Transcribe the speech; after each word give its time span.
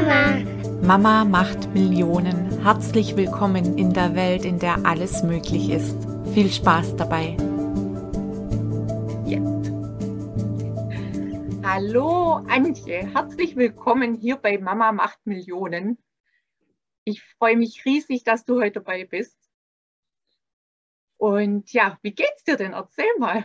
Mama. 0.00 0.38
Mama 0.82 1.24
macht 1.26 1.74
Millionen. 1.74 2.62
Herzlich 2.62 3.16
willkommen 3.16 3.76
in 3.76 3.92
der 3.92 4.14
Welt, 4.14 4.46
in 4.46 4.58
der 4.58 4.86
alles 4.86 5.22
möglich 5.22 5.68
ist. 5.68 5.94
Viel 6.32 6.50
Spaß 6.50 6.96
dabei. 6.96 7.36
Jetzt. 9.26 9.70
Hallo 11.62 12.36
Antje, 12.48 13.12
herzlich 13.12 13.56
willkommen 13.56 14.14
hier 14.14 14.36
bei 14.36 14.56
Mama 14.56 14.90
macht 14.92 15.18
Millionen. 15.26 15.98
Ich 17.04 17.22
freue 17.38 17.58
mich 17.58 17.84
riesig, 17.84 18.24
dass 18.24 18.46
du 18.46 18.58
heute 18.58 18.80
dabei 18.80 19.04
bist. 19.04 19.36
Und 21.18 21.74
ja, 21.74 21.98
wie 22.00 22.12
geht's 22.14 22.44
dir 22.44 22.56
denn? 22.56 22.72
Erzähl 22.72 23.12
mal. 23.18 23.44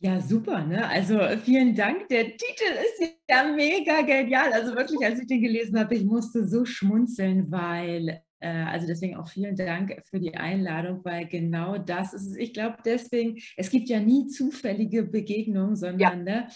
Ja, 0.00 0.20
super, 0.20 0.64
ne? 0.64 0.88
Also 0.88 1.18
vielen 1.44 1.74
Dank. 1.74 2.08
Der 2.08 2.24
Titel 2.24 2.70
ist 3.00 3.14
ja 3.28 3.52
mega 3.52 4.02
genial. 4.02 4.52
Also 4.52 4.76
wirklich, 4.76 5.04
als 5.04 5.18
ich 5.20 5.26
den 5.26 5.42
gelesen 5.42 5.76
habe, 5.76 5.96
ich 5.96 6.04
musste 6.04 6.46
so 6.46 6.64
schmunzeln, 6.64 7.50
weil, 7.50 8.20
äh, 8.38 8.48
also 8.48 8.86
deswegen 8.86 9.16
auch 9.16 9.28
vielen 9.28 9.56
Dank 9.56 10.00
für 10.08 10.20
die 10.20 10.36
Einladung, 10.36 11.04
weil 11.04 11.26
genau 11.26 11.78
das 11.78 12.14
ist 12.14 12.28
es. 12.28 12.36
Ich 12.36 12.54
glaube 12.54 12.76
deswegen, 12.84 13.38
es 13.56 13.70
gibt 13.70 13.88
ja 13.88 13.98
nie 13.98 14.28
zufällige 14.28 15.02
Begegnungen, 15.02 15.74
sondern 15.74 16.26
ja. 16.28 16.42
ne, 16.42 16.48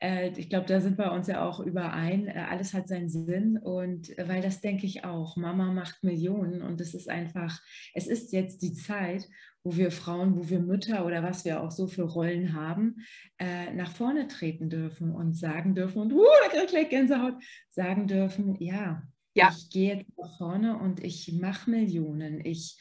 äh, 0.00 0.28
ich 0.36 0.50
glaube, 0.50 0.66
da 0.66 0.80
sind 0.80 0.98
wir 0.98 1.12
uns 1.12 1.26
ja 1.26 1.48
auch 1.48 1.60
überein. 1.60 2.28
Äh, 2.28 2.44
alles 2.50 2.74
hat 2.74 2.86
seinen 2.86 3.08
Sinn 3.08 3.58
und 3.58 4.16
äh, 4.18 4.28
weil 4.28 4.42
das 4.42 4.60
denke 4.60 4.84
ich 4.84 5.04
auch. 5.04 5.36
Mama 5.36 5.72
macht 5.72 6.04
Millionen 6.04 6.60
und 6.60 6.80
es 6.82 6.94
ist 6.94 7.08
einfach, 7.08 7.60
es 7.94 8.06
ist 8.06 8.32
jetzt 8.32 8.62
die 8.62 8.74
Zeit, 8.74 9.26
wo 9.64 9.76
wir 9.76 9.90
Frauen, 9.90 10.36
wo 10.36 10.48
wir 10.48 10.60
Mütter 10.60 11.04
oder 11.04 11.22
was 11.22 11.44
wir 11.44 11.62
auch 11.62 11.70
so 11.70 11.86
für 11.86 12.04
Rollen 12.04 12.54
haben, 12.54 12.96
äh, 13.38 13.72
nach 13.72 13.90
vorne 13.90 14.28
treten 14.28 14.70
dürfen 14.70 15.12
und 15.12 15.34
sagen 15.34 15.74
dürfen, 15.74 16.02
und 16.02 16.12
uh, 16.12 16.24
da 16.42 16.48
kriege 16.48 16.64
ich 16.64 16.70
gleich 16.70 16.88
Gänsehaut, 16.88 17.34
sagen 17.68 18.06
dürfen, 18.06 18.56
ja, 18.60 19.02
ja. 19.34 19.50
ich 19.56 19.70
gehe 19.70 19.96
jetzt 19.96 20.18
nach 20.18 20.36
vorne 20.36 20.78
und 20.78 21.02
ich 21.02 21.32
mache 21.40 21.70
Millionen, 21.70 22.44
ich, 22.44 22.78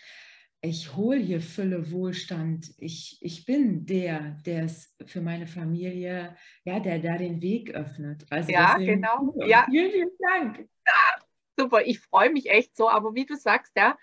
ich 0.61 0.95
hole 0.95 1.19
hier 1.19 1.41
Fülle, 1.41 1.91
Wohlstand, 1.91 2.71
ich, 2.77 3.17
ich 3.21 3.45
bin 3.45 3.85
der, 3.85 4.37
der 4.45 4.65
es 4.65 4.95
für 5.05 5.21
meine 5.21 5.47
Familie, 5.47 6.35
ja, 6.63 6.79
der 6.79 6.99
da 6.99 7.17
den 7.17 7.41
Weg 7.41 7.71
öffnet. 7.71 8.25
Also 8.29 8.51
ja, 8.51 8.73
deswegen, 8.73 9.01
genau. 9.01 9.33
Ja. 9.45 9.65
Vielen, 9.69 9.91
vielen 9.91 10.09
Dank. 10.19 10.69
Ja, 10.85 11.25
super, 11.59 11.85
ich 11.85 11.99
freue 11.99 12.31
mich 12.31 12.49
echt 12.49 12.75
so, 12.75 12.89
aber 12.89 13.13
wie 13.13 13.25
du 13.25 13.35
sagst, 13.35 13.73
ja, 13.75 13.97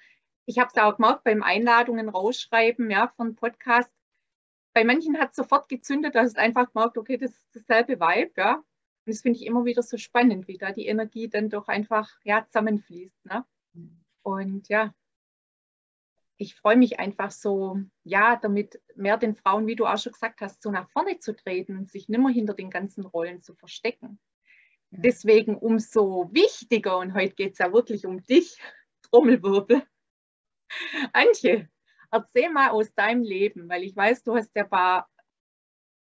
ich 0.47 0.59
habe 0.59 0.71
es 0.73 0.81
auch 0.81 0.97
gemerkt 0.97 1.25
beim 1.25 1.43
Einladungen 1.43 2.09
rausschreiben 2.09 2.91
ja, 2.91 3.09
von 3.17 3.35
Podcast. 3.35 3.91
Bei 4.75 4.85
manchen 4.85 5.19
hat 5.19 5.31
es 5.31 5.37
sofort 5.37 5.69
gezündet, 5.69 6.15
dass 6.15 6.29
es 6.29 6.37
einfach 6.37 6.73
gemerkt, 6.73 6.99
okay, 6.99 7.17
das 7.17 7.31
ist 7.31 7.49
dasselbe 7.55 8.01
Vibe, 8.01 8.33
ja. 8.37 8.57
Und 8.57 9.13
das 9.13 9.21
finde 9.21 9.39
ich 9.39 9.47
immer 9.47 9.65
wieder 9.65 9.83
so 9.83 9.97
spannend, 9.97 10.49
wie 10.49 10.59
da 10.59 10.73
die 10.73 10.87
Energie 10.87 11.29
dann 11.29 11.51
doch 11.51 11.69
einfach 11.69 12.11
ja, 12.25 12.45
zusammenfließt. 12.47 13.27
Ne? 13.27 13.45
Und 14.23 14.69
ja, 14.69 14.95
ich 16.37 16.55
freue 16.57 16.77
mich 16.77 16.99
einfach 16.99 17.31
so, 17.31 17.79
ja, 18.03 18.37
damit 18.37 18.81
mehr 18.97 19.17
den 19.17 19.35
Frauen, 19.35 19.67
wie 19.67 19.77
du 19.77 19.87
auch 19.87 19.99
schon 19.99 20.13
gesagt 20.13 20.41
hast, 20.41 20.63
so 20.63 20.71
nach 20.71 20.89
vorne 20.91 21.19
zu 21.19 21.37
treten 21.37 21.77
und 21.77 21.91
sich 21.91 22.09
nimmer 22.09 22.31
hinter 22.31 22.55
den 22.55 22.71
ganzen 22.71 23.05
Rollen 23.05 23.43
zu 23.43 23.55
verstecken. 23.55 24.19
Ja. 24.91 25.01
Deswegen 25.01 25.57
umso 25.57 26.31
wichtiger, 26.33 26.99
und 26.99 27.15
heute 27.15 27.35
geht 27.35 27.53
es 27.53 27.59
ja 27.59 27.73
wirklich 27.73 28.07
um 28.07 28.23
dich, 28.25 28.59
Trommelwirbel, 29.03 29.83
Antje, 31.13 31.69
erzähl 32.11 32.51
mal 32.51 32.71
aus 32.71 32.93
deinem 32.95 33.23
Leben, 33.23 33.69
weil 33.69 33.83
ich 33.83 33.97
weiß, 33.97 34.23
du 34.23 34.35
hast 34.35 34.55
ja 34.55 34.65
ein 34.65 34.71
paar 34.71 35.09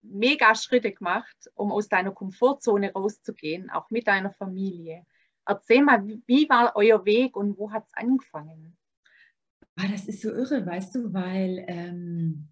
mega 0.02 0.54
Schritte 0.56 0.92
gemacht, 0.92 1.36
um 1.56 1.72
aus 1.72 1.88
deiner 1.88 2.12
Komfortzone 2.12 2.92
rauszugehen, 2.92 3.70
auch 3.70 3.90
mit 3.90 4.08
deiner 4.08 4.32
Familie. 4.32 5.06
Erzähl 5.46 5.84
mal, 5.84 6.06
wie 6.06 6.48
war 6.50 6.74
euer 6.76 7.06
Weg 7.06 7.36
und 7.36 7.58
wo 7.58 7.72
hat 7.72 7.86
es 7.88 7.94
angefangen? 7.94 8.78
Ah, 9.76 9.88
das 9.88 10.08
ist 10.08 10.22
so 10.22 10.30
irre, 10.30 10.66
weißt 10.66 10.96
du, 10.96 11.14
weil 11.14 11.66
ähm, 11.68 12.50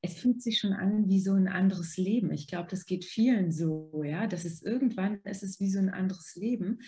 es 0.00 0.14
fühlt 0.18 0.42
sich 0.42 0.58
schon 0.58 0.72
an 0.72 1.08
wie 1.08 1.20
so 1.20 1.32
ein 1.34 1.48
anderes 1.48 1.96
Leben. 1.96 2.32
Ich 2.32 2.46
glaube, 2.46 2.68
das 2.70 2.86
geht 2.86 3.04
vielen 3.04 3.52
so, 3.52 4.02
ja. 4.04 4.26
Das 4.26 4.44
ist 4.44 4.64
irgendwann, 4.64 5.20
ist 5.24 5.42
es 5.42 5.60
wie 5.60 5.70
so 5.70 5.78
ein 5.78 5.90
anderes 5.90 6.34
Leben. 6.34 6.80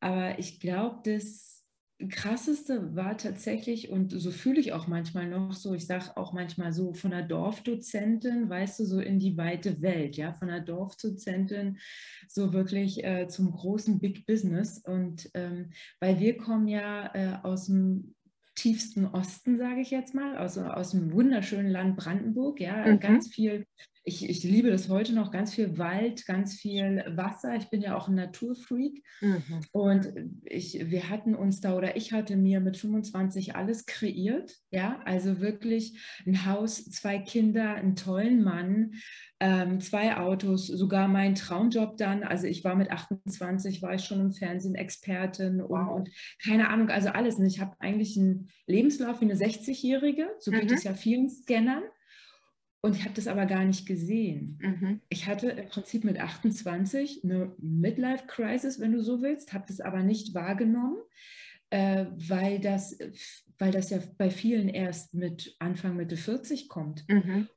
Aber 0.00 0.38
ich 0.38 0.60
glaube, 0.60 1.00
dass 1.04 1.63
krasseste 2.08 2.94
war 2.96 3.16
tatsächlich, 3.16 3.88
und 3.88 4.10
so 4.10 4.30
fühle 4.30 4.60
ich 4.60 4.72
auch 4.72 4.86
manchmal 4.86 5.28
noch 5.28 5.52
so, 5.52 5.74
ich 5.74 5.86
sage 5.86 6.16
auch 6.16 6.32
manchmal 6.32 6.72
so 6.72 6.92
von 6.92 7.12
der 7.12 7.22
Dorfdozentin, 7.22 8.48
weißt 8.48 8.80
du, 8.80 8.84
so 8.84 9.00
in 9.00 9.18
die 9.18 9.36
weite 9.36 9.80
Welt, 9.80 10.16
ja, 10.16 10.32
von 10.32 10.48
der 10.48 10.60
Dorfdozentin 10.60 11.78
so 12.28 12.52
wirklich 12.52 13.04
äh, 13.04 13.28
zum 13.28 13.52
großen 13.52 14.00
Big 14.00 14.26
Business. 14.26 14.78
Und 14.78 15.30
ähm, 15.34 15.70
weil 16.00 16.18
wir 16.18 16.36
kommen 16.36 16.68
ja 16.68 17.14
äh, 17.14 17.38
aus 17.42 17.66
dem 17.66 18.14
tiefsten 18.54 19.06
Osten, 19.06 19.58
sage 19.58 19.80
ich 19.80 19.90
jetzt 19.90 20.14
mal, 20.14 20.36
aus, 20.38 20.58
aus 20.58 20.92
dem 20.92 21.12
wunderschönen 21.12 21.70
Land 21.70 21.96
Brandenburg, 21.96 22.60
ja, 22.60 22.86
mhm. 22.86 23.00
ganz 23.00 23.28
viel 23.28 23.66
ich, 24.06 24.28
ich 24.28 24.44
liebe 24.44 24.70
das 24.70 24.90
heute 24.90 25.14
noch, 25.14 25.30
ganz 25.30 25.54
viel 25.54 25.78
Wald, 25.78 26.26
ganz 26.26 26.54
viel 26.54 27.02
Wasser. 27.16 27.56
Ich 27.56 27.70
bin 27.70 27.80
ja 27.80 27.96
auch 27.96 28.06
ein 28.06 28.14
Naturfreak. 28.14 29.02
Mhm. 29.22 29.60
Und 29.72 30.12
ich, 30.44 30.90
wir 30.90 31.08
hatten 31.08 31.34
uns 31.34 31.62
da 31.62 31.74
oder 31.74 31.96
ich 31.96 32.12
hatte 32.12 32.36
mir 32.36 32.60
mit 32.60 32.76
25 32.76 33.56
alles 33.56 33.86
kreiert. 33.86 34.58
Ja, 34.70 35.00
also 35.06 35.40
wirklich 35.40 35.98
ein 36.26 36.44
Haus, 36.44 36.84
zwei 36.84 37.18
Kinder, 37.18 37.74
einen 37.74 37.96
tollen 37.96 38.44
Mann, 38.44 38.92
ähm, 39.44 39.78
zwei 39.82 40.16
Autos, 40.16 40.68
sogar 40.68 41.06
mein 41.06 41.34
Traumjob 41.34 41.98
dann. 41.98 42.22
Also 42.22 42.46
ich 42.46 42.64
war 42.64 42.74
mit 42.76 42.90
28, 42.90 43.82
war 43.82 43.94
ich 43.94 44.02
schon 44.02 44.18
im 44.20 44.32
Fernsehen 44.32 44.74
Expertin 44.74 45.60
und, 45.60 45.88
und 45.88 46.08
keine 46.42 46.70
Ahnung, 46.70 46.88
also 46.88 47.10
alles. 47.10 47.34
Und 47.34 47.44
ich 47.44 47.60
habe 47.60 47.76
eigentlich 47.78 48.16
einen 48.16 48.48
Lebenslauf 48.66 49.20
wie 49.20 49.26
eine 49.26 49.34
60-Jährige, 49.34 50.30
so 50.38 50.50
geht 50.50 50.70
mhm. 50.70 50.76
es 50.76 50.84
ja 50.84 50.94
vielen 50.94 51.28
Scannern. 51.28 51.82
Und 52.80 52.96
ich 52.96 53.04
habe 53.04 53.14
das 53.14 53.26
aber 53.26 53.44
gar 53.44 53.64
nicht 53.66 53.86
gesehen. 53.86 54.58
Mhm. 54.62 55.00
Ich 55.10 55.26
hatte 55.26 55.50
im 55.50 55.68
Prinzip 55.68 56.04
mit 56.04 56.18
28 56.18 57.22
eine 57.22 57.54
Midlife-Crisis, 57.58 58.80
wenn 58.80 58.92
du 58.92 59.02
so 59.02 59.20
willst, 59.20 59.52
habe 59.52 59.66
das 59.68 59.80
aber 59.80 60.02
nicht 60.02 60.34
wahrgenommen, 60.34 60.96
äh, 61.68 62.06
weil, 62.16 62.60
das, 62.60 62.96
weil 63.58 63.72
das 63.72 63.90
ja 63.90 63.98
bei 64.16 64.30
vielen 64.30 64.70
erst 64.70 65.12
mit 65.12 65.54
Anfang, 65.58 65.96
Mitte 65.96 66.16
40 66.16 66.70
kommt. 66.70 67.04
Mhm. 67.08 67.48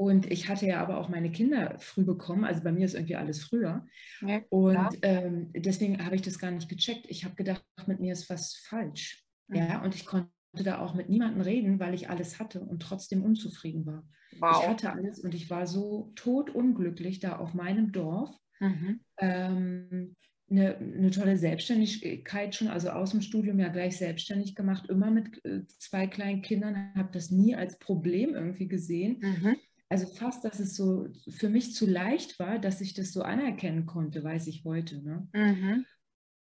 Und 0.00 0.30
ich 0.30 0.48
hatte 0.48 0.64
ja 0.64 0.80
aber 0.80 0.96
auch 0.96 1.10
meine 1.10 1.30
Kinder 1.30 1.74
früh 1.78 2.04
bekommen, 2.04 2.46
also 2.46 2.62
bei 2.62 2.72
mir 2.72 2.86
ist 2.86 2.94
irgendwie 2.94 3.16
alles 3.16 3.44
früher. 3.44 3.86
Ja, 4.26 4.40
und 4.48 4.98
ähm, 5.02 5.50
deswegen 5.54 6.02
habe 6.02 6.16
ich 6.16 6.22
das 6.22 6.38
gar 6.38 6.50
nicht 6.50 6.70
gecheckt. 6.70 7.04
Ich 7.10 7.26
habe 7.26 7.34
gedacht, 7.34 7.62
mit 7.86 8.00
mir 8.00 8.14
ist 8.14 8.30
was 8.30 8.56
falsch. 8.66 9.22
Mhm. 9.48 9.56
Ja, 9.56 9.84
und 9.84 9.94
ich 9.94 10.06
konnte 10.06 10.30
da 10.54 10.78
auch 10.78 10.94
mit 10.94 11.10
niemandem 11.10 11.42
reden, 11.42 11.80
weil 11.80 11.92
ich 11.92 12.08
alles 12.08 12.40
hatte 12.40 12.60
und 12.60 12.80
trotzdem 12.80 13.22
unzufrieden 13.22 13.84
war. 13.84 14.08
Wow. 14.38 14.62
Ich 14.62 14.68
hatte 14.68 14.90
alles 14.90 15.18
und 15.20 15.34
ich 15.34 15.50
war 15.50 15.66
so 15.66 16.12
totunglücklich 16.14 17.20
da 17.20 17.36
auf 17.36 17.52
meinem 17.52 17.92
Dorf. 17.92 18.34
Mhm. 18.58 19.00
Ähm, 19.18 20.16
eine, 20.50 20.78
eine, 20.78 21.10
tolle 21.10 21.36
Selbstständigkeit 21.36 22.54
schon, 22.54 22.68
also 22.68 22.88
aus 22.88 23.10
dem 23.10 23.20
Studium 23.20 23.60
ja 23.60 23.68
gleich 23.68 23.98
selbstständig 23.98 24.54
gemacht, 24.54 24.88
immer 24.88 25.10
mit 25.10 25.44
äh, 25.44 25.66
zwei 25.66 26.06
kleinen 26.06 26.40
Kindern, 26.40 26.94
habe 26.96 27.10
das 27.12 27.30
nie 27.30 27.54
als 27.54 27.78
Problem 27.78 28.34
irgendwie 28.34 28.66
gesehen. 28.66 29.18
Mhm. 29.20 29.56
Also 29.90 30.06
fast, 30.06 30.44
dass 30.44 30.60
es 30.60 30.76
so 30.76 31.08
für 31.28 31.48
mich 31.48 31.74
zu 31.74 31.84
leicht 31.84 32.38
war, 32.38 32.60
dass 32.60 32.80
ich 32.80 32.94
das 32.94 33.12
so 33.12 33.22
anerkennen 33.22 33.86
konnte, 33.86 34.22
weiß 34.22 34.46
ich 34.46 34.64
heute. 34.64 35.02
Ne? 35.02 35.28
Mhm. 35.34 35.84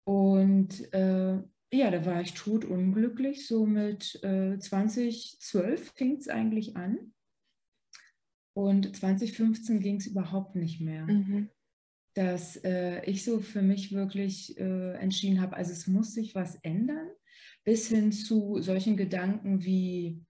Und 0.04 0.94
äh, 0.94 1.42
ja, 1.72 1.92
da 1.92 2.06
war 2.06 2.22
ich 2.22 2.34
totunglücklich. 2.34 3.48
So 3.48 3.66
mit 3.66 4.22
äh, 4.24 4.60
2012 4.60 5.92
fing 5.96 6.18
es 6.18 6.28
eigentlich 6.28 6.76
an. 6.76 7.14
Und 8.54 8.94
2015 8.94 9.80
ging 9.80 9.96
es 9.96 10.08
überhaupt 10.08 10.56
nicht 10.56 10.82
mehr. 10.82 11.06
Mhm. 11.06 11.50
Dass 12.16 12.58
äh, 12.58 13.06
ich 13.06 13.24
so 13.24 13.40
für 13.40 13.62
mich 13.62 13.94
wirklich 13.94 14.58
äh, 14.60 14.96
entschieden 14.96 15.40
habe, 15.40 15.56
also 15.56 15.72
es 15.72 15.88
muss 15.88 16.14
sich 16.14 16.36
was 16.36 16.56
ändern, 16.56 17.08
bis 17.64 17.88
hin 17.88 18.12
zu 18.12 18.62
solchen 18.62 18.98
Gedanken 18.98 19.64
wie, 19.64 20.26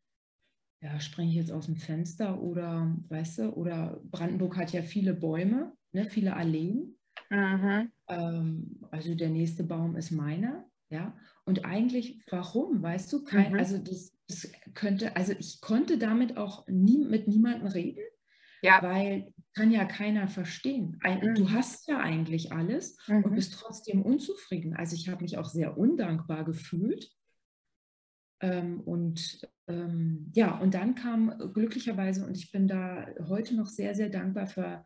ja, 0.82 1.00
springe 1.00 1.30
ich 1.30 1.36
jetzt 1.36 1.52
aus 1.52 1.66
dem 1.66 1.76
Fenster 1.76 2.42
oder, 2.42 2.96
weißt 3.10 3.40
du, 3.40 3.50
oder 3.54 4.02
Brandenburg 4.06 4.58
hat 4.58 4.72
ja 4.72 4.82
viele 4.82 5.14
Bäume, 5.14 5.74
ne, 5.92 6.06
viele 6.06 6.36
Alleen. 6.36 6.96
Ähm, 8.08 8.80
also 8.90 9.14
der 9.16 9.30
nächste 9.30 9.64
Baum 9.64 9.96
ist 9.96 10.12
meiner. 10.12 10.66
Ja, 10.92 11.16
und 11.46 11.66
eigentlich, 11.66 12.20
warum, 12.32 12.82
weißt 12.82 13.14
du, 13.14 13.24
kein, 13.24 13.54
mhm. 13.54 13.60
also 13.60 13.78
das, 13.78 14.12
das, 14.28 14.52
könnte, 14.74 15.16
also 15.16 15.34
ich 15.38 15.62
konnte 15.62 16.00
damit 16.00 16.36
auch 16.36 16.66
nie 16.68 17.06
mit 17.06 17.28
niemandem 17.28 17.68
reden, 17.68 18.04
ja. 18.64 18.82
weil 18.82 19.32
kann 19.54 19.72
ja 19.72 19.86
keiner 19.86 20.28
verstehen. 20.28 20.98
Ein, 21.04 21.20
mhm. 21.20 21.36
Du 21.36 21.52
hast 21.52 21.88
ja 21.88 22.00
eigentlich 22.00 22.52
alles 22.52 22.98
mhm. 23.08 23.24
und 23.24 23.36
bist 23.36 23.54
trotzdem 23.54 24.02
unzufrieden. 24.02 24.76
Also 24.76 24.96
ich 24.96 25.10
habe 25.10 25.22
mich 25.22 25.38
auch 25.38 25.50
sehr 25.50 25.78
undankbar 25.78 26.44
gefühlt. 26.44 27.12
Ähm, 28.42 28.82
und 28.82 29.48
ähm, 29.68 30.32
ja, 30.34 30.58
und 30.58 30.74
dann 30.74 30.96
kam 30.96 31.34
glücklicherweise, 31.54 32.26
und 32.26 32.38
ich 32.38 32.52
bin 32.52 32.68
da 32.68 33.08
heute 33.28 33.56
noch 33.56 33.68
sehr, 33.68 33.96
sehr 33.96 34.10
dankbar 34.10 34.48
für 34.48 34.84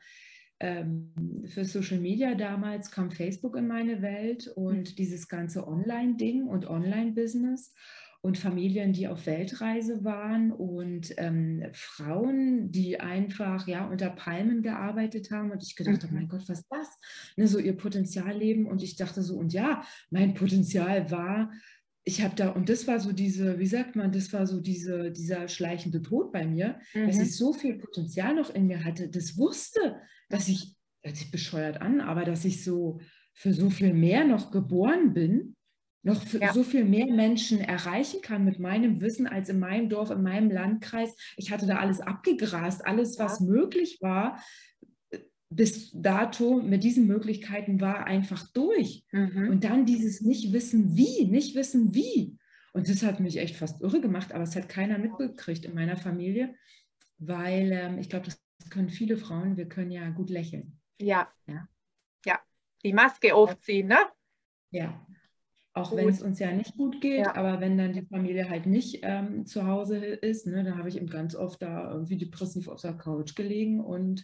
ähm, 0.59 1.43
für 1.47 1.65
Social 1.65 1.99
Media 1.99 2.35
damals 2.35 2.89
kam 2.89 3.11
Facebook 3.11 3.57
in 3.57 3.67
meine 3.67 4.01
Welt 4.01 4.47
und 4.55 4.91
mhm. 4.91 4.95
dieses 4.95 5.27
ganze 5.27 5.67
Online-Ding 5.67 6.47
und 6.47 6.67
Online-Business 6.67 7.73
und 8.21 8.37
Familien, 8.37 8.93
die 8.93 9.09
auf 9.09 9.25
Weltreise 9.25 10.05
waren 10.05 10.53
und 10.53 11.13
ähm, 11.17 11.65
Frauen, 11.73 12.71
die 12.71 13.01
einfach 13.01 13.67
ja 13.67 13.85
unter 13.85 14.09
Palmen 14.09 14.61
gearbeitet 14.61 15.29
haben 15.31 15.51
und 15.51 15.61
ich 15.61 15.75
gedacht 15.75 16.09
mhm. 16.09 16.15
mein 16.15 16.27
Gott, 16.29 16.47
was 16.47 16.59
ist 16.59 16.67
das? 16.69 16.87
Ne, 17.35 17.47
so 17.47 17.59
ihr 17.59 17.75
Potenzial 17.75 18.33
leben 18.33 18.65
und 18.65 18.81
ich 18.81 18.95
dachte 18.95 19.21
so, 19.21 19.35
und 19.35 19.51
ja, 19.51 19.83
mein 20.09 20.33
Potenzial 20.33 21.11
war, 21.11 21.51
ich 22.05 22.21
habe 22.21 22.35
da, 22.35 22.49
und 22.49 22.69
das 22.69 22.87
war 22.87 22.99
so 22.99 23.11
diese, 23.13 23.59
wie 23.59 23.67
sagt 23.67 23.95
man, 23.95 24.11
das 24.11 24.33
war 24.33 24.45
so 24.45 24.59
diese, 24.59 25.11
dieser 25.11 25.47
schleichende 25.47 26.01
Tod 26.01 26.31
bei 26.31 26.45
mir, 26.45 26.79
mhm. 26.93 27.07
dass 27.07 27.19
ich 27.19 27.35
so 27.35 27.53
viel 27.53 27.75
Potenzial 27.75 28.35
noch 28.35 28.53
in 28.53 28.67
mir 28.67 28.83
hatte, 28.83 29.09
das 29.09 29.37
wusste, 29.37 29.97
dass 30.29 30.47
ich, 30.49 30.75
hört 31.01 31.15
sich 31.15 31.31
bescheuert 31.31 31.81
an, 31.81 32.01
aber 32.01 32.25
dass 32.25 32.45
ich 32.45 32.63
so 32.63 32.99
für 33.33 33.53
so 33.53 33.69
viel 33.69 33.93
mehr 33.93 34.25
noch 34.25 34.51
geboren 34.51 35.13
bin 35.13 35.55
noch 36.05 36.21
ja. 36.33 36.51
so 36.53 36.63
viel 36.63 36.83
mehr 36.83 37.07
Menschen 37.07 37.61
erreichen 37.61 38.21
kann 38.21 38.43
mit 38.43 38.59
meinem 38.59 38.99
Wissen 38.99 39.25
als 39.25 39.47
in 39.47 39.59
meinem 39.59 39.87
Dorf, 39.87 40.11
in 40.11 40.21
meinem 40.21 40.51
Landkreis. 40.51 41.15
Ich 41.37 41.49
hatte 41.49 41.65
da 41.65 41.77
alles 41.77 42.01
abgegrast, 42.01 42.85
alles, 42.85 43.17
was 43.19 43.39
ja. 43.39 43.45
möglich 43.45 43.99
war, 44.01 44.37
bis 45.55 45.91
dato 45.93 46.61
mit 46.61 46.83
diesen 46.83 47.07
Möglichkeiten 47.07 47.81
war 47.81 48.05
einfach 48.05 48.47
durch. 48.53 49.05
Mhm. 49.11 49.49
Und 49.49 49.63
dann 49.63 49.85
dieses 49.85 50.21
nicht 50.21 50.53
wissen 50.53 50.95
wie, 50.95 51.25
nicht 51.25 51.55
wissen 51.55 51.93
wie. 51.93 52.37
Und 52.73 52.89
das 52.89 53.03
hat 53.03 53.19
mich 53.19 53.37
echt 53.37 53.55
fast 53.55 53.81
irre 53.81 54.01
gemacht, 54.01 54.31
aber 54.31 54.43
es 54.43 54.55
hat 54.55 54.67
keiner 54.67 54.97
mitbekriegt 54.97 55.65
in 55.65 55.75
meiner 55.75 55.97
Familie, 55.97 56.55
weil 57.19 57.71
ähm, 57.71 57.99
ich 57.99 58.09
glaube, 58.09 58.25
das 58.25 58.41
können 58.69 58.89
viele 58.89 59.17
Frauen, 59.17 59.57
wir 59.57 59.67
können 59.67 59.91
ja 59.91 60.09
gut 60.09 60.29
lächeln. 60.29 60.79
Ja. 60.99 61.31
Ja, 61.45 61.67
ja. 62.25 62.39
die 62.83 62.93
Maske 62.93 63.35
aufziehen, 63.35 63.87
ne? 63.87 63.97
Ja, 64.71 65.05
auch 65.73 65.95
wenn 65.95 66.07
es 66.07 66.21
uns 66.21 66.39
ja 66.39 66.51
nicht 66.51 66.77
gut 66.77 67.01
geht, 67.01 67.25
ja. 67.25 67.35
aber 67.35 67.59
wenn 67.59 67.77
dann 67.77 67.93
die 67.93 68.05
Familie 68.05 68.49
halt 68.49 68.67
nicht 68.67 68.99
ähm, 69.01 69.45
zu 69.45 69.65
Hause 69.65 69.97
ist, 69.97 70.45
ne, 70.45 70.63
dann 70.63 70.77
habe 70.77 70.89
ich 70.89 70.97
eben 70.97 71.07
ganz 71.07 71.35
oft 71.35 71.61
da 71.61 71.91
irgendwie 71.91 72.17
depressiv 72.17 72.67
auf 72.67 72.81
der 72.81 72.93
Couch 72.93 73.35
gelegen 73.35 73.79
und 73.79 74.23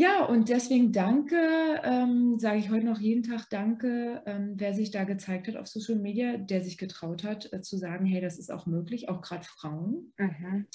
ja, 0.00 0.24
und 0.24 0.48
deswegen 0.48 0.92
danke, 0.92 1.36
ähm, 1.84 2.38
sage 2.38 2.58
ich 2.58 2.70
heute 2.70 2.86
noch 2.86 3.00
jeden 3.00 3.22
Tag 3.22 3.48
danke, 3.50 4.22
ähm, 4.26 4.54
wer 4.56 4.72
sich 4.72 4.90
da 4.90 5.04
gezeigt 5.04 5.48
hat 5.48 5.56
auf 5.56 5.68
Social 5.68 6.00
Media, 6.00 6.36
der 6.38 6.62
sich 6.62 6.78
getraut 6.78 7.22
hat 7.22 7.52
äh, 7.52 7.60
zu 7.60 7.76
sagen, 7.76 8.06
hey, 8.06 8.20
das 8.20 8.38
ist 8.38 8.50
auch 8.50 8.66
möglich, 8.66 9.08
auch 9.08 9.20
gerade 9.20 9.44
Frauen. 9.44 10.12
Mhm. 10.16 10.66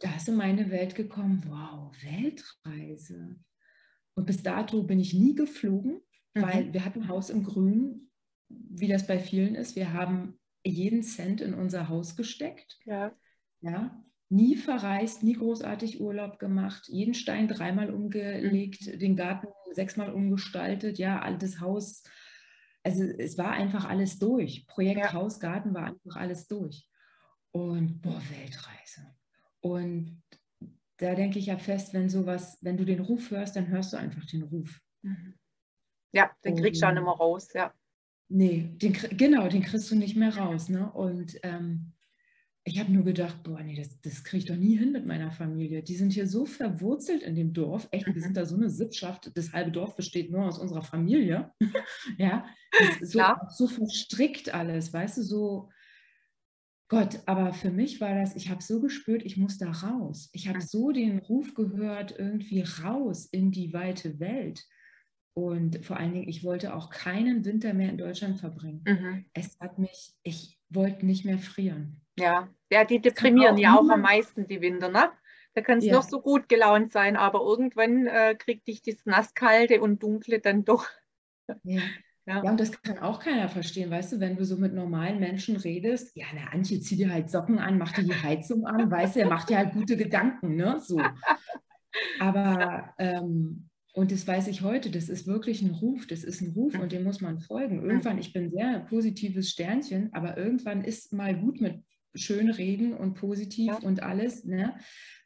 Da 0.00 0.16
ist 0.16 0.28
in 0.28 0.36
meine 0.36 0.70
Welt 0.70 0.94
gekommen, 0.94 1.44
wow, 1.46 1.94
Weltreise. 2.02 3.36
Und 4.14 4.26
bis 4.26 4.42
dato 4.42 4.82
bin 4.82 4.98
ich 4.98 5.12
nie 5.12 5.34
geflogen, 5.34 6.00
mhm. 6.34 6.42
weil 6.42 6.72
wir 6.72 6.84
hatten 6.84 7.08
Haus 7.08 7.30
im 7.30 7.44
Grün 7.44 8.10
wie 8.48 8.88
das 8.88 9.06
bei 9.06 9.18
vielen 9.18 9.54
ist, 9.54 9.76
wir 9.76 9.92
haben 9.92 10.38
jeden 10.64 11.02
Cent 11.02 11.40
in 11.40 11.54
unser 11.54 11.88
Haus 11.88 12.16
gesteckt. 12.16 12.78
Ja. 12.84 13.14
ja 13.60 14.04
nie 14.34 14.56
verreist, 14.56 15.22
nie 15.22 15.34
großartig 15.34 16.00
Urlaub 16.00 16.38
gemacht, 16.38 16.88
jeden 16.88 17.14
Stein 17.14 17.46
dreimal 17.46 17.90
umgelegt, 17.90 18.86
mhm. 18.86 18.98
den 18.98 19.16
Garten 19.16 19.46
sechsmal 19.72 20.12
umgestaltet, 20.12 20.98
ja, 20.98 21.20
altes 21.20 21.60
Haus. 21.60 22.02
Also 22.82 23.04
es 23.04 23.38
war 23.38 23.52
einfach 23.52 23.88
alles 23.88 24.18
durch. 24.18 24.66
Projekt 24.66 25.00
ja. 25.00 25.12
Haus, 25.12 25.40
Garten 25.40 25.72
war 25.72 25.84
einfach 25.86 26.16
alles 26.16 26.48
durch. 26.48 26.88
Und 27.52 28.02
boah, 28.02 28.20
Weltreise. 28.30 29.14
Und 29.60 30.22
da 30.98 31.14
denke 31.14 31.38
ich 31.38 31.46
ja 31.46 31.56
fest, 31.56 31.94
wenn 31.94 32.10
sowas, 32.10 32.58
wenn 32.60 32.76
du 32.76 32.84
den 32.84 33.00
Ruf 33.00 33.30
hörst, 33.30 33.56
dann 33.56 33.68
hörst 33.68 33.92
du 33.92 33.96
einfach 33.96 34.24
den 34.26 34.42
Ruf. 34.42 34.80
Mhm. 35.02 35.34
Ja, 36.12 36.30
den 36.44 36.56
kriegst 36.56 36.82
du 36.82 36.86
auch 36.86 36.92
nicht 36.92 37.02
mehr 37.02 37.12
raus, 37.12 37.52
ja. 37.54 37.72
Nee, 38.28 38.70
den, 38.76 38.92
genau, 38.92 39.48
den 39.48 39.62
kriegst 39.62 39.90
du 39.90 39.96
nicht 39.96 40.16
mehr 40.16 40.36
raus. 40.36 40.68
Ne? 40.68 40.90
Und 40.92 41.38
ähm, 41.42 41.93
ich 42.66 42.80
habe 42.80 42.90
nur 42.90 43.04
gedacht, 43.04 43.42
boah, 43.42 43.62
nee, 43.62 43.76
das, 43.76 44.00
das 44.00 44.24
kriege 44.24 44.38
ich 44.38 44.46
doch 44.46 44.56
nie 44.56 44.76
hin 44.76 44.90
mit 44.90 45.04
meiner 45.04 45.30
Familie. 45.30 45.82
Die 45.82 45.96
sind 45.96 46.14
hier 46.14 46.26
so 46.26 46.46
verwurzelt 46.46 47.22
in 47.22 47.34
dem 47.34 47.52
Dorf. 47.52 47.86
Echt, 47.90 48.06
wir 48.06 48.20
sind 48.20 48.30
mhm. 48.30 48.34
da 48.34 48.46
so 48.46 48.56
eine 48.56 48.70
Sippschaft. 48.70 49.30
Das 49.34 49.52
halbe 49.52 49.70
Dorf 49.70 49.96
besteht 49.96 50.30
nur 50.30 50.46
aus 50.46 50.58
unserer 50.58 50.80
Familie. 50.80 51.52
ja, 52.18 52.46
so, 53.02 53.22
so 53.50 53.68
verstrickt 53.68 54.54
alles, 54.54 54.92
weißt 54.92 55.18
du, 55.18 55.22
so. 55.22 55.70
Gott, 56.88 57.20
aber 57.26 57.52
für 57.52 57.70
mich 57.70 58.00
war 58.00 58.14
das, 58.14 58.36
ich 58.36 58.48
habe 58.50 58.62
so 58.62 58.80
gespürt, 58.80 59.24
ich 59.24 59.36
muss 59.36 59.58
da 59.58 59.70
raus. 59.70 60.30
Ich 60.32 60.48
habe 60.48 60.58
mhm. 60.58 60.62
so 60.62 60.90
den 60.90 61.18
Ruf 61.18 61.54
gehört, 61.54 62.18
irgendwie 62.18 62.62
raus 62.62 63.26
in 63.26 63.50
die 63.50 63.74
weite 63.74 64.20
Welt. 64.20 64.64
Und 65.36 65.84
vor 65.84 65.98
allen 65.98 66.14
Dingen, 66.14 66.28
ich 66.28 66.44
wollte 66.44 66.74
auch 66.74 66.88
keinen 66.88 67.44
Winter 67.44 67.74
mehr 67.74 67.90
in 67.90 67.98
Deutschland 67.98 68.38
verbringen. 68.38 68.84
Mhm. 68.86 69.24
Es 69.34 69.58
hat 69.60 69.78
mich, 69.78 70.14
ich 70.22 70.58
wollte 70.70 71.04
nicht 71.04 71.24
mehr 71.24 71.38
frieren. 71.38 72.03
Ja, 72.18 72.48
ja 72.70 72.84
die 72.84 73.00
deprimieren 73.00 73.56
ja 73.56 73.78
auch 73.78 73.88
am 73.88 74.00
meisten 74.02 74.46
die 74.46 74.60
Winter, 74.60 74.88
ne? 74.88 75.10
Da 75.54 75.60
kann 75.60 75.78
es 75.78 75.84
ja. 75.84 75.94
noch 75.94 76.02
so 76.02 76.20
gut 76.20 76.48
gelaunt 76.48 76.92
sein, 76.92 77.16
aber 77.16 77.40
irgendwann 77.40 78.06
äh, 78.06 78.34
kriegt 78.36 78.66
dich 78.66 78.82
das 78.82 79.06
Nasskalte 79.06 79.80
und 79.80 80.02
Dunkle 80.02 80.40
dann 80.40 80.64
doch. 80.64 80.86
Ja. 81.62 81.80
Ja. 82.26 82.42
ja, 82.42 82.50
und 82.50 82.58
das 82.58 82.80
kann 82.80 83.00
auch 83.00 83.20
keiner 83.20 83.50
verstehen, 83.50 83.90
weißt 83.90 84.14
du, 84.14 84.20
wenn 84.20 84.34
du 84.34 84.46
so 84.46 84.56
mit 84.56 84.72
normalen 84.72 85.20
Menschen 85.20 85.56
redest, 85.56 86.16
ja, 86.16 86.24
na, 86.34 86.52
Antje, 86.52 86.80
zieh 86.80 86.96
dir 86.96 87.12
halt 87.12 87.28
Socken 87.28 87.58
an, 87.58 87.76
mach 87.76 87.92
dir 87.92 88.04
die 88.04 88.14
Heizung 88.14 88.64
an, 88.64 88.90
weißt 88.90 89.16
du, 89.16 89.20
er 89.20 89.28
macht 89.28 89.50
dir 89.50 89.58
halt 89.58 89.74
gute 89.74 89.98
Gedanken, 89.98 90.56
ne, 90.56 90.80
so. 90.80 90.98
Aber 92.18 92.94
ähm, 92.96 93.68
und 93.92 94.10
das 94.10 94.26
weiß 94.26 94.48
ich 94.48 94.62
heute, 94.62 94.90
das 94.90 95.08
ist 95.08 95.26
wirklich 95.26 95.62
ein 95.62 95.70
Ruf, 95.70 96.06
das 96.06 96.24
ist 96.24 96.40
ein 96.40 96.52
Ruf 96.52 96.76
und 96.78 96.90
dem 96.90 97.04
muss 97.04 97.20
man 97.20 97.38
folgen. 97.38 97.82
Irgendwann, 97.84 98.18
ich 98.18 98.32
bin 98.32 98.50
sehr 98.50 98.80
positives 98.88 99.50
Sternchen, 99.50 100.12
aber 100.12 100.36
irgendwann 100.36 100.82
ist 100.82 101.12
mal 101.12 101.38
gut 101.38 101.60
mit 101.60 101.84
schön 102.14 102.50
reden 102.50 102.94
und 102.94 103.14
positiv 103.14 103.66
ja. 103.66 103.78
und 103.78 104.02
alles, 104.02 104.44
ne? 104.44 104.74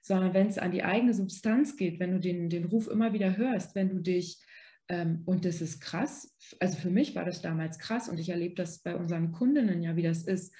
sondern 0.01 0.35
wenn 0.35 0.47
es 0.47 0.59
an 0.59 0.71
die 0.71 0.85
eigene 0.85 1.15
Substanz 1.15 1.77
geht, 1.77 2.01
wenn 2.01 2.13
du 2.13 2.21
den, 2.21 2.49
den 2.49 2.65
Ruf 2.65 2.89
immer 2.89 3.13
wieder 3.13 3.37
hörst, 3.37 3.75
wenn 3.75 3.91
du 3.91 3.99
dich, 3.99 4.43
ähm, 4.89 5.23
und 5.27 5.45
das 5.45 5.61
ist 5.61 5.81
krass, 5.81 6.35
also 6.61 6.79
für 6.79 6.91
mich 6.91 7.15
war 7.15 7.25
das 7.25 7.43
damals 7.43 7.79
krass 7.79 8.09
und 8.09 8.19
ich 8.19 8.31
erlebe 8.31 8.55
das 8.55 8.79
bei 8.79 8.97
unseren 8.97 9.33
Kundinnen 9.33 9.83
ja, 9.83 9.97
wie 9.97 10.03
das 10.03 10.23
ist, 10.23 10.55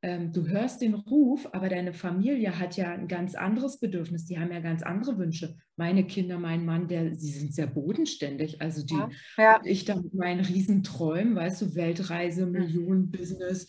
ähm, 0.00 0.32
du 0.32 0.46
hörst 0.46 0.80
den 0.80 0.94
Ruf, 0.94 1.48
aber 1.52 1.68
deine 1.68 1.92
Familie 1.92 2.58
hat 2.58 2.76
ja 2.76 2.92
ein 2.92 3.08
ganz 3.08 3.34
anderes 3.34 3.80
Bedürfnis, 3.80 4.26
die 4.26 4.38
haben 4.38 4.52
ja 4.52 4.60
ganz 4.60 4.82
andere 4.82 5.18
Wünsche. 5.18 5.56
Meine 5.76 6.06
Kinder, 6.06 6.38
mein 6.38 6.64
Mann, 6.64 6.86
der, 6.86 7.16
sie 7.16 7.32
sind 7.32 7.52
sehr 7.52 7.66
bodenständig. 7.66 8.60
Also 8.60 8.84
die, 8.84 8.94
ja, 8.94 9.08
ja. 9.36 9.60
ich 9.64 9.84
da 9.84 9.96
mit 9.96 10.14
meinen 10.14 10.44
Riesenträumen, 10.44 11.34
weißt 11.34 11.62
du, 11.62 11.74
Weltreise, 11.74 12.46
mhm. 12.46 12.52
Millionenbusiness, 12.52 13.66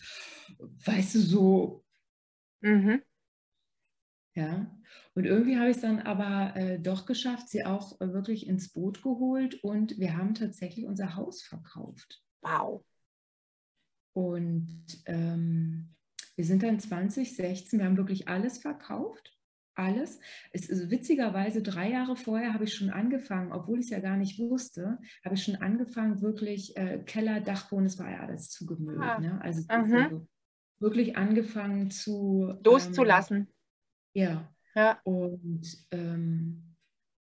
weißt 0.84 1.16
du, 1.16 1.18
so. 1.20 1.84
Mhm. 2.60 3.02
Ja, 4.34 4.70
und 5.14 5.24
irgendwie 5.24 5.58
habe 5.58 5.70
ich 5.70 5.76
es 5.76 5.82
dann 5.82 6.00
aber 6.00 6.56
äh, 6.56 6.78
doch 6.78 7.04
geschafft, 7.04 7.48
sie 7.48 7.64
auch 7.64 8.00
äh, 8.00 8.12
wirklich 8.12 8.46
ins 8.46 8.72
Boot 8.72 9.02
geholt 9.02 9.62
und 9.64 9.98
wir 9.98 10.16
haben 10.16 10.34
tatsächlich 10.34 10.86
unser 10.86 11.16
Haus 11.16 11.42
verkauft. 11.42 12.22
Wow. 12.42 12.84
Und 14.12 14.86
ähm, 15.06 15.94
wir 16.36 16.44
sind 16.44 16.62
dann 16.62 16.78
2016, 16.78 17.78
wir 17.78 17.86
haben 17.86 17.96
wirklich 17.96 18.28
alles 18.28 18.58
verkauft. 18.58 19.36
Alles. 19.74 20.18
Es 20.52 20.68
ist 20.68 20.90
witzigerweise 20.90 21.62
drei 21.62 21.90
Jahre 21.90 22.16
vorher 22.16 22.52
habe 22.52 22.64
ich 22.64 22.74
schon 22.74 22.90
angefangen, 22.90 23.52
obwohl 23.52 23.78
ich 23.78 23.86
es 23.86 23.90
ja 23.90 24.00
gar 24.00 24.16
nicht 24.16 24.38
wusste, 24.38 24.98
habe 25.24 25.36
ich 25.36 25.44
schon 25.44 25.56
angefangen, 25.56 26.20
wirklich 26.20 26.76
äh, 26.76 27.02
Keller, 27.06 27.40
Dachboden, 27.40 27.86
es 27.86 27.98
war 27.98 28.10
ja 28.10 28.20
alles 28.20 28.50
zugemüllt. 28.50 29.00
Ah. 29.00 29.18
Ne? 29.18 29.40
Also 29.40 29.62
mhm. 29.70 30.28
Wirklich 30.80 31.16
angefangen 31.16 31.90
zu 31.90 32.54
loszulassen. 32.64 33.36
Ähm, 33.36 33.46
ja. 34.14 34.54
ja. 34.74 35.00
Und 35.04 35.66
ähm, 35.90 36.76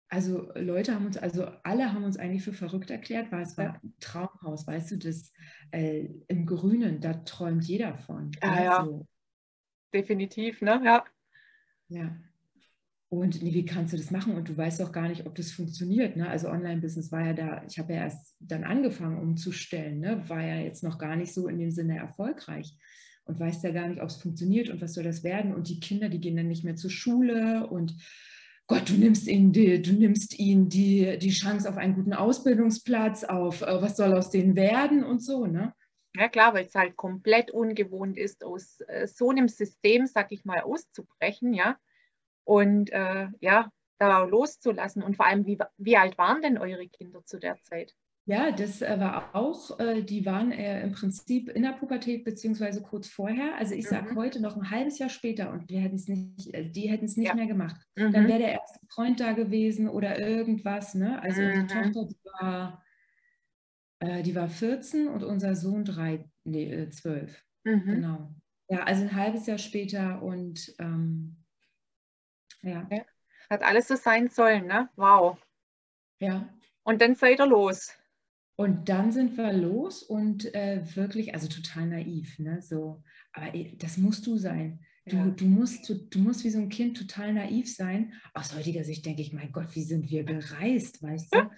also 0.10 0.52
Leute 0.56 0.96
haben 0.96 1.06
uns, 1.06 1.18
also 1.18 1.46
alle 1.64 1.94
haben 1.94 2.04
uns 2.04 2.18
eigentlich 2.18 2.44
für 2.44 2.54
verrückt 2.54 2.90
erklärt, 2.90 3.32
weil 3.32 3.44
es 3.44 3.58
war 3.58 3.80
ein 3.84 3.94
Traumhaus, 4.00 4.66
weißt 4.66 4.92
du, 4.92 4.98
das 4.98 5.32
äh, 5.72 6.08
im 6.28 6.48
Grünen, 6.48 7.00
da 7.00 7.14
träumt 7.14 7.66
jeder 7.66 7.96
von. 8.00 8.32
Ah, 8.42 8.64
ja, 8.64 8.86
so. 8.86 9.06
definitiv, 9.94 10.62
ne? 10.62 10.82
Ja. 10.84 11.04
Ja. 11.90 12.16
Und 13.12 13.42
nee, 13.42 13.54
wie 13.54 13.66
kannst 13.66 13.94
du 13.94 13.98
das 13.98 14.12
machen? 14.12 14.36
Und 14.36 14.50
du 14.50 14.56
weißt 14.56 14.82
auch 14.84 14.92
gar 14.92 15.08
nicht, 15.08 15.26
ob 15.26 15.34
das 15.34 15.52
funktioniert. 15.52 16.16
Ne? 16.16 16.30
Also 16.30 16.48
Online-Business 16.50 17.12
war 17.12 17.26
ja 17.26 17.34
da, 17.34 17.64
ich 17.68 17.80
habe 17.80 17.94
ja 17.94 18.04
erst 18.04 18.36
dann 18.40 18.64
angefangen 18.64 19.20
umzustellen, 19.20 20.00
ne? 20.00 20.28
war 20.30 20.42
ja 20.42 20.58
jetzt 20.58 20.84
noch 20.84 21.00
gar 21.00 21.16
nicht 21.16 21.34
so 21.34 21.48
in 21.48 21.58
dem 21.58 21.72
Sinne 21.72 21.98
erfolgreich 21.98 22.78
und 23.30 23.40
weißt 23.40 23.64
ja 23.64 23.72
gar 23.72 23.88
nicht, 23.88 24.02
ob 24.02 24.10
es 24.10 24.18
funktioniert 24.18 24.70
und 24.70 24.82
was 24.82 24.96
soll 24.96 25.04
das 25.04 25.24
werden. 25.24 25.54
Und 25.54 25.70
die 25.70 25.80
Kinder, 25.80 26.10
die 26.10 26.20
gehen 26.20 26.36
dann 26.36 26.48
nicht 26.48 26.64
mehr 26.64 26.76
zur 26.76 26.90
Schule 26.90 27.68
und 27.68 27.96
Gott, 28.68 28.88
du 28.90 28.94
nimmst 28.94 29.28
ihnen 29.28 29.52
die, 29.52 29.82
du 29.82 29.94
nimmst 29.94 30.38
ihnen 30.38 30.70
die, 30.70 31.18
die 31.18 31.32
Chance 31.32 31.68
auf 31.68 31.78
einen 31.78 31.96
guten 31.96 32.14
Ausbildungsplatz, 32.14 33.24
auf 33.24 33.62
äh, 33.62 33.82
was 33.82 33.98
soll 33.98 34.14
aus 34.14 34.30
denen 34.30 34.56
werden 34.56 35.04
und 35.04 35.24
so, 35.24 35.48
ne? 35.48 35.74
Ja 36.16 36.28
klar, 36.28 36.54
weil 36.54 36.66
es 36.66 36.76
halt 36.76 36.96
komplett 36.96 37.50
ungewohnt 37.50 38.18
ist, 38.18 38.44
aus 38.44 38.82
äh, 38.82 39.08
so 39.08 39.30
einem 39.30 39.48
System, 39.48 40.06
sag 40.06 40.32
ich 40.32 40.46
mal, 40.46 40.62
auszubrechen, 40.62 41.54
ja. 41.54 41.78
Und 42.44 42.92
äh, 42.92 43.28
ja, 43.40 43.72
da 44.00 44.24
loszulassen. 44.24 45.04
Und 45.04 45.16
vor 45.16 45.26
allem, 45.26 45.46
wie, 45.46 45.58
wie 45.78 45.98
alt 45.98 46.18
waren 46.18 46.42
denn 46.42 46.58
eure 46.58 46.88
Kinder 46.88 47.24
zu 47.26 47.40
der 47.40 47.60
Zeit? 47.62 47.96
Ja, 48.26 48.52
das 48.52 48.82
äh, 48.82 49.00
war 49.00 49.36
auch, 49.36 49.80
äh, 49.80 50.04
die 50.04 50.26
waren 50.26 50.52
äh, 50.52 50.84
im 50.84 50.92
Prinzip 50.92 51.50
in 51.50 51.64
der 51.64 51.72
Pubertät 51.72 52.24
beziehungsweise 52.24 52.82
kurz 52.82 53.08
vorher. 53.08 53.56
Also 53.58 53.74
ich 53.74 53.88
sage 53.88 54.12
mhm. 54.12 54.18
heute 54.18 54.40
noch 54.40 54.56
ein 54.56 54.70
halbes 54.70 55.00
Jahr 55.00 55.10
später 55.10 55.52
und 55.52 55.68
wir 55.68 55.80
hätten 55.80 55.96
es 55.96 56.08
nicht, 56.08 56.76
die 56.76 56.90
hätten 56.90 57.06
es 57.06 57.18
nicht 57.18 57.30
ja. 57.30 57.34
mehr 57.36 57.48
gemacht. 57.48 57.82
Mhm. 57.96 58.12
Dann 58.12 58.28
wäre 58.28 58.40
der 58.40 58.52
erste 58.52 58.80
Freund 58.88 59.20
da 59.20 59.32
gewesen 59.32 59.90
oder 59.90 60.20
irgendwas. 60.20 60.94
Ne? 60.94 61.20
Also 61.22 61.42
mhm. 61.42 61.68
die 61.68 61.74
Tochter, 61.74 62.06
die 62.06 62.18
war, 62.40 62.84
die 64.22 64.36
war 64.36 64.48
14 64.48 65.08
und 65.08 65.24
unser 65.24 65.56
Sohn 65.56 65.84
drei, 65.84 66.24
nee, 66.44 66.88
12. 66.88 67.44
Mhm. 67.64 67.84
Genau. 67.86 68.36
Ja, 68.70 68.84
also 68.84 69.02
ein 69.02 69.16
halbes 69.16 69.48
Jahr 69.48 69.58
später 69.58 70.22
und 70.22 70.74
ähm, 70.78 71.36
ja. 72.62 72.88
ja. 72.92 73.02
Hat 73.50 73.64
alles 73.64 73.88
so 73.88 73.96
sein 73.96 74.30
sollen, 74.30 74.68
ne? 74.68 74.90
Wow. 74.96 75.44
Ja. 76.20 76.48
Und 76.84 77.02
dann 77.02 77.16
seid 77.16 77.40
ihr 77.40 77.48
los. 77.48 77.99
Und 78.60 78.90
dann 78.90 79.14
sind 79.14 79.38
wir 79.38 79.54
los 79.54 80.04
und 80.04 80.54
äh, 80.54 80.82
wirklich, 80.94 81.34
also 81.34 81.48
total 81.48 81.88
naiv, 81.88 82.40
ne? 82.40 82.62
So, 82.62 83.02
aber 83.32 83.54
das 83.78 83.98
musst 83.98 84.28
du 84.28 84.36
sein. 84.36 84.82
Du, 85.06 85.16
ja. 85.16 85.30
du, 85.30 85.46
musst, 85.46 85.88
du, 85.88 85.94
du, 85.94 86.20
musst 86.20 86.44
wie 86.44 86.50
so 86.50 86.60
ein 86.60 86.68
Kind 86.68 86.98
total 86.98 87.34
naiv 87.34 87.74
sein. 87.74 88.12
Aus 88.34 88.54
heutiger 88.54 88.84
Sicht 88.84 89.06
denke 89.06 89.22
ich, 89.22 89.32
mein 89.32 89.54
Gott, 89.54 89.74
wie 89.76 89.84
sind 89.84 90.10
wir 90.10 90.26
gereist, 90.26 91.02
weißt 91.02 91.36
du? 91.36 91.50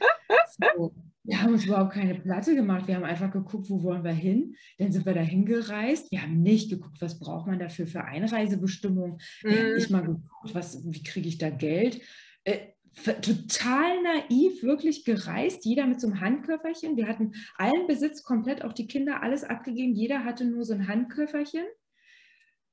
So, 0.75 0.93
wir 1.23 1.41
haben 1.41 1.53
uns 1.53 1.65
überhaupt 1.65 1.93
keine 1.93 2.13
Platte 2.13 2.53
gemacht. 2.53 2.87
Wir 2.87 2.97
haben 2.97 3.03
einfach 3.03 3.31
geguckt, 3.31 3.69
wo 3.71 3.81
wollen 3.81 4.03
wir 4.03 4.11
hin. 4.11 4.55
Dann 4.77 4.91
sind 4.91 5.05
wir 5.05 5.15
dahin 5.15 5.45
gereist. 5.45 6.11
Wir 6.11 6.21
haben 6.21 6.43
nicht 6.43 6.69
geguckt, 6.69 7.01
was 7.01 7.17
braucht 7.17 7.47
man 7.47 7.57
dafür 7.57 7.87
für 7.87 8.03
Einreisebestimmungen. 8.03 9.19
Wir 9.41 9.51
mhm. 9.51 9.57
haben 9.57 9.73
nicht 9.73 9.89
mal 9.89 10.01
geguckt, 10.01 10.53
was, 10.53 10.85
wie 10.85 11.01
kriege 11.01 11.29
ich 11.29 11.39
da 11.39 11.49
Geld. 11.49 11.99
Äh, 12.43 12.59
total 12.95 14.03
naiv 14.03 14.63
wirklich 14.63 15.05
gereist, 15.05 15.65
jeder 15.65 15.87
mit 15.87 16.01
so 16.01 16.07
einem 16.07 16.19
Handköfferchen. 16.19 16.97
Wir 16.97 17.07
hatten 17.07 17.33
allen 17.55 17.87
Besitz 17.87 18.23
komplett, 18.23 18.63
auch 18.63 18.73
die 18.73 18.87
Kinder, 18.87 19.23
alles 19.23 19.43
abgegeben. 19.43 19.95
Jeder 19.95 20.23
hatte 20.23 20.45
nur 20.45 20.65
so 20.65 20.73
ein 20.73 20.87
Handköfferchen. 20.87 21.65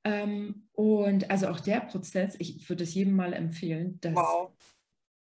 Ähm, 0.03 0.67
und 0.73 1.29
also 1.29 1.47
auch 1.47 1.59
der 1.59 1.81
Prozess, 1.81 2.35
ich 2.39 2.67
würde 2.69 2.83
es 2.83 2.93
jedem 2.93 3.13
mal 3.13 3.33
empfehlen, 3.33 3.99
dass 4.01 4.15
wow. 4.15 4.51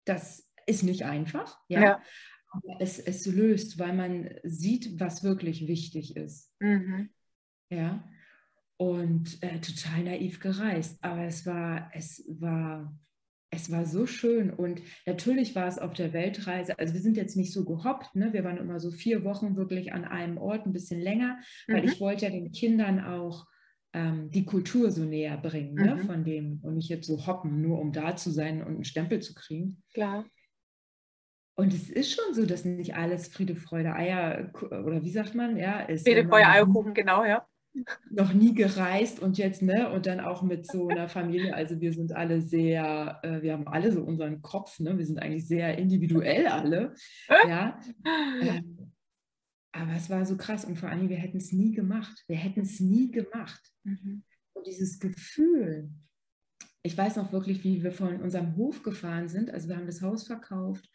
das 0.05 0.49
ist 0.65 0.83
nicht 0.83 1.03
einfach, 1.03 1.59
ja. 1.67 1.81
ja. 1.81 2.01
Aber 2.49 2.81
es, 2.81 2.99
es 2.99 3.25
löst, 3.25 3.77
weil 3.77 3.93
man 3.93 4.29
sieht, 4.43 4.99
was 4.99 5.23
wirklich 5.23 5.67
wichtig 5.67 6.15
ist. 6.15 6.53
Mhm. 6.59 7.09
Ja. 7.69 8.07
Und 8.77 9.41
äh, 9.43 9.59
total 9.59 10.03
naiv 10.03 10.39
gereist. 10.39 10.97
Aber 11.01 11.23
es 11.23 11.45
war, 11.45 11.89
es 11.93 12.23
war 12.27 12.97
es 13.49 13.71
war 13.71 13.85
so 13.85 14.05
schön 14.05 14.51
und 14.51 14.81
natürlich 15.05 15.55
war 15.55 15.67
es 15.67 15.77
auf 15.77 15.93
der 15.93 16.13
Weltreise, 16.13 16.77
also 16.77 16.93
wir 16.93 17.01
sind 17.01 17.17
jetzt 17.17 17.37
nicht 17.37 17.53
so 17.53 17.63
gehoppt, 17.63 18.15
ne? 18.15 18.33
wir 18.33 18.43
waren 18.43 18.57
immer 18.57 18.79
so 18.79 18.91
vier 18.91 19.23
Wochen 19.23 19.55
wirklich 19.55 19.93
an 19.93 20.05
einem 20.05 20.37
Ort, 20.37 20.65
ein 20.65 20.73
bisschen 20.73 20.99
länger, 20.99 21.39
weil 21.67 21.81
mhm. 21.81 21.89
ich 21.89 21.99
wollte 22.01 22.25
ja 22.25 22.31
den 22.31 22.51
Kindern 22.51 22.99
auch 22.99 23.45
ähm, 23.93 24.29
die 24.31 24.45
Kultur 24.45 24.91
so 24.91 25.03
näher 25.03 25.37
bringen, 25.37 25.75
ne? 25.75 25.95
mhm. 25.95 25.99
von 26.05 26.23
dem 26.25 26.59
und 26.61 26.75
nicht 26.75 26.89
jetzt 26.89 27.07
so 27.07 27.25
hoppen, 27.25 27.61
nur 27.61 27.79
um 27.79 27.93
da 27.93 28.15
zu 28.15 28.31
sein 28.31 28.61
und 28.61 28.75
einen 28.75 28.83
Stempel 28.83 29.21
zu 29.21 29.33
kriegen. 29.33 29.81
Klar. 29.93 30.25
Und 31.55 31.73
es 31.73 31.89
ist 31.89 32.11
schon 32.11 32.35
so, 32.35 32.45
dass 32.45 32.65
nicht 32.65 32.95
alles 32.95 33.29
Friede, 33.29 33.55
Freude, 33.55 33.93
Eier 33.93 34.51
oder 34.61 35.03
wie 35.03 35.09
sagt 35.09 35.33
man, 35.33 35.57
ja, 35.57 35.79
ist. 35.79 36.05
Friede, 36.05 36.27
Freude, 36.27 36.47
Eierkuchen, 36.47 36.93
genau, 36.93 37.23
ja 37.23 37.47
noch 38.09 38.33
nie 38.33 38.53
gereist 38.53 39.19
und 39.19 39.37
jetzt, 39.37 39.61
ne, 39.61 39.91
und 39.91 40.05
dann 40.05 40.19
auch 40.19 40.41
mit 40.41 40.65
so 40.65 40.87
einer 40.87 41.09
Familie. 41.09 41.53
Also 41.53 41.79
wir 41.79 41.93
sind 41.93 42.13
alle 42.13 42.41
sehr, 42.41 43.19
äh, 43.23 43.41
wir 43.41 43.53
haben 43.53 43.67
alle 43.67 43.91
so 43.91 44.01
unseren 44.01 44.41
Kopf, 44.41 44.79
ne? 44.79 44.97
Wir 44.97 45.05
sind 45.05 45.19
eigentlich 45.19 45.47
sehr 45.47 45.77
individuell 45.77 46.47
alle. 46.47 46.93
Ja. 47.47 47.79
Ähm, 48.41 48.91
aber 49.71 49.93
es 49.93 50.09
war 50.09 50.25
so 50.25 50.37
krass 50.37 50.65
und 50.65 50.77
vor 50.77 50.89
allem, 50.89 51.09
wir 51.09 51.17
hätten 51.17 51.37
es 51.37 51.51
nie 51.51 51.71
gemacht. 51.71 52.23
Wir 52.27 52.37
hätten 52.37 52.61
es 52.61 52.79
nie 52.79 53.11
gemacht. 53.11 53.61
Mhm. 53.83 54.23
Und 54.53 54.65
dieses 54.65 54.99
Gefühl, 54.99 55.89
ich 56.81 56.97
weiß 56.97 57.17
noch 57.17 57.31
wirklich, 57.31 57.63
wie 57.63 57.83
wir 57.83 57.91
von 57.91 58.21
unserem 58.21 58.55
Hof 58.55 58.81
gefahren 58.81 59.27
sind. 59.27 59.51
Also 59.51 59.67
wir 59.67 59.77
haben 59.77 59.85
das 59.85 60.01
Haus 60.01 60.25
verkauft 60.25 60.89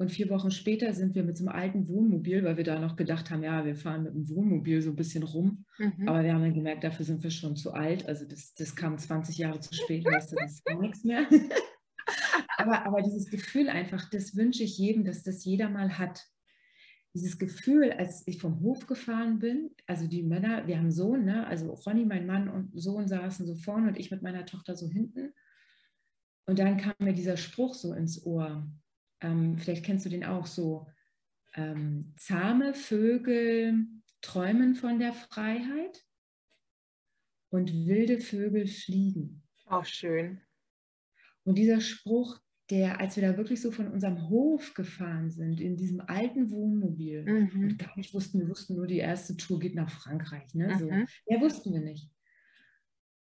und 0.00 0.10
vier 0.10 0.30
Wochen 0.30 0.50
später 0.50 0.94
sind 0.94 1.14
wir 1.14 1.22
mit 1.24 1.36
so 1.36 1.44
einem 1.44 1.54
alten 1.54 1.86
Wohnmobil, 1.86 2.42
weil 2.42 2.56
wir 2.56 2.64
da 2.64 2.80
noch 2.80 2.96
gedacht 2.96 3.30
haben, 3.30 3.42
ja, 3.42 3.66
wir 3.66 3.76
fahren 3.76 4.04
mit 4.04 4.14
dem 4.14 4.30
Wohnmobil 4.30 4.80
so 4.80 4.88
ein 4.88 4.96
bisschen 4.96 5.22
rum. 5.22 5.66
Mhm. 5.76 6.08
Aber 6.08 6.24
wir 6.24 6.32
haben 6.32 6.40
dann 6.40 6.54
gemerkt, 6.54 6.84
dafür 6.84 7.04
sind 7.04 7.22
wir 7.22 7.30
schon 7.30 7.54
zu 7.54 7.74
alt. 7.74 8.08
Also 8.08 8.24
das, 8.24 8.54
das 8.54 8.74
kam 8.74 8.96
20 8.96 9.36
Jahre 9.36 9.60
zu 9.60 9.74
spät, 9.74 10.06
weißt 10.06 10.32
du, 10.32 10.36
das 10.36 10.52
ist 10.52 10.64
gar 10.64 10.80
nichts 10.80 11.04
mehr. 11.04 11.28
aber, 12.56 12.86
aber 12.86 13.02
dieses 13.02 13.28
Gefühl 13.28 13.68
einfach, 13.68 14.08
das 14.08 14.34
wünsche 14.34 14.62
ich 14.62 14.78
jedem, 14.78 15.04
dass 15.04 15.22
das 15.22 15.44
jeder 15.44 15.68
mal 15.68 15.98
hat. 15.98 16.24
Dieses 17.12 17.38
Gefühl, 17.38 17.92
als 17.92 18.26
ich 18.26 18.40
vom 18.40 18.60
Hof 18.60 18.86
gefahren 18.86 19.38
bin, 19.38 19.70
also 19.86 20.06
die 20.06 20.22
Männer, 20.22 20.66
wir 20.66 20.78
haben 20.78 20.90
Sohn, 20.90 21.26
ne? 21.26 21.46
also 21.46 21.74
Ronny, 21.74 22.06
mein 22.06 22.24
Mann 22.24 22.48
und 22.48 22.70
Sohn 22.72 23.06
saßen 23.06 23.44
so 23.46 23.54
vorne 23.54 23.88
und 23.88 23.98
ich 23.98 24.10
mit 24.10 24.22
meiner 24.22 24.46
Tochter 24.46 24.76
so 24.76 24.88
hinten. 24.88 25.34
Und 26.46 26.58
dann 26.58 26.78
kam 26.78 26.94
mir 27.00 27.12
dieser 27.12 27.36
Spruch 27.36 27.74
so 27.74 27.92
ins 27.92 28.24
Ohr 28.24 28.66
ähm, 29.20 29.58
vielleicht 29.58 29.84
kennst 29.84 30.06
du 30.06 30.10
den 30.10 30.24
auch 30.24 30.46
so, 30.46 30.86
ähm, 31.54 32.12
zahme 32.16 32.74
Vögel 32.74 33.86
träumen 34.20 34.74
von 34.74 34.98
der 34.98 35.12
Freiheit 35.12 36.04
und 37.50 37.86
wilde 37.86 38.18
Vögel 38.18 38.66
fliegen. 38.66 39.42
Auch 39.66 39.84
schön. 39.84 40.40
Und 41.44 41.56
dieser 41.56 41.80
Spruch, 41.80 42.40
der, 42.70 43.00
als 43.00 43.16
wir 43.16 43.28
da 43.28 43.36
wirklich 43.36 43.60
so 43.60 43.72
von 43.72 43.88
unserem 43.88 44.28
Hof 44.28 44.74
gefahren 44.74 45.30
sind, 45.30 45.60
in 45.60 45.76
diesem 45.76 46.00
alten 46.00 46.50
Wohnmobil, 46.50 47.24
mhm. 47.24 47.62
und 47.62 47.78
gar 47.78 47.96
nicht 47.96 48.14
wussten, 48.14 48.40
wir 48.40 48.48
wussten 48.48 48.76
nur, 48.76 48.86
die 48.86 48.98
erste 48.98 49.36
Tour 49.36 49.58
geht 49.58 49.74
nach 49.74 49.90
Frankreich. 49.90 50.54
Ne? 50.54 50.76
So. 50.78 50.88
Mhm. 50.88 51.06
Ja, 51.26 51.40
wussten 51.40 51.72
wir 51.72 51.80
nicht. 51.80 52.08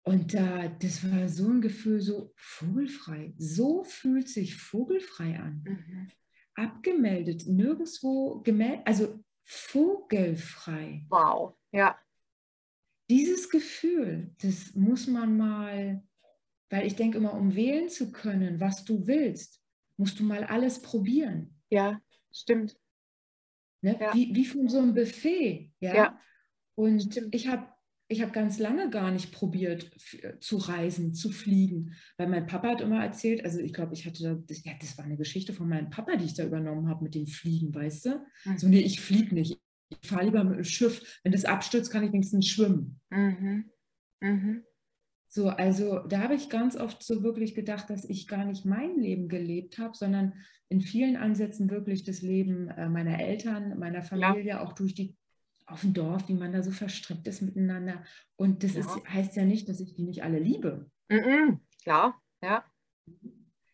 Und 0.04 0.34
äh, 0.34 0.70
das 0.80 1.10
war 1.10 1.30
so 1.30 1.50
ein 1.50 1.62
Gefühl, 1.62 2.02
so 2.02 2.34
vogelfrei. 2.36 3.34
So 3.38 3.84
fühlt 3.84 4.28
sich 4.28 4.58
vogelfrei 4.58 5.40
an. 5.40 5.64
Mhm. 5.66 6.08
Abgemeldet, 6.56 7.48
nirgendwo 7.48 8.42
gemeldet, 8.42 8.82
also 8.86 9.24
vogelfrei. 9.44 11.06
Wow, 11.10 11.56
ja. 11.72 11.98
Dieses 13.10 13.50
Gefühl, 13.50 14.36
das 14.42 14.76
muss 14.76 15.08
man 15.08 15.38
mal, 15.38 16.04
weil 16.70 16.86
ich 16.86 16.96
denke 16.96 17.18
immer, 17.18 17.34
um 17.34 17.56
wählen 17.56 17.90
zu 17.90 18.12
können, 18.12 18.60
was 18.60 18.84
du 18.84 19.08
willst, 19.08 19.62
musst 19.98 20.20
du 20.20 20.24
mal 20.24 20.44
alles 20.44 20.82
probieren. 20.82 21.60
Ja, 21.70 22.02
stimmt. 22.32 22.78
Ne? 23.82 23.98
Ja. 24.00 24.14
Wie, 24.14 24.34
wie 24.36 24.46
von 24.46 24.68
so 24.70 24.80
einem 24.80 24.94
Buffet. 24.94 25.72
Ja. 25.80 25.96
ja. 25.96 26.22
Und 26.76 27.02
stimmt. 27.02 27.36
ich 27.36 27.48
habe 27.48 27.73
ich 28.14 28.22
habe 28.22 28.32
ganz 28.32 28.60
lange 28.60 28.90
gar 28.90 29.12
nicht 29.12 29.32
probiert 29.32 29.92
zu 30.40 30.58
reisen, 30.58 31.14
zu 31.14 31.32
fliegen, 31.32 31.94
weil 32.18 32.28
mein 32.28 32.48
Papa 32.48 32.70
hat 32.70 32.82
immer 32.82 33.04
erzählt, 33.04 33.44
also 33.44 33.60
ich 33.60 33.74
glaube, 33.74 33.94
ich 33.94 34.06
hatte, 34.06 34.44
das, 34.48 34.64
ja, 34.64 34.74
das 34.80 34.98
war 34.98 35.06
eine 35.06 35.18
Geschichte 35.18 35.54
von 35.54 35.68
meinem 35.68 35.90
Papa, 35.90 36.16
die 36.16 36.26
ich 36.26 36.34
da 36.34 36.46
übernommen 36.46 36.88
habe 36.88 37.04
mit 37.04 37.16
dem 37.16 37.28
Fliegen, 37.28 37.74
weißt 37.74 38.06
du? 38.06 38.26
Mhm. 38.46 38.58
So, 38.58 38.68
nee, 38.70 38.80
ich 38.80 39.02
fliege 39.02 39.34
nicht. 39.36 39.60
Ich 39.90 40.08
fahre 40.08 40.26
lieber 40.26 40.44
mit 40.44 40.58
dem 40.58 40.64
Schiff. 40.64 41.20
Wenn 41.24 41.34
das 41.34 41.46
abstürzt, 41.46 41.92
kann 41.92 42.04
ich 42.04 42.14
wenigstens 42.14 42.48
schwimmen. 42.48 43.00
Mhm. 43.10 43.66
Mhm. 44.22 44.64
So, 45.28 45.50
also 45.50 46.00
da 46.08 46.20
habe 46.20 46.36
ich 46.36 46.50
ganz 46.50 46.78
oft 46.78 47.02
so 47.02 47.24
wirklich 47.24 47.56
gedacht, 47.56 47.90
dass 47.90 48.06
ich 48.06 48.28
gar 48.28 48.46
nicht 48.46 48.66
mein 48.66 49.00
Leben 49.00 49.28
gelebt 49.28 49.80
habe, 49.80 49.98
sondern 49.98 50.34
in 50.70 50.80
vielen 50.80 51.16
Ansätzen 51.16 51.70
wirklich 51.72 52.04
das 52.04 52.22
Leben 52.22 52.68
äh, 52.70 52.88
meiner 52.88 53.20
Eltern, 53.20 53.78
meiner 53.80 54.04
Familie, 54.04 54.46
ja. 54.46 54.64
auch 54.64 54.74
durch 54.74 54.94
die 54.94 55.16
auf 55.66 55.82
dem 55.82 55.94
Dorf, 55.94 56.28
wie 56.28 56.34
man 56.34 56.52
da 56.52 56.64
so 56.64 56.72
verstrickt 56.72 57.28
ist 57.28 57.42
miteinander. 57.42 58.04
Und 58.36 58.64
das 58.64 58.74
ja. 58.74 58.82
ist, 58.82 59.10
heißt 59.10 59.36
ja 59.36 59.46
nicht, 59.46 59.70
dass 59.70 59.80
ich 59.80 59.94
die 59.96 60.04
nicht 60.04 60.24
alle 60.24 60.40
liebe. 60.40 60.90
-mm, 61.10 61.60
klar, 61.84 62.22
ja. 62.42 62.66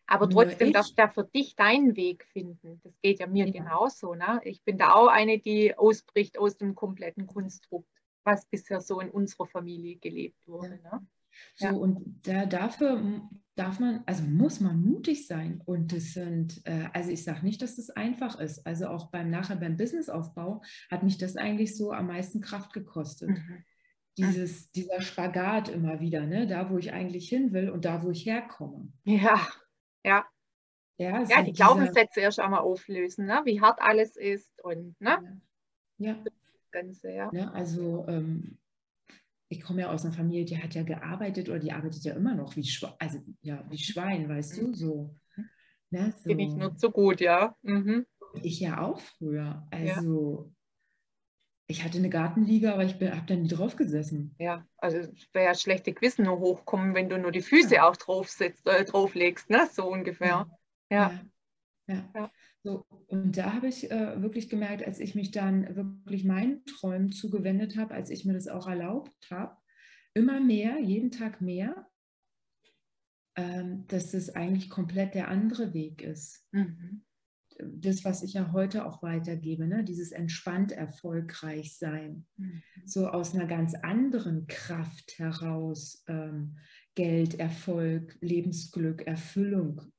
Aber 0.06 0.26
Nur 0.26 0.42
trotzdem 0.44 0.68
ich, 0.68 0.74
darfst 0.74 0.98
du 0.98 1.02
ja 1.02 1.08
für 1.08 1.24
dich 1.24 1.54
deinen 1.54 1.94
Weg 1.94 2.24
finden. 2.24 2.80
Das 2.82 2.92
geht 3.00 3.20
ja 3.20 3.28
mir 3.28 3.46
ja. 3.46 3.52
genauso. 3.52 4.14
Ne? 4.14 4.40
Ich 4.44 4.62
bin 4.64 4.76
da 4.76 4.94
auch 4.94 5.06
eine, 5.06 5.38
die 5.38 5.76
ausbricht 5.78 6.36
aus 6.36 6.56
dem 6.56 6.74
kompletten 6.74 7.28
Konstrukt, 7.28 7.88
was 8.24 8.44
bisher 8.46 8.80
so 8.80 8.98
in 8.98 9.10
unserer 9.10 9.46
Familie 9.46 9.96
gelebt 9.96 10.48
wurde. 10.48 10.80
Ja. 10.82 10.96
Ne? 10.96 11.06
So, 11.54 11.66
ja. 11.66 11.72
und 11.72 12.26
da, 12.26 12.46
dafür 12.46 13.22
darf 13.60 13.78
man, 13.78 14.02
also 14.06 14.22
muss 14.24 14.60
man 14.60 14.80
mutig 14.80 15.26
sein. 15.26 15.60
Und 15.64 15.92
das 15.92 16.14
sind, 16.14 16.62
äh, 16.64 16.88
also 16.94 17.10
ich 17.10 17.24
sage 17.24 17.44
nicht, 17.44 17.60
dass 17.60 17.76
das 17.76 17.90
einfach 17.90 18.38
ist. 18.40 18.66
Also 18.66 18.88
auch 18.88 19.10
beim 19.10 19.30
nachher 19.30 19.56
beim 19.56 19.76
Businessaufbau 19.76 20.62
hat 20.90 21.02
mich 21.02 21.18
das 21.18 21.36
eigentlich 21.36 21.76
so 21.76 21.92
am 21.92 22.06
meisten 22.06 22.40
Kraft 22.40 22.72
gekostet. 22.72 23.30
Mhm. 23.30 23.64
Dieses, 24.16 24.70
dieser 24.72 25.00
Spagat 25.00 25.68
immer 25.68 26.00
wieder, 26.00 26.26
ne? 26.26 26.46
da 26.46 26.70
wo 26.70 26.78
ich 26.78 26.92
eigentlich 26.92 27.28
hin 27.28 27.52
will 27.52 27.70
und 27.70 27.84
da 27.84 28.02
wo 28.02 28.10
ich 28.10 28.26
herkomme. 28.26 28.88
Ja, 29.04 29.46
ja. 30.04 30.24
Ja, 30.96 31.22
ja 31.22 31.42
die 31.42 31.52
Glaubenssätze 31.52 32.20
erst 32.20 32.40
einmal 32.40 32.60
auflösen, 32.60 33.26
ne? 33.26 33.40
wie 33.44 33.60
hart 33.60 33.80
alles 33.80 34.16
ist 34.16 34.62
und 34.62 35.00
ne? 35.00 35.40
Ja. 35.98 36.12
ja. 36.12 36.24
Ganze, 36.70 37.10
ja. 37.10 37.30
ja 37.32 37.50
also 37.52 38.04
ähm, 38.08 38.58
ich 39.50 39.62
komme 39.62 39.82
ja 39.82 39.90
aus 39.90 40.04
einer 40.04 40.14
Familie, 40.14 40.44
die 40.44 40.62
hat 40.62 40.74
ja 40.74 40.84
gearbeitet 40.84 41.48
oder 41.48 41.58
die 41.58 41.72
arbeitet 41.72 42.04
ja 42.04 42.14
immer 42.14 42.36
noch 42.36 42.54
wie, 42.54 42.64
Schwe 42.64 42.94
also, 43.00 43.18
ja, 43.42 43.64
wie 43.68 43.78
Schwein, 43.78 44.28
weißt 44.28 44.56
du, 44.56 44.72
so. 44.72 45.16
Ne, 45.90 46.14
so. 46.16 46.28
Bin 46.28 46.38
ich 46.38 46.54
nur 46.54 46.76
zu 46.76 46.92
gut, 46.92 47.20
ja. 47.20 47.56
Mhm. 47.62 48.06
Ich 48.42 48.60
ja 48.60 48.80
auch 48.80 49.00
früher. 49.00 49.66
Also 49.72 50.44
ja. 50.44 50.52
ich 51.66 51.84
hatte 51.84 51.98
eine 51.98 52.10
Gartenliga, 52.10 52.74
aber 52.74 52.84
ich 52.84 52.94
habe 52.94 53.26
da 53.26 53.34
nie 53.34 53.48
drauf 53.48 53.74
gesessen. 53.74 54.36
Ja, 54.38 54.64
also 54.76 54.98
es 54.98 55.28
wäre 55.32 55.46
ja 55.46 55.54
schlechte 55.56 55.92
Gewissen 55.92 56.26
nur 56.26 56.38
hochkommen, 56.38 56.94
wenn 56.94 57.08
du 57.08 57.18
nur 57.18 57.32
die 57.32 57.42
Füße 57.42 57.74
ja. 57.74 57.88
auch 57.88 57.96
drauf 57.96 58.30
sitzt, 58.30 58.68
äh, 58.68 58.84
drauflegst, 58.84 59.50
ne? 59.50 59.68
So 59.72 59.90
ungefähr. 59.90 60.48
Ja. 60.90 61.20
ja. 61.88 62.08
ja. 62.14 62.30
So, 62.62 62.84
und 63.06 63.38
da 63.38 63.54
habe 63.54 63.68
ich 63.68 63.90
äh, 63.90 64.20
wirklich 64.20 64.50
gemerkt, 64.50 64.86
als 64.86 65.00
ich 65.00 65.14
mich 65.14 65.30
dann 65.30 65.74
wirklich 65.76 66.24
meinen 66.24 66.64
Träumen 66.66 67.10
zugewendet 67.10 67.76
habe, 67.76 67.94
als 67.94 68.10
ich 68.10 68.24
mir 68.24 68.34
das 68.34 68.48
auch 68.48 68.68
erlaubt 68.68 69.30
habe, 69.30 69.56
immer 70.12 70.40
mehr, 70.40 70.78
jeden 70.78 71.10
Tag 71.10 71.40
mehr, 71.40 71.86
ähm, 73.36 73.86
dass 73.86 74.12
es 74.12 74.34
eigentlich 74.34 74.68
komplett 74.68 75.14
der 75.14 75.28
andere 75.28 75.72
Weg 75.72 76.02
ist. 76.02 76.46
Mhm. 76.52 77.02
Das, 77.58 78.04
was 78.04 78.22
ich 78.22 78.34
ja 78.34 78.52
heute 78.52 78.86
auch 78.86 79.02
weitergebe, 79.02 79.66
ne? 79.66 79.84
dieses 79.84 80.12
entspannt 80.12 80.72
erfolgreich 80.72 81.76
sein, 81.76 82.26
mhm. 82.36 82.62
so 82.84 83.08
aus 83.08 83.34
einer 83.34 83.46
ganz 83.46 83.74
anderen 83.74 84.46
Kraft 84.46 85.18
heraus 85.18 86.02
ähm, 86.08 86.58
Geld, 86.94 87.38
Erfolg, 87.38 88.18
Lebensglück, 88.20 89.06
Erfüllung 89.06 89.92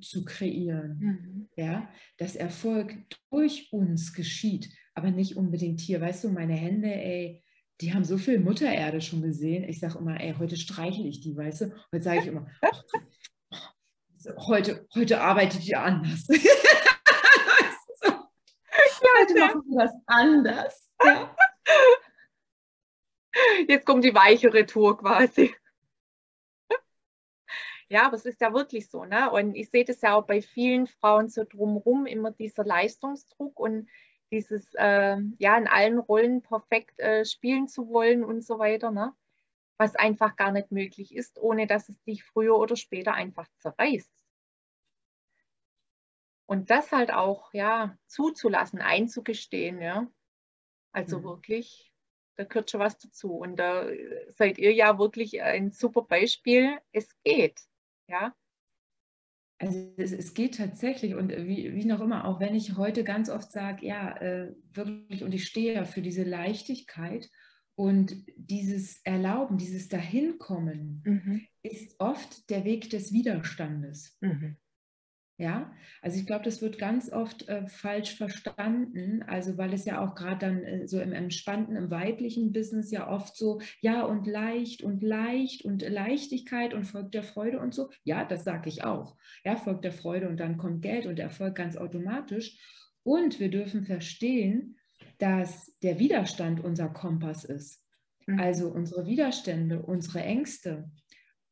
zu 0.00 0.24
kreieren. 0.24 0.98
Mhm. 1.00 1.48
Ja, 1.56 1.88
dass 2.16 2.36
Erfolg 2.36 2.94
durch 3.30 3.72
uns 3.72 4.12
geschieht, 4.12 4.68
aber 4.94 5.10
nicht 5.10 5.36
unbedingt 5.36 5.80
hier. 5.80 6.00
Weißt 6.00 6.24
du, 6.24 6.28
meine 6.28 6.54
Hände, 6.54 6.92
ey, 6.92 7.44
die 7.80 7.94
haben 7.94 8.04
so 8.04 8.18
viel 8.18 8.40
Muttererde 8.40 9.00
schon 9.00 9.22
gesehen. 9.22 9.64
Ich 9.64 9.78
sage 9.80 9.98
immer, 9.98 10.20
ey, 10.20 10.34
heute 10.38 10.56
streichle 10.56 11.06
ich 11.06 11.20
die, 11.20 11.36
weißt 11.36 11.60
du? 11.62 11.74
Heute 11.92 12.04
sage 12.04 12.20
ich 12.20 12.26
immer, 12.26 12.46
heute, 14.46 14.86
heute 14.94 15.20
arbeitet 15.20 15.66
ihr 15.66 15.80
anders. 15.80 16.26
Heute 19.20 19.40
machen 19.40 19.62
wir 19.66 19.84
das 19.84 19.92
anders. 20.06 20.90
Ja. 21.04 21.34
Jetzt 23.66 23.86
kommt 23.86 24.04
die 24.04 24.14
weichere 24.14 24.64
Tour 24.66 24.96
quasi. 24.98 25.54
Ja, 27.90 28.06
aber 28.06 28.16
es 28.16 28.26
ist 28.26 28.40
ja 28.40 28.52
wirklich 28.52 28.90
so, 28.90 29.04
ne? 29.04 29.30
Und 29.30 29.54
ich 29.54 29.70
sehe 29.70 29.84
das 29.84 30.02
ja 30.02 30.14
auch 30.14 30.26
bei 30.26 30.42
vielen 30.42 30.86
Frauen 30.86 31.28
so 31.28 31.44
drumherum, 31.44 32.04
immer 32.06 32.30
dieser 32.32 32.64
Leistungsdruck 32.64 33.58
und 33.58 33.88
dieses, 34.30 34.74
äh, 34.74 35.16
ja, 35.38 35.56
in 35.56 35.66
allen 35.66 35.98
Rollen 35.98 36.42
perfekt 36.42 36.98
äh, 37.00 37.24
spielen 37.24 37.66
zu 37.66 37.88
wollen 37.88 38.24
und 38.24 38.44
so 38.44 38.58
weiter, 38.58 38.90
ne? 38.90 39.14
Was 39.78 39.96
einfach 39.96 40.36
gar 40.36 40.52
nicht 40.52 40.70
möglich 40.70 41.14
ist, 41.14 41.38
ohne 41.38 41.66
dass 41.66 41.88
es 41.88 42.02
dich 42.02 42.24
früher 42.24 42.58
oder 42.58 42.76
später 42.76 43.14
einfach 43.14 43.48
zerreißt. 43.58 44.12
Und 46.46 46.70
das 46.70 46.92
halt 46.92 47.12
auch, 47.12 47.52
ja, 47.54 47.96
zuzulassen, 48.06 48.80
einzugestehen, 48.80 49.80
ja. 49.80 50.06
Also 50.92 51.20
mhm. 51.20 51.24
wirklich, 51.24 51.92
da 52.36 52.44
gehört 52.44 52.70
schon 52.70 52.80
was 52.80 52.98
dazu. 52.98 53.34
Und 53.34 53.56
da 53.56 53.86
seid 54.30 54.58
ihr 54.58 54.72
ja 54.72 54.98
wirklich 54.98 55.40
ein 55.42 55.70
super 55.70 56.02
Beispiel. 56.02 56.78
Es 56.92 57.08
geht. 57.22 57.60
Ja. 58.08 58.34
Also 59.60 59.92
es, 59.96 60.12
es, 60.12 60.34
geht 60.34 60.56
tatsächlich 60.56 61.14
und 61.14 61.30
wie, 61.30 61.74
wie 61.74 61.84
noch 61.84 62.00
immer, 62.00 62.26
auch 62.26 62.38
wenn 62.38 62.54
ich 62.54 62.76
heute 62.76 63.02
ganz 63.02 63.28
oft 63.28 63.50
sage, 63.50 63.86
ja, 63.86 64.16
äh, 64.18 64.54
wirklich, 64.72 65.24
und 65.24 65.34
ich 65.34 65.46
stehe 65.46 65.74
ja 65.74 65.84
für 65.84 66.00
diese 66.00 66.22
Leichtigkeit 66.22 67.28
und 67.74 68.24
dieses 68.36 69.00
Erlauben, 69.04 69.58
dieses 69.58 69.88
Dahinkommen 69.88 71.02
mhm. 71.04 71.46
ist 71.62 71.96
oft 71.98 72.48
der 72.50 72.64
Weg 72.64 72.90
des 72.90 73.12
Widerstandes. 73.12 74.16
Mhm. 74.20 74.56
Ja, 75.40 75.72
also 76.02 76.18
ich 76.18 76.26
glaube, 76.26 76.44
das 76.44 76.60
wird 76.62 76.78
ganz 76.78 77.12
oft 77.12 77.48
äh, 77.48 77.64
falsch 77.68 78.16
verstanden, 78.16 79.22
also 79.22 79.56
weil 79.56 79.72
es 79.72 79.84
ja 79.84 80.04
auch 80.04 80.16
gerade 80.16 80.38
dann 80.40 80.64
äh, 80.64 80.88
so 80.88 81.00
im 81.00 81.12
entspannten, 81.12 81.76
im 81.76 81.92
weiblichen 81.92 82.52
Business 82.52 82.90
ja 82.90 83.08
oft 83.08 83.36
so, 83.36 83.60
ja 83.80 84.02
und 84.02 84.26
leicht 84.26 84.82
und 84.82 85.00
leicht 85.00 85.64
und 85.64 85.82
Leichtigkeit 85.82 86.74
und 86.74 86.86
folgt 86.86 87.14
der 87.14 87.22
Freude 87.22 87.60
und 87.60 87.72
so. 87.72 87.88
Ja, 88.02 88.24
das 88.24 88.42
sage 88.42 88.68
ich 88.68 88.82
auch. 88.82 89.16
Ja, 89.44 89.54
folgt 89.54 89.84
der 89.84 89.92
Freude 89.92 90.28
und 90.28 90.40
dann 90.40 90.56
kommt 90.56 90.82
Geld 90.82 91.06
und 91.06 91.20
Erfolg 91.20 91.54
ganz 91.54 91.76
automatisch. 91.76 92.58
Und 93.04 93.38
wir 93.38 93.48
dürfen 93.48 93.84
verstehen, 93.84 94.76
dass 95.18 95.72
der 95.84 96.00
Widerstand 96.00 96.64
unser 96.64 96.88
Kompass 96.88 97.44
ist. 97.44 97.84
Mhm. 98.26 98.40
Also 98.40 98.72
unsere 98.72 99.06
Widerstände, 99.06 99.82
unsere 99.82 100.20
Ängste 100.20 100.90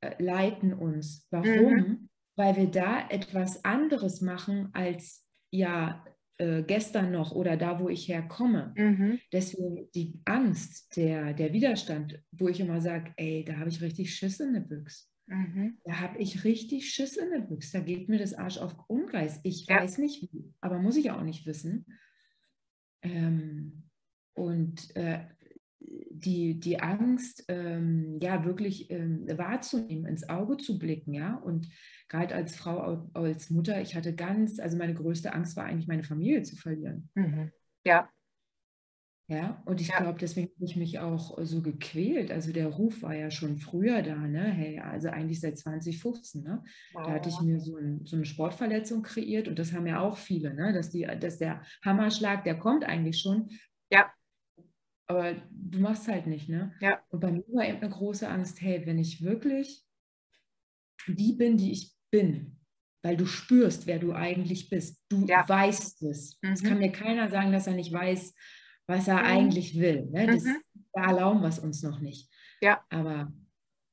äh, 0.00 0.20
leiten 0.20 0.74
uns. 0.74 1.28
Warum? 1.30 1.72
Mhm 1.72 2.05
weil 2.36 2.56
wir 2.56 2.70
da 2.70 3.08
etwas 3.08 3.64
anderes 3.64 4.20
machen 4.20 4.68
als 4.72 5.26
ja 5.50 6.04
äh, 6.38 6.62
gestern 6.62 7.12
noch 7.12 7.32
oder 7.32 7.56
da, 7.56 7.80
wo 7.80 7.88
ich 7.88 8.08
herkomme. 8.08 8.74
Mhm. 8.76 9.18
Deswegen 9.32 9.90
die 9.94 10.20
Angst, 10.26 10.94
der, 10.96 11.32
der 11.32 11.52
Widerstand, 11.52 12.22
wo 12.30 12.48
ich 12.48 12.60
immer 12.60 12.80
sage, 12.80 13.12
ey, 13.16 13.44
da 13.44 13.56
habe 13.56 13.70
ich 13.70 13.80
richtig 13.80 14.14
Schiss 14.14 14.38
in 14.40 14.52
der 14.52 14.60
Büchse. 14.60 15.06
Mhm. 15.26 15.78
Da 15.84 16.00
habe 16.00 16.18
ich 16.18 16.44
richtig 16.44 16.92
Schiss 16.92 17.16
in 17.16 17.30
der 17.30 17.40
Büchse. 17.40 17.78
Da 17.78 17.84
geht 17.84 18.08
mir 18.08 18.18
das 18.18 18.34
Arsch 18.34 18.58
auf 18.58 18.76
Ungeist. 18.86 19.40
Ich 19.44 19.66
ja. 19.66 19.80
weiß 19.80 19.98
nicht 19.98 20.22
wie, 20.30 20.52
aber 20.60 20.78
muss 20.78 20.96
ich 20.96 21.10
auch 21.10 21.22
nicht 21.22 21.46
wissen. 21.46 21.86
Ähm, 23.02 23.88
und 24.34 24.94
äh, 24.94 25.20
die, 26.20 26.58
die 26.58 26.80
Angst, 26.80 27.44
ähm, 27.48 28.16
ja, 28.20 28.44
wirklich 28.44 28.90
ähm, 28.90 29.26
wahrzunehmen, 29.36 30.06
ins 30.06 30.28
Auge 30.28 30.56
zu 30.56 30.78
blicken, 30.78 31.14
ja. 31.14 31.36
Und 31.36 31.68
gerade 32.08 32.34
als 32.34 32.56
Frau, 32.56 33.08
als 33.14 33.50
Mutter, 33.50 33.80
ich 33.80 33.94
hatte 33.94 34.14
ganz, 34.14 34.58
also 34.58 34.76
meine 34.76 34.94
größte 34.94 35.32
Angst 35.32 35.56
war 35.56 35.64
eigentlich, 35.64 35.88
meine 35.88 36.04
Familie 36.04 36.42
zu 36.42 36.56
verlieren. 36.56 37.10
Mhm. 37.14 37.50
Ja. 37.84 38.08
Ja, 39.28 39.60
und 39.64 39.80
ich 39.80 39.88
ja. 39.88 39.98
glaube, 39.98 40.20
deswegen 40.20 40.52
habe 40.54 40.64
ich 40.64 40.76
mich 40.76 41.00
auch 41.00 41.36
so 41.42 41.60
gequält. 41.60 42.30
Also 42.30 42.52
der 42.52 42.68
Ruf 42.68 43.02
war 43.02 43.12
ja 43.12 43.32
schon 43.32 43.58
früher 43.58 44.00
da, 44.02 44.14
ne? 44.14 44.44
Hey, 44.44 44.78
also 44.78 45.08
eigentlich 45.08 45.40
seit 45.40 45.58
2015, 45.58 46.44
ne? 46.44 46.62
Wow. 46.92 47.06
Da 47.06 47.12
hatte 47.14 47.28
ich 47.28 47.40
mir 47.40 47.58
so, 47.58 47.76
ein, 47.76 48.04
so, 48.04 48.14
eine 48.14 48.24
Sportverletzung 48.24 49.02
kreiert 49.02 49.48
und 49.48 49.58
das 49.58 49.72
haben 49.72 49.88
ja 49.88 49.98
auch 49.98 50.16
viele, 50.16 50.54
ne? 50.54 50.72
Dass, 50.72 50.90
die, 50.90 51.08
dass 51.18 51.38
der 51.38 51.62
Hammerschlag, 51.84 52.44
der 52.44 52.56
kommt 52.56 52.84
eigentlich 52.84 53.18
schon. 53.18 53.48
Ja 53.90 54.12
aber 55.06 55.34
du 55.50 55.78
machst 55.78 56.08
halt 56.08 56.26
nicht, 56.26 56.48
ne? 56.48 56.74
Ja. 56.80 57.00
Und 57.10 57.20
bei 57.20 57.30
mir 57.30 57.44
war 57.48 57.66
eben 57.66 57.78
eine 57.78 57.90
große 57.90 58.28
Angst, 58.28 58.60
hey, 58.60 58.84
wenn 58.86 58.98
ich 58.98 59.22
wirklich 59.22 59.84
die 61.06 61.34
bin, 61.34 61.56
die 61.56 61.72
ich 61.72 61.94
bin, 62.10 62.58
weil 63.02 63.16
du 63.16 63.26
spürst, 63.26 63.86
wer 63.86 63.98
du 63.98 64.12
eigentlich 64.12 64.68
bist, 64.68 65.00
du 65.08 65.24
ja. 65.26 65.48
weißt 65.48 66.02
es. 66.02 66.38
Mhm. 66.42 66.50
Es 66.50 66.62
kann 66.62 66.78
mir 66.78 66.90
keiner 66.90 67.30
sagen, 67.30 67.52
dass 67.52 67.66
er 67.66 67.74
nicht 67.74 67.92
weiß, 67.92 68.34
was 68.88 69.06
er 69.06 69.18
mhm. 69.18 69.24
eigentlich 69.24 69.78
will. 69.78 70.06
Ne? 70.10 70.26
Das, 70.26 70.44
mhm. 70.44 70.56
Da 70.92 71.04
erlauben 71.06 71.40
wir 71.40 71.48
es 71.48 71.58
uns 71.58 71.82
noch 71.82 72.00
nicht. 72.00 72.32
Ja. 72.60 72.84
Aber 72.88 73.32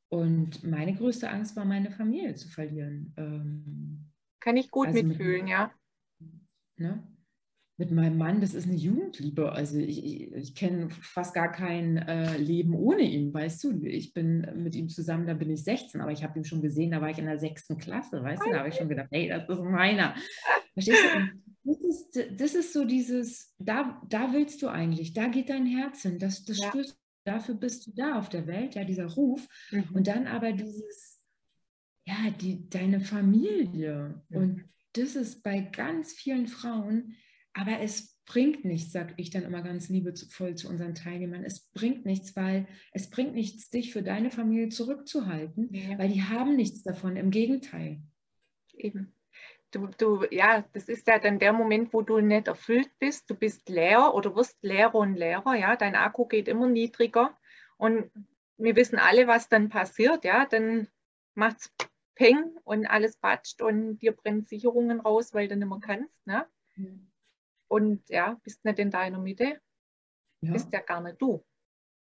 und 0.10 0.64
meine 0.64 0.94
größte 0.94 1.30
Angst 1.30 1.56
war, 1.56 1.66
meine 1.66 1.92
Familie 1.92 2.36
zu 2.36 2.48
verlieren. 2.48 3.14
Ähm, 3.18 4.12
kann 4.40 4.58
ich 4.58 4.70
gut 4.70 4.88
also 4.88 5.04
mitfühlen, 5.04 5.46
mit, 5.46 5.50
ja. 5.50 5.72
Ne? 6.78 7.04
Mit 7.78 7.92
meinem 7.92 8.18
Mann, 8.18 8.40
das 8.40 8.54
ist 8.54 8.68
eine 8.68 8.76
Jugendliebe. 8.76 9.52
Also 9.52 9.78
ich, 9.78 10.04
ich, 10.04 10.32
ich 10.32 10.56
kenne 10.56 10.90
fast 10.90 11.34
gar 11.34 11.52
kein 11.52 11.98
äh, 11.98 12.38
Leben 12.38 12.76
ohne 12.76 13.02
ihn, 13.02 13.34
weißt 13.34 13.64
du. 13.64 13.84
Ich 13.84 14.14
bin 14.14 14.48
mit 14.64 14.76
ihm 14.76 14.90
zusammen, 14.90 15.26
da 15.26 15.34
bin 15.34 15.50
ich 15.50 15.64
16, 15.64 16.00
aber 16.00 16.12
ich 16.12 16.24
habe 16.24 16.38
ihn 16.38 16.46
schon 16.46 16.62
gesehen, 16.62 16.92
da 16.92 17.02
war 17.02 17.10
ich 17.10 17.18
in 17.18 17.26
der 17.26 17.40
sechsten 17.40 17.78
Klasse, 17.78 18.22
weißt 18.22 18.44
du. 18.46 18.52
Da 18.52 18.60
habe 18.60 18.70
ich 18.70 18.76
schon 18.76 18.90
gedacht, 18.90 19.08
hey, 19.12 19.28
das 19.28 19.50
ist 19.50 19.64
meiner. 19.64 20.16
Verstehst 20.74 21.04
du? 21.04 21.44
Das 21.66 21.80
ist, 21.80 22.42
das 22.42 22.56
ist 22.56 22.74
so 22.74 22.86
dieses, 22.86 23.56
da, 23.58 24.02
da 24.10 24.34
willst 24.34 24.62
du 24.62 24.68
eigentlich, 24.68 25.14
da 25.14 25.28
geht 25.28 25.50
dein 25.50 25.66
Herz 25.66 26.02
hin, 26.02 26.20
das, 26.20 26.44
das 26.44 26.60
ja. 26.60 26.68
spürst 26.68 26.92
du, 26.92 26.96
dafür 27.24 27.56
bist 27.56 27.88
du 27.88 27.92
da 27.96 28.20
auf 28.20 28.28
der 28.28 28.48
Welt, 28.48 28.76
ja, 28.76 28.84
dieser 28.84 29.08
Ruf. 29.08 29.48
Mhm. 29.72 29.86
Und 29.94 30.08
dann 30.08 30.28
aber 30.28 30.52
dieses, 30.52 31.22
ja, 32.06 32.32
die, 32.40 32.70
deine 32.70 33.00
Familie. 33.00 34.22
Mhm. 34.30 34.38
Und 34.38 34.66
das 34.94 35.16
ist 35.16 35.42
bei 35.42 35.62
ganz 35.62 36.14
vielen 36.14 36.48
Frauen, 36.48 37.16
aber 37.54 37.80
es 37.80 38.14
bringt 38.26 38.66
nichts, 38.66 38.92
sage 38.92 39.14
ich 39.18 39.30
dann 39.30 39.44
immer 39.44 39.62
ganz 39.62 39.90
liebevoll 39.90 40.56
zu 40.56 40.70
unseren 40.70 40.96
Teilnehmern. 40.96 41.44
Es 41.44 41.68
bringt 41.72 42.06
nichts, 42.06 42.36
weil 42.36 42.68
es 42.92 43.10
bringt 43.10 43.36
nichts, 43.36 43.70
dich 43.70 43.92
für 43.92 44.02
deine 44.02 44.32
Familie 44.32 44.70
zurückzuhalten, 44.70 45.70
ja. 45.74 45.98
weil 45.98 46.10
die 46.10 46.24
haben 46.24 46.56
nichts 46.56 46.84
davon. 46.84 47.16
Im 47.16 47.32
Gegenteil. 47.32 48.02
Eben. 48.74 49.14
Du, 49.72 49.88
du, 49.88 50.26
ja, 50.30 50.64
das 50.74 50.88
ist 50.88 51.08
ja 51.08 51.20
dann 51.20 51.40
der 51.40 51.52
Moment, 51.52 51.94
wo 51.94 52.02
du 52.02 52.20
nicht 52.20 52.48
erfüllt 52.48 52.92
bist. 53.00 53.30
Du 53.30 53.36
bist 53.36 53.70
leer 53.70 54.14
oder 54.14 54.36
wirst 54.36 54.58
leerer 54.62 54.96
und 54.96 55.16
leerer. 55.16 55.56
Ja, 55.56 55.76
dein 55.76 55.96
Akku 55.96 56.26
geht 56.26 56.48
immer 56.48 56.68
niedriger. 56.68 57.38
Und 57.78 58.12
wir 58.58 58.76
wissen 58.76 59.00
alle, 59.00 59.28
was 59.28 59.50
dann 59.50 59.70
passiert. 59.70 60.24
Ja, 60.24 60.46
dann 60.46 60.88
macht 61.34 61.58
es 61.58 61.74
Peng 62.16 62.56
und 62.64 62.86
alles 62.86 63.18
patscht 63.18 63.62
und 63.64 63.98
dir 63.98 64.12
brennen 64.12 64.46
Sicherungen 64.46 65.00
raus, 65.00 65.34
weil 65.34 65.48
du 65.48 65.56
nicht 65.56 65.68
mehr 65.68 65.80
kannst. 65.82 66.28
Ne? 66.28 66.46
Mhm 66.76 67.13
und 67.74 68.08
ja, 68.08 68.38
bist 68.44 68.64
nicht 68.64 68.78
in 68.78 68.92
deiner 68.92 69.20
Mitte, 69.20 69.60
ja. 70.42 70.52
bist 70.54 70.72
ja 70.72 70.82
gar 70.82 71.02
nicht 71.02 71.20
du. 71.20 71.44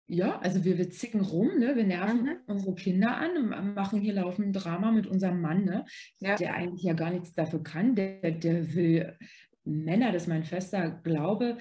ja, 0.08 0.38
also 0.40 0.64
wir, 0.64 0.78
wir 0.78 0.90
zicken 0.92 1.22
rum, 1.22 1.58
ne? 1.58 1.76
wir 1.76 1.84
nerven 1.84 2.26
mhm. 2.26 2.38
unsere 2.46 2.76
Kinder 2.76 3.18
an, 3.18 3.74
machen 3.74 4.00
hier 4.00 4.14
laufend 4.14 4.56
Drama 4.56 4.92
mit 4.92 5.08
unserem 5.08 5.42
Mann, 5.42 5.66
ne? 5.66 5.86
Ja. 6.20 6.36
der 6.36 6.54
eigentlich 6.54 6.84
ja 6.84 6.94
gar 6.94 7.10
nichts 7.10 7.34
dafür 7.34 7.64
kann, 7.64 7.96
der, 7.96 8.32
der 8.32 8.76
will 8.76 9.18
Männer, 9.64 10.12
das 10.12 10.24
ist 10.24 10.30
mein 10.30 10.46
fester 10.46 10.92
Glaube, 10.92 11.58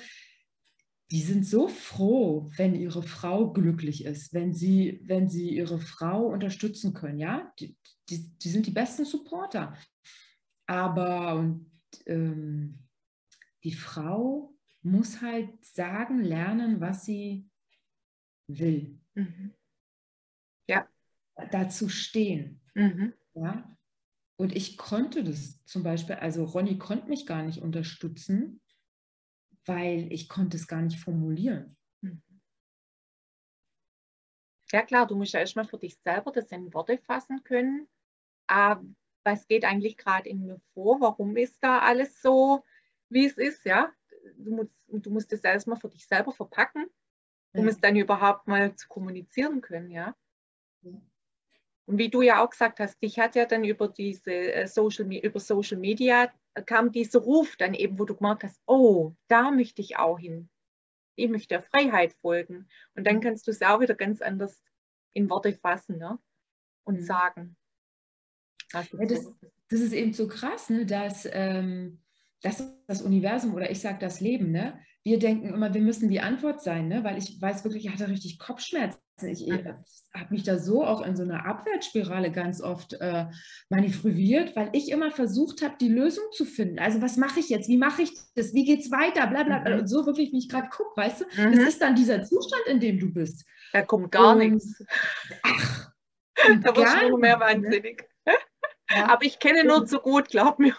die 1.11 1.23
sind 1.23 1.47
so 1.47 1.69
froh, 1.69 2.51
wenn 2.57 2.75
ihre 2.75 3.03
Frau 3.03 3.53
glücklich 3.53 4.05
ist, 4.05 4.35
wenn 4.35 4.53
sie, 4.53 5.01
wenn 5.05 5.29
sie 5.29 5.57
ihre 5.57 5.81
Frau 5.81 6.27
unterstützen 6.27 6.93
können, 6.93 7.19
ja, 7.19 7.53
die, 7.59 7.77
die, 8.11 8.29
die 8.43 8.49
sind 8.49 8.67
die 8.67 8.73
besten 8.73 9.05
Supporter. 9.05 9.75
Aber 10.67 11.57
ähm, 12.07 12.86
die 13.66 13.72
Frau 13.72 14.55
muss 14.83 15.20
halt 15.20 15.64
sagen, 15.64 16.22
lernen, 16.22 16.81
was 16.81 17.05
sie 17.05 17.50
will. 18.46 18.96
Mhm. 19.14 19.52
Ja. 20.68 20.88
Dazu 21.50 21.88
stehen. 21.88 22.61
Mhm. 22.74 23.12
Ja. 23.35 23.76
Und 24.37 24.55
ich 24.55 24.79
konnte 24.79 25.24
das 25.24 25.64
zum 25.64 25.83
Beispiel, 25.83 26.14
also 26.14 26.44
Ronny 26.44 26.79
konnte 26.79 27.09
mich 27.09 27.26
gar 27.26 27.42
nicht 27.42 27.61
unterstützen, 27.61 28.62
weil 29.64 30.12
ich 30.12 30.29
konnte 30.29 30.57
es 30.57 30.68
gar 30.68 30.83
nicht 30.83 31.00
formulieren. 31.00 31.76
Mhm. 32.02 32.22
Ja 34.70 34.83
klar, 34.83 35.09
du 35.09 35.16
musst 35.16 35.33
ja 35.33 35.40
erstmal 35.40 35.66
für 35.66 35.79
dich 35.79 35.98
selber 36.05 36.31
das 36.31 36.52
in 36.52 36.72
Worte 36.72 36.98
fassen 36.98 37.42
können. 37.42 37.88
Aber 38.46 38.85
was 39.24 39.48
geht 39.48 39.64
eigentlich 39.64 39.96
gerade 39.96 40.29
in 40.29 40.46
mir 40.46 40.61
vor? 40.72 41.00
Warum 41.00 41.37
ist 41.37 41.59
da 41.64 41.81
alles 41.81 42.22
so, 42.22 42.62
wie 43.09 43.27
es 43.27 43.37
ist? 43.37 43.64
Ja, 43.64 43.92
du 44.37 44.55
musst, 44.55 44.71
du 44.88 45.11
musst 45.11 45.33
das 45.33 45.40
erstmal 45.40 45.79
für 45.79 45.88
dich 45.88 46.07
selber 46.07 46.33
verpacken 46.33 46.87
um 47.57 47.64
ja. 47.64 47.71
es 47.71 47.81
dann 47.81 47.97
überhaupt 47.97 48.47
mal 48.47 48.75
zu 48.77 48.87
kommunizieren 48.88 49.61
können, 49.61 49.90
ja. 49.90 50.14
Und 50.83 51.99
wie 51.99 52.09
du 52.09 52.21
ja 52.23 52.45
auch 52.45 52.51
gesagt 52.51 52.81
hast, 52.81 53.01
dich 53.01 53.19
hat 53.19 53.37
ja 53.37 53.47
dann 53.47 53.64
über 53.64 53.88
diese 53.88 54.33
äh, 54.33 54.66
Social, 54.66 55.12
über 55.12 55.40
Social 55.40 55.79
Media 55.79 56.33
kam 56.64 56.90
dieser 56.90 57.21
Ruf 57.21 57.57
dann 57.57 57.75
eben, 57.75 57.99
wo 57.99 58.05
du 58.05 58.16
gemerkt 58.16 58.42
hast, 58.42 58.61
oh, 58.66 59.14
da 59.29 59.51
möchte 59.51 59.83
ich 59.83 59.97
auch 59.97 60.19
hin. 60.19 60.49
Ich 61.14 61.29
möchte 61.29 61.49
der 61.49 61.62
Freiheit 61.62 62.14
folgen. 62.14 62.69
Und 62.95 63.07
dann 63.07 63.21
kannst 63.21 63.47
du 63.47 63.51
es 63.51 63.62
auch 63.62 63.81
wieder 63.81 63.95
ganz 63.95 64.21
anders 64.21 64.62
in 65.12 65.31
Worte 65.31 65.53
fassen 65.53 65.99
ne? 65.99 66.19
und 66.85 67.01
mhm. 67.01 67.05
sagen. 67.05 67.57
Ja, 68.73 68.85
das, 69.07 69.33
das, 69.69 69.81
ist 69.81 69.92
eben 69.92 70.12
so 70.12 70.27
krass, 70.27 70.71
ne, 70.71 70.87
dass, 70.87 71.29
ähm, 71.31 72.03
dass 72.42 72.64
das 72.87 73.03
Universum 73.03 73.55
oder 73.55 73.70
ich 73.70 73.81
sage 73.81 73.99
das 74.01 74.20
Leben, 74.20 74.51
ne, 74.51 74.79
wir 75.07 75.20
denken 75.20 75.55
immer, 75.55 75.72
wir 75.72 75.83
müssen 75.83 76.09
die 76.09 76.18
Antwort 76.18 76.61
sein, 76.61 76.88
ne? 76.88 77.05
weil 77.05 77.16
ich 77.16 77.40
weiß 77.40 77.62
wirklich, 77.62 77.87
ich 77.87 77.92
hatte 77.92 78.09
richtig 78.09 78.40
Kopfschmerzen. 78.40 78.99
Ich 79.22 79.49
äh, 79.49 79.75
habe 80.12 80.35
mich 80.35 80.42
da 80.42 80.59
so 80.59 80.85
auch 80.85 81.01
in 81.01 81.14
so 81.14 81.22
einer 81.22 81.46
Abwärtsspirale 81.46 82.33
ganz 82.33 82.61
oft 82.61 82.94
äh, 82.94 83.27
manövriert, 83.68 84.57
weil 84.57 84.68
ich 84.72 84.90
immer 84.90 85.12
versucht 85.12 85.62
habe, 85.62 85.77
die 85.81 85.88
Lösung 85.88 86.25
zu 86.33 86.44
finden. 86.44 86.81
Also 86.81 87.01
was 87.03 87.18
mache 87.18 87.38
ich 87.38 87.49
jetzt? 87.51 87.68
Wie 87.68 87.77
mache 87.77 88.03
ich 88.03 88.11
das? 88.35 88.53
Wie 88.53 88.64
geht 88.64 88.81
es 88.81 88.90
weiter? 88.90 89.29
Bla, 89.29 89.44
bla, 89.44 89.61
bla. 89.61 89.75
Mhm. 89.75 89.81
Und 89.83 89.87
so 89.87 90.07
wirklich, 90.07 90.33
wie 90.33 90.38
ich 90.38 90.49
gerade 90.49 90.70
gucke, 90.70 90.96
weißt 90.96 91.20
du? 91.20 91.25
Mhm. 91.40 91.53
Das 91.53 91.68
ist 91.68 91.81
dann 91.81 91.94
dieser 91.94 92.25
Zustand, 92.25 92.66
in 92.66 92.81
dem 92.81 92.99
du 92.99 93.12
bist. 93.12 93.46
Da 93.72 93.83
kommt 93.83 94.11
gar 94.11 94.33
Und, 94.33 94.38
nichts. 94.38 94.83
Ach, 95.44 95.92
da 96.64 96.77
wirst 96.77 96.96
du 97.01 97.11
noch 97.11 97.18
mehr 97.18 97.37
ne? 97.37 97.44
wahnsinnig. 97.44 98.03
Ja. 98.88 99.09
Aber 99.09 99.25
ich 99.25 99.40
kenne 99.40 99.64
nur 99.64 99.85
zu 99.85 99.99
gut, 99.99 100.29
glaub 100.29 100.61
mir. 100.61 100.77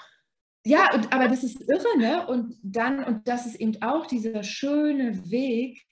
Ja, 0.67 0.93
und, 0.93 1.13
aber 1.13 1.29
das 1.29 1.43
ist 1.43 1.61
irre, 1.61 1.97
ne? 1.97 2.27
Und 2.27 2.55
dann, 2.61 3.03
und 3.03 3.27
das 3.27 3.45
ist 3.45 3.55
eben 3.55 3.81
auch 3.81 4.05
dieser 4.05 4.43
schöne 4.43 5.29
Weg, 5.31 5.85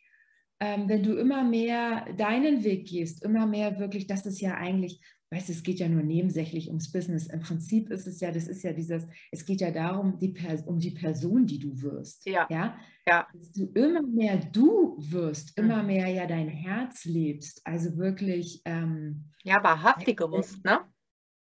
ähm, 0.59 0.89
wenn 0.89 1.01
du 1.01 1.13
immer 1.13 1.43
mehr 1.43 2.05
deinen 2.17 2.63
Weg 2.63 2.87
gehst, 2.87 3.23
immer 3.23 3.45
mehr 3.45 3.79
wirklich, 3.79 4.07
das 4.07 4.25
ist 4.25 4.41
ja 4.41 4.55
eigentlich, 4.55 4.99
weißt 5.31 5.47
du, 5.47 5.53
es 5.53 5.63
geht 5.63 5.79
ja 5.79 5.87
nur 5.87 6.03
nebensächlich 6.03 6.67
ums 6.67 6.91
Business. 6.91 7.27
Im 7.27 7.39
Prinzip 7.39 7.89
ist 7.89 8.05
es 8.05 8.19
ja, 8.19 8.31
das 8.31 8.47
ist 8.47 8.63
ja 8.63 8.73
dieses, 8.73 9.07
es 9.31 9.45
geht 9.45 9.61
ja 9.61 9.71
darum, 9.71 10.17
die 10.19 10.33
um 10.65 10.79
die 10.79 10.91
Person, 10.91 11.45
die 11.45 11.59
du 11.59 11.81
wirst. 11.81 12.25
Ja. 12.25 12.45
ja? 12.49 12.77
ja. 13.07 13.27
Dass 13.33 13.51
du 13.53 13.71
immer 13.75 14.01
mehr 14.01 14.37
du 14.37 14.97
wirst, 14.97 15.57
immer 15.57 15.81
mhm. 15.81 15.87
mehr 15.87 16.07
ja 16.07 16.25
dein 16.25 16.49
Herz 16.49 17.05
lebst. 17.05 17.61
Also 17.63 17.97
wirklich. 17.97 18.61
Ähm, 18.65 19.31
ja, 19.43 19.63
wahrhaftiger 19.63 20.29
wirst, 20.31 20.65
ne? 20.65 20.79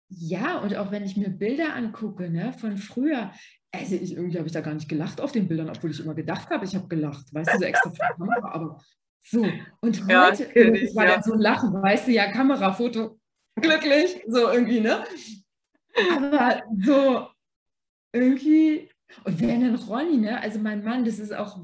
Ja, 0.10 0.60
und 0.60 0.76
auch 0.76 0.92
wenn 0.92 1.04
ich 1.04 1.18
mir 1.18 1.30
Bilder 1.30 1.76
angucke 1.76 2.30
ne, 2.30 2.54
von 2.54 2.78
früher, 2.78 3.32
also 3.72 3.96
ich, 3.96 4.14
irgendwie 4.14 4.38
habe 4.38 4.48
ich 4.48 4.54
da 4.54 4.62
gar 4.62 4.74
nicht 4.74 4.88
gelacht 4.88 5.20
auf 5.20 5.34
den 5.34 5.48
Bildern, 5.48 5.70
obwohl 5.70 5.92
ich 5.92 6.00
immer 6.00 6.14
gedacht 6.14 6.50
habe, 6.50 6.66
ich 6.66 6.76
habe 6.76 6.88
gelacht, 6.88 7.34
weißt 7.34 7.54
du, 7.54 7.58
so 7.58 7.64
extra 7.66 7.90
für 7.90 7.96
die 7.96 8.20
Kamera, 8.20 8.52
aber 8.52 8.82
so. 9.22 9.46
Und 9.82 10.02
heute 10.08 10.50
ja, 10.56 10.74
ich, 10.74 10.96
war 10.96 11.06
ja. 11.06 11.16
dann 11.16 11.24
so 11.24 11.34
ein 11.34 11.40
Lachen, 11.40 11.74
weißt 11.74 12.08
du, 12.08 12.12
ja, 12.12 12.32
Kamera, 12.32 12.74
Foto, 12.74 13.20
glücklich, 13.56 14.24
so 14.28 14.50
irgendwie, 14.50 14.80
ne? 14.80 15.04
Aber 16.16 16.64
so 16.80 17.28
irgendwie, 18.14 18.90
und 19.26 19.42
wenn 19.42 19.62
dann 19.62 19.76
Ronny, 19.76 20.18
ne, 20.18 20.40
also 20.42 20.60
mein 20.60 20.84
Mann, 20.84 21.04
das 21.04 21.20
ist 21.20 21.34
auch 21.34 21.60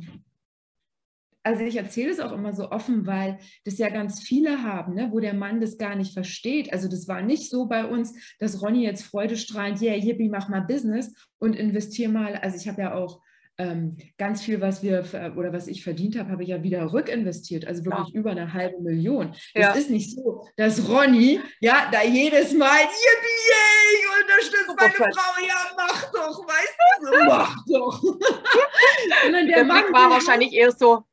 also 1.44 1.64
ich 1.64 1.76
erzähle 1.76 2.12
es 2.12 2.20
auch 2.20 2.32
immer 2.32 2.54
so 2.54 2.72
offen, 2.72 3.06
weil 3.06 3.38
das 3.66 3.78
ja 3.78 3.90
ganz 3.90 4.22
viele 4.22 4.64
haben, 4.64 4.96
ne, 4.96 5.10
wo 5.12 5.20
der 5.20 5.34
Mann 5.34 5.60
das 5.60 5.78
gar 5.78 5.96
nicht 5.96 6.14
versteht. 6.14 6.72
Also 6.72 6.88
das 6.88 7.08
war 7.08 7.22
nicht 7.22 7.50
so 7.50 7.66
bei 7.66 7.86
uns, 7.86 8.14
dass 8.40 8.62
Ronny 8.62 8.84
jetzt 8.84 9.04
freudestrahlend, 9.04 9.82
yeah, 9.82 9.96
yippie, 9.96 10.30
mach 10.30 10.48
mal 10.48 10.62
Business 10.62 11.14
und 11.40 11.56
investiere 11.56 12.12
mal. 12.12 12.36
Also 12.36 12.58
ich 12.58 12.68
habe 12.68 12.82
ja 12.82 12.96
auch 12.96 13.22
ähm, 13.60 13.98
ganz 14.18 14.42
viel, 14.42 14.62
was 14.62 14.82
wir 14.82 15.04
oder 15.36 15.54
was 15.54 15.68
ich 15.68 15.84
verdient 15.84 16.18
habe, 16.18 16.32
habe 16.32 16.44
ich 16.44 16.50
ja 16.50 16.64
wieder 16.64 16.92
rückinvestiert, 16.92 17.68
also 17.68 17.86
wirklich 17.86 18.14
ja. 18.14 18.20
über 18.20 18.32
eine 18.32 18.54
halbe 18.54 18.82
Million. 18.82 19.36
Ja. 19.54 19.72
Es 19.72 19.82
ist 19.82 19.90
nicht 19.92 20.16
so, 20.16 20.48
dass 20.56 20.90
Ronny 20.90 21.40
ja 21.60 21.88
da 21.92 22.04
jedes 22.04 22.54
Mal, 22.54 22.80
yippie, 22.80 23.44
ich 23.94 24.24
unterstütze 24.24 24.66
oh, 24.70 24.76
meine 24.80 24.94
Gott. 24.98 25.16
Frau, 25.16 25.46
ja, 25.46 25.56
mach 25.76 26.12
doch, 26.12 26.48
weißt 26.48 26.78
du, 26.80 27.06
so, 27.06 27.26
mach 27.26 27.56
doch. 27.68 28.04
der, 29.32 29.46
der 29.46 29.64
Mann 29.66 29.84
war 29.94 30.10
wahrscheinlich 30.10 30.54
eher 30.54 30.72
so, 30.72 31.04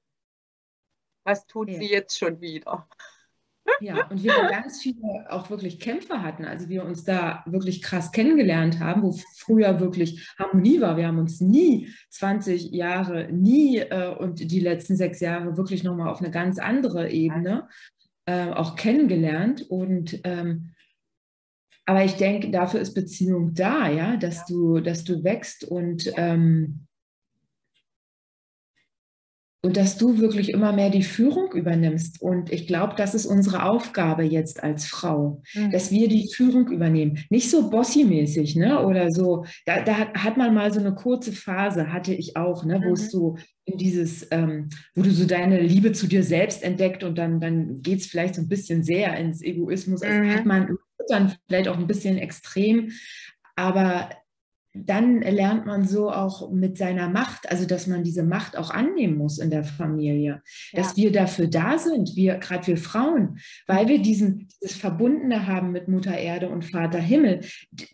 was 1.24 1.46
tut 1.46 1.70
ja. 1.70 1.78
sie 1.78 1.90
jetzt 1.90 2.18
schon 2.18 2.40
wieder? 2.40 2.88
Ja, 3.80 4.06
und 4.09 4.22
wir 4.22 4.33
ganz 4.50 4.83
viele 4.83 5.30
auch 5.30 5.48
wirklich 5.50 5.80
Kämpfe 5.80 6.22
hatten, 6.22 6.44
also 6.44 6.68
wir 6.68 6.85
uns 6.85 7.04
da 7.04 7.44
wirklich 7.46 7.83
krass 7.83 8.11
kennengelernt 8.12 8.80
haben, 8.80 9.02
wo 9.02 9.12
früher 9.37 9.80
wirklich 9.80 10.28
Harmonie 10.38 10.80
war. 10.80 10.96
Wir 10.96 11.06
haben 11.06 11.18
uns 11.18 11.40
nie 11.40 11.88
20 12.11 12.72
Jahre, 12.72 13.30
nie 13.33 13.78
äh, 13.78 14.14
und 14.14 14.50
die 14.50 14.61
letzten 14.61 14.96
sechs 14.96 15.20
Jahre 15.20 15.56
wirklich 15.56 15.85
nochmal 15.85 16.09
auf 16.09 16.20
eine 16.20 16.30
ganz 16.30 16.59
andere 16.59 17.11
Ebene 17.11 17.68
äh, 18.26 18.50
auch 18.50 18.76
kennengelernt. 18.76 19.62
Und 19.70 20.20
ähm, 20.24 20.74
aber 21.87 22.04
ich 22.04 22.16
denke, 22.16 22.50
dafür 22.50 22.80
ist 22.80 22.94
Beziehung 22.94 23.54
da, 23.54 23.88
ja, 23.88 24.16
dass 24.16 24.46
du, 24.46 24.80
dass 24.80 25.04
du 25.04 25.24
wächst 25.24 25.64
und 25.64 26.12
ähm, 26.16 26.87
und 29.62 29.77
dass 29.77 29.99
du 29.99 30.18
wirklich 30.18 30.51
immer 30.51 30.73
mehr 30.73 30.88
die 30.88 31.03
Führung 31.03 31.53
übernimmst. 31.53 32.23
Und 32.23 32.51
ich 32.51 32.66
glaube, 32.66 32.94
das 32.96 33.14
ist 33.14 33.27
unsere 33.27 33.64
Aufgabe 33.64 34.23
jetzt 34.23 34.62
als 34.62 34.87
Frau, 34.87 35.42
mhm. 35.55 35.70
dass 35.70 35.90
wir 35.90 36.09
die 36.09 36.33
Führung 36.35 36.68
übernehmen. 36.68 37.18
Nicht 37.29 37.51
so 37.51 37.68
bossy-mäßig, 37.68 38.57
ne? 38.57 38.85
Oder 38.85 39.11
so. 39.11 39.44
Da, 39.66 39.83
da, 39.83 40.14
hat 40.14 40.38
man 40.38 40.55
mal 40.55 40.73
so 40.73 40.81
eine 40.81 40.94
kurze 40.94 41.33
Phase, 41.33 41.92
hatte 41.92 42.14
ich 42.14 42.37
auch, 42.37 42.64
ne? 42.64 42.81
Wo 42.83 42.88
mhm. 42.88 42.94
es 42.94 43.11
so 43.11 43.37
in 43.66 43.77
dieses, 43.77 44.27
ähm, 44.31 44.70
wo 44.94 45.03
du 45.03 45.11
so 45.11 45.27
deine 45.27 45.61
Liebe 45.61 45.92
zu 45.92 46.07
dir 46.07 46.23
selbst 46.23 46.62
entdeckt 46.62 47.05
und 47.05 47.18
dann, 47.18 47.38
dann 47.38 47.83
geht 47.83 48.01
es 48.01 48.07
vielleicht 48.07 48.37
so 48.37 48.40
ein 48.40 48.49
bisschen 48.49 48.83
sehr 48.83 49.14
ins 49.18 49.42
Egoismus. 49.42 50.03
Also 50.03 50.23
mhm. 50.23 50.35
hat 50.35 50.46
man 50.46 50.77
dann 51.09 51.35
vielleicht 51.49 51.68
auch 51.68 51.77
ein 51.77 51.87
bisschen 51.87 52.16
extrem. 52.16 52.92
Aber 53.57 54.09
dann 54.72 55.20
lernt 55.20 55.66
man 55.66 55.85
so 55.85 56.11
auch 56.12 56.50
mit 56.50 56.78
seiner 56.78 57.09
Macht, 57.09 57.50
also 57.50 57.66
dass 57.66 57.88
man 57.88 58.04
diese 58.04 58.22
Macht 58.22 58.56
auch 58.56 58.70
annehmen 58.70 59.16
muss 59.16 59.38
in 59.38 59.50
der 59.50 59.64
Familie, 59.64 60.42
ja. 60.72 60.80
dass 60.80 60.96
wir 60.96 61.11
dafür 61.11 61.48
da 61.48 61.76
sind, 61.76 62.14
wir 62.14 62.37
gerade 62.37 62.66
wir 62.68 62.76
Frauen, 62.76 63.38
weil 63.66 63.88
wir 63.88 64.00
diesen 64.00 64.48
dieses 64.62 64.76
Verbundene 64.76 65.46
haben 65.46 65.72
mit 65.72 65.88
Mutter 65.88 66.16
Erde 66.16 66.50
und 66.50 66.64
Vater 66.64 66.98
Himmel. 66.98 67.40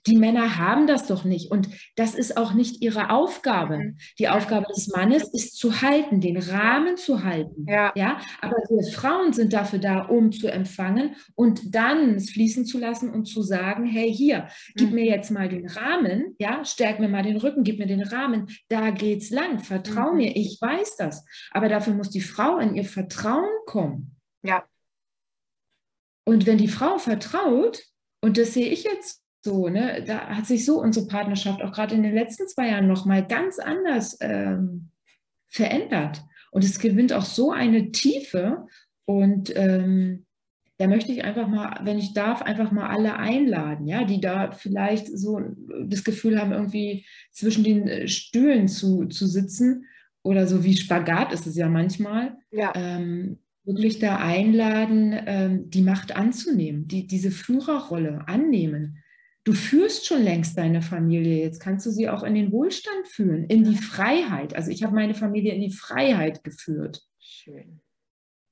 Die 0.07 0.17
Männer 0.17 0.59
haben 0.59 0.87
das 0.87 1.07
doch 1.07 1.25
nicht 1.25 1.51
und 1.51 1.69
das 1.95 2.15
ist 2.15 2.37
auch 2.37 2.53
nicht 2.53 2.83
ihre 2.83 3.11
Aufgabe. 3.11 3.79
Mhm. 3.79 3.97
Die 4.19 4.29
Aufgabe 4.29 4.67
des 4.75 4.89
Mannes 4.89 5.33
ist 5.33 5.57
zu 5.57 5.81
halten, 5.81 6.21
den 6.21 6.37
Rahmen 6.37 6.97
zu 6.97 7.25
halten. 7.25 7.67
Ja. 7.69 7.93
ja, 7.95 8.21
aber 8.43 8.57
wir 8.69 8.93
Frauen 8.93 9.33
sind 9.33 9.53
dafür 9.53 9.79
da, 9.79 10.03
um 10.03 10.31
zu 10.31 10.49
empfangen 10.49 11.17
und 11.35 11.75
dann 11.75 12.17
es 12.17 12.31
fließen 12.31 12.67
zu 12.67 12.79
lassen 12.79 13.11
und 13.11 13.25
zu 13.25 13.43
sagen, 13.43 13.87
hey 13.87 14.13
hier, 14.13 14.49
gib 14.75 14.91
mhm. 14.91 14.97
mir 14.97 15.07
jetzt 15.07 15.31
mal 15.31 15.49
den 15.49 15.67
Rahmen, 15.67 16.35
ja 16.39 16.66
stärk 16.67 17.01
mir 17.01 17.09
mal 17.09 17.23
den 17.23 17.37
Rücken, 17.37 17.65
gib 17.65 17.79
mir 17.79 17.87
den 17.87 18.03
Rahmen, 18.03 18.49
da 18.69 18.91
geht's 18.91 19.31
lang, 19.31 19.61
vertrau 19.61 20.11
mhm. 20.11 20.17
mir, 20.19 20.37
ich 20.37 20.59
weiß 20.61 20.97
das. 20.97 21.25
Aber 21.51 21.69
dafür 21.69 21.95
muss 21.95 22.11
die 22.11 22.21
Frau 22.21 22.59
in 22.59 22.75
ihr 22.75 22.85
Vertrauen 22.85 23.51
kommen. 23.67 24.17
Ja. 24.43 24.65
Und 26.25 26.47
wenn 26.47 26.59
die 26.59 26.69
Frau 26.69 26.99
vertraut, 26.99 27.83
und 28.21 28.37
das 28.39 28.55
sehe 28.55 28.69
ich 28.69 28.85
jetzt 28.85 29.23
so, 29.45 29.69
ne, 29.69 30.03
da 30.05 30.29
hat 30.29 30.47
sich 30.47 30.65
so 30.65 30.81
unsere 30.81 31.07
Partnerschaft 31.07 31.63
auch 31.63 31.73
gerade 31.73 31.95
in 31.95 32.03
den 32.03 32.15
letzten 32.15 32.49
zwei 32.49 32.69
Jahren 32.69 32.89
nochmal 32.89 33.25
ganz 33.27 33.59
anders 33.59 34.17
ähm, 34.21 34.91
verändert. 35.47 36.23
Und 36.51 36.65
es 36.65 36.79
gewinnt 36.79 37.13
auch 37.13 37.25
so 37.25 37.53
eine 37.53 37.93
Tiefe 37.93 38.67
Und 39.07 39.55
ähm, 39.55 40.26
da 40.79 40.87
möchte 40.87 41.13
ich 41.13 41.25
einfach 41.25 41.49
mal, 41.49 41.81
wenn 41.85 41.99
ich 41.99 42.13
darf, 42.13 42.43
einfach 42.43 42.71
mal 42.71 42.89
alle 42.89 43.17
einladen, 43.17 43.87
ja, 43.87 44.05
die 44.05 44.21
da 44.21 44.53
vielleicht 44.53 45.07
so 45.07 45.41
das 45.85 46.05
Gefühl 46.05 46.39
haben, 46.39 46.53
irgendwie 46.53 47.07
zwischen 47.31 47.65
den 47.65 47.89
äh, 47.89 48.09
Stühlen 48.09 48.69
zu, 48.69 49.07
zu 49.07 49.27
sitzen 49.27 49.87
oder 50.23 50.47
so 50.47 50.65
wie 50.65 50.77
Spagat 50.77 51.33
ist 51.33 51.47
es 51.47 51.57
ja 51.57 51.69
manchmal. 51.69 52.37
Ja. 52.51 52.73
Ähm, 52.75 53.39
wirklich 53.65 53.99
da 53.99 54.19
einladen, 54.19 55.15
ähm, 55.27 55.71
die 55.71 55.83
Macht 55.83 56.15
anzunehmen, 56.15 56.87
die, 56.87 57.07
diese 57.07 57.31
Führerrolle 57.31 58.27
annehmen. 58.29 59.03
Du 59.45 59.53
führst 59.53 60.07
schon 60.07 60.23
längst 60.23 60.59
deine 60.59 60.83
Familie, 60.83 61.41
jetzt 61.41 61.61
kannst 61.61 61.87
du 61.87 61.91
sie 61.91 62.09
auch 62.09 62.23
in 62.23 62.35
den 62.35 62.53
Wohlstand 62.53 63.07
führen, 63.07 63.45
in 63.45 63.65
die 63.65 63.77
Freiheit. 63.77 64.55
Also 64.55 64.71
ich 64.71 64.83
habe 64.83 64.95
meine 64.95 65.15
Familie 65.15 65.55
in 65.55 65.61
die 65.61 65.73
Freiheit 65.73 66.45
geführt. 66.45 67.03
Schön. 67.19 67.81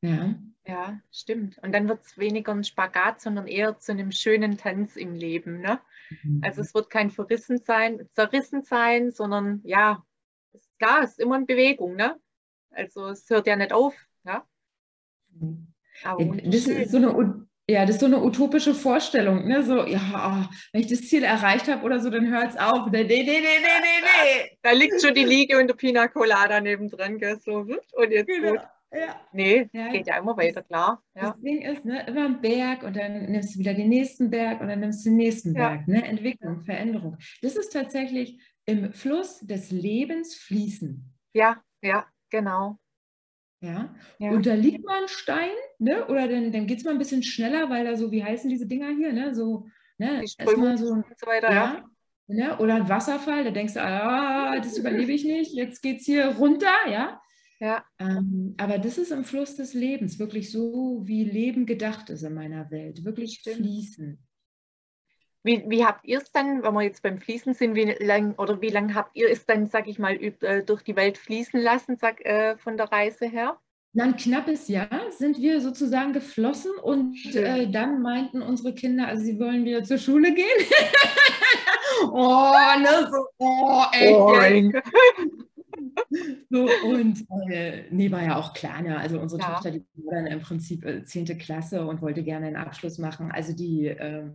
Ja. 0.02 0.36
Ja, 0.66 0.98
stimmt. 1.12 1.58
Und 1.58 1.72
dann 1.72 1.88
wird 1.88 2.02
es 2.04 2.16
weniger 2.16 2.52
ein 2.52 2.64
Spagat, 2.64 3.20
sondern 3.20 3.46
eher 3.46 3.78
zu 3.78 3.92
einem 3.92 4.12
schönen 4.12 4.56
Tanz 4.56 4.96
im 4.96 5.14
Leben. 5.14 5.60
Ne? 5.60 5.78
Mhm. 6.22 6.40
Also 6.42 6.62
es 6.62 6.74
wird 6.74 6.88
kein 6.88 7.10
verrissen 7.10 7.58
sein, 7.58 8.08
zerrissen 8.14 8.62
sein, 8.62 9.10
sondern 9.10 9.60
ja, 9.64 10.04
ist 10.52 10.70
klar, 10.78 11.02
es 11.02 11.12
ist 11.12 11.20
immer 11.20 11.36
in 11.36 11.46
Bewegung. 11.46 11.96
Ne? 11.96 12.18
Also 12.70 13.08
es 13.08 13.28
hört 13.28 13.46
ja 13.46 13.56
nicht 13.56 13.74
auf. 13.74 13.94
Ja? 14.24 14.46
Mhm. 15.32 15.66
Aber 16.02 16.24
das 16.24 16.66
ist 16.66 16.90
so 16.90 16.96
eine 16.96 17.46
ja, 17.66 17.86
das 17.86 17.96
ist 17.96 18.00
so 18.00 18.06
eine 18.06 18.22
utopische 18.22 18.74
Vorstellung, 18.74 19.48
ne? 19.48 19.62
So, 19.62 19.86
ja, 19.86 20.50
wenn 20.72 20.82
ich 20.82 20.86
das 20.88 21.08
Ziel 21.08 21.22
erreicht 21.22 21.66
habe 21.66 21.82
oder 21.82 21.98
so, 21.98 22.10
dann 22.10 22.30
hört 22.30 22.50
es 22.50 22.56
auf. 22.58 22.90
Nee, 22.90 23.04
nee, 23.04 23.22
nee, 23.22 23.40
nee, 23.40 23.40
nee, 23.40 24.02
nee. 24.02 24.58
Da 24.60 24.72
liegt 24.72 25.00
schon 25.00 25.14
die 25.14 25.24
Liege 25.24 25.58
und 25.58 25.68
der 25.68 25.74
Pina 25.74 26.08
Colada 26.08 26.60
nebendran, 26.60 27.16
gell? 27.16 27.40
So, 27.40 27.54
und 27.54 28.10
jetzt 28.10 28.26
genau. 28.26 28.50
gut. 28.50 28.60
Ja. 28.94 29.20
Nee, 29.32 29.68
ja, 29.72 29.88
geht 29.88 30.06
ja 30.06 30.18
immer 30.18 30.36
weiter, 30.36 30.62
klar. 30.62 31.02
Ja. 31.14 31.30
Das 31.30 31.40
Ding 31.40 31.62
ist, 31.62 31.84
ne, 31.84 32.06
immer 32.06 32.26
ein 32.26 32.40
Berg 32.40 32.84
und 32.84 32.96
dann 32.96 33.30
nimmst 33.30 33.54
du 33.54 33.58
wieder 33.58 33.74
den 33.74 33.88
nächsten 33.88 34.30
Berg 34.30 34.60
und 34.60 34.68
dann 34.68 34.80
nimmst 34.80 35.04
du 35.04 35.10
den 35.10 35.16
nächsten 35.16 35.54
ja. 35.54 35.70
Berg. 35.70 35.88
Ne? 35.88 36.04
Entwicklung, 36.04 36.62
Veränderung. 36.62 37.16
Das 37.42 37.56
ist 37.56 37.72
tatsächlich 37.72 38.40
im 38.66 38.92
Fluss 38.92 39.40
des 39.40 39.70
Lebens 39.70 40.36
fließen. 40.36 41.12
Ja, 41.32 41.60
ja, 41.82 42.06
genau. 42.30 42.78
Ja? 43.60 43.94
ja. 44.18 44.30
Und 44.30 44.46
da 44.46 44.54
liegt 44.54 44.84
mal 44.84 45.02
ein 45.02 45.08
Stein, 45.08 45.50
ne? 45.78 46.06
oder 46.06 46.28
dann, 46.28 46.52
dann 46.52 46.66
geht 46.66 46.78
es 46.78 46.84
mal 46.84 46.92
ein 46.92 46.98
bisschen 46.98 47.22
schneller, 47.22 47.70
weil 47.70 47.84
da 47.84 47.96
so, 47.96 48.12
wie 48.12 48.22
heißen 48.22 48.48
diese 48.48 48.66
Dinger 48.66 48.90
hier, 48.90 49.12
ne? 49.12 49.34
so, 49.34 49.66
ne? 49.98 50.20
erstmal 50.38 50.78
so, 50.78 50.92
und 50.92 51.04
so 51.18 51.26
weiter, 51.26 51.50
ja. 51.50 51.74
ja. 51.74 51.84
Ne? 52.26 52.58
Oder 52.58 52.76
ein 52.76 52.88
Wasserfall, 52.88 53.44
da 53.44 53.50
denkst 53.50 53.74
du, 53.74 53.82
ah, 53.82 54.58
das 54.58 54.78
überlebe 54.78 55.12
ich 55.12 55.24
nicht, 55.24 55.52
jetzt 55.52 55.82
geht 55.82 56.00
es 56.00 56.06
hier 56.06 56.26
runter, 56.36 56.72
ja. 56.88 57.20
Ja. 57.60 57.84
Ähm, 57.98 58.54
aber 58.58 58.78
das 58.78 58.98
ist 58.98 59.12
im 59.12 59.24
Fluss 59.24 59.56
des 59.56 59.74
Lebens, 59.74 60.18
wirklich 60.18 60.50
so, 60.50 61.02
wie 61.04 61.24
Leben 61.24 61.66
gedacht 61.66 62.10
ist 62.10 62.22
in 62.22 62.34
meiner 62.34 62.70
Welt, 62.70 63.04
wirklich 63.04 63.34
Stimmt. 63.40 63.58
fließen. 63.58 64.18
Wie, 65.44 65.62
wie 65.68 65.84
habt 65.84 66.06
ihr 66.06 66.18
es 66.18 66.32
dann, 66.32 66.62
wenn 66.62 66.72
wir 66.72 66.82
jetzt 66.82 67.02
beim 67.02 67.18
Fließen 67.18 67.52
sind, 67.52 67.74
wie 67.74 67.94
lang 68.02 68.34
oder 68.38 68.62
wie 68.62 68.70
lange 68.70 68.94
habt 68.94 69.14
ihr 69.14 69.30
es 69.30 69.44
dann, 69.44 69.66
sag 69.66 69.86
ich 69.88 69.98
mal, 69.98 70.14
äh, 70.14 70.64
durch 70.64 70.82
die 70.82 70.96
Welt 70.96 71.18
fließen 71.18 71.60
lassen, 71.60 71.96
sag, 71.96 72.24
äh, 72.24 72.56
von 72.56 72.78
der 72.78 72.90
Reise 72.90 73.26
her? 73.26 73.58
Na, 73.92 74.04
ein 74.04 74.16
knappes 74.16 74.68
Jahr 74.68 75.10
sind 75.10 75.38
wir 75.38 75.60
sozusagen 75.60 76.14
geflossen 76.14 76.72
und 76.82 77.14
äh, 77.36 77.70
dann 77.70 78.00
meinten 78.02 78.42
unsere 78.42 78.74
Kinder, 78.74 79.06
also 79.06 79.22
sie 79.22 79.38
wollen 79.38 79.64
wieder 79.64 79.84
zur 79.84 79.98
Schule 79.98 80.34
gehen. 80.34 80.46
oh, 82.10 82.54
ne, 82.80 83.08
so, 83.10 83.26
oh, 83.38 83.84
echt. 83.92 84.74
So, 86.50 86.68
und 86.86 87.24
äh, 87.50 87.84
nee, 87.90 88.10
war 88.10 88.22
ja 88.22 88.36
auch 88.36 88.52
klar, 88.52 88.82
ne? 88.82 88.98
also 88.98 89.20
unsere 89.20 89.40
ja. 89.40 89.48
Tochter, 89.48 89.70
die 89.70 89.84
war 89.96 90.14
dann 90.14 90.26
im 90.26 90.40
Prinzip 90.40 90.84
äh, 90.84 91.04
10. 91.04 91.38
Klasse 91.38 91.86
und 91.86 92.02
wollte 92.02 92.22
gerne 92.22 92.46
einen 92.46 92.56
Abschluss 92.56 92.98
machen. 92.98 93.30
Also 93.30 93.54
die, 93.54 93.86
äh, 93.86 94.30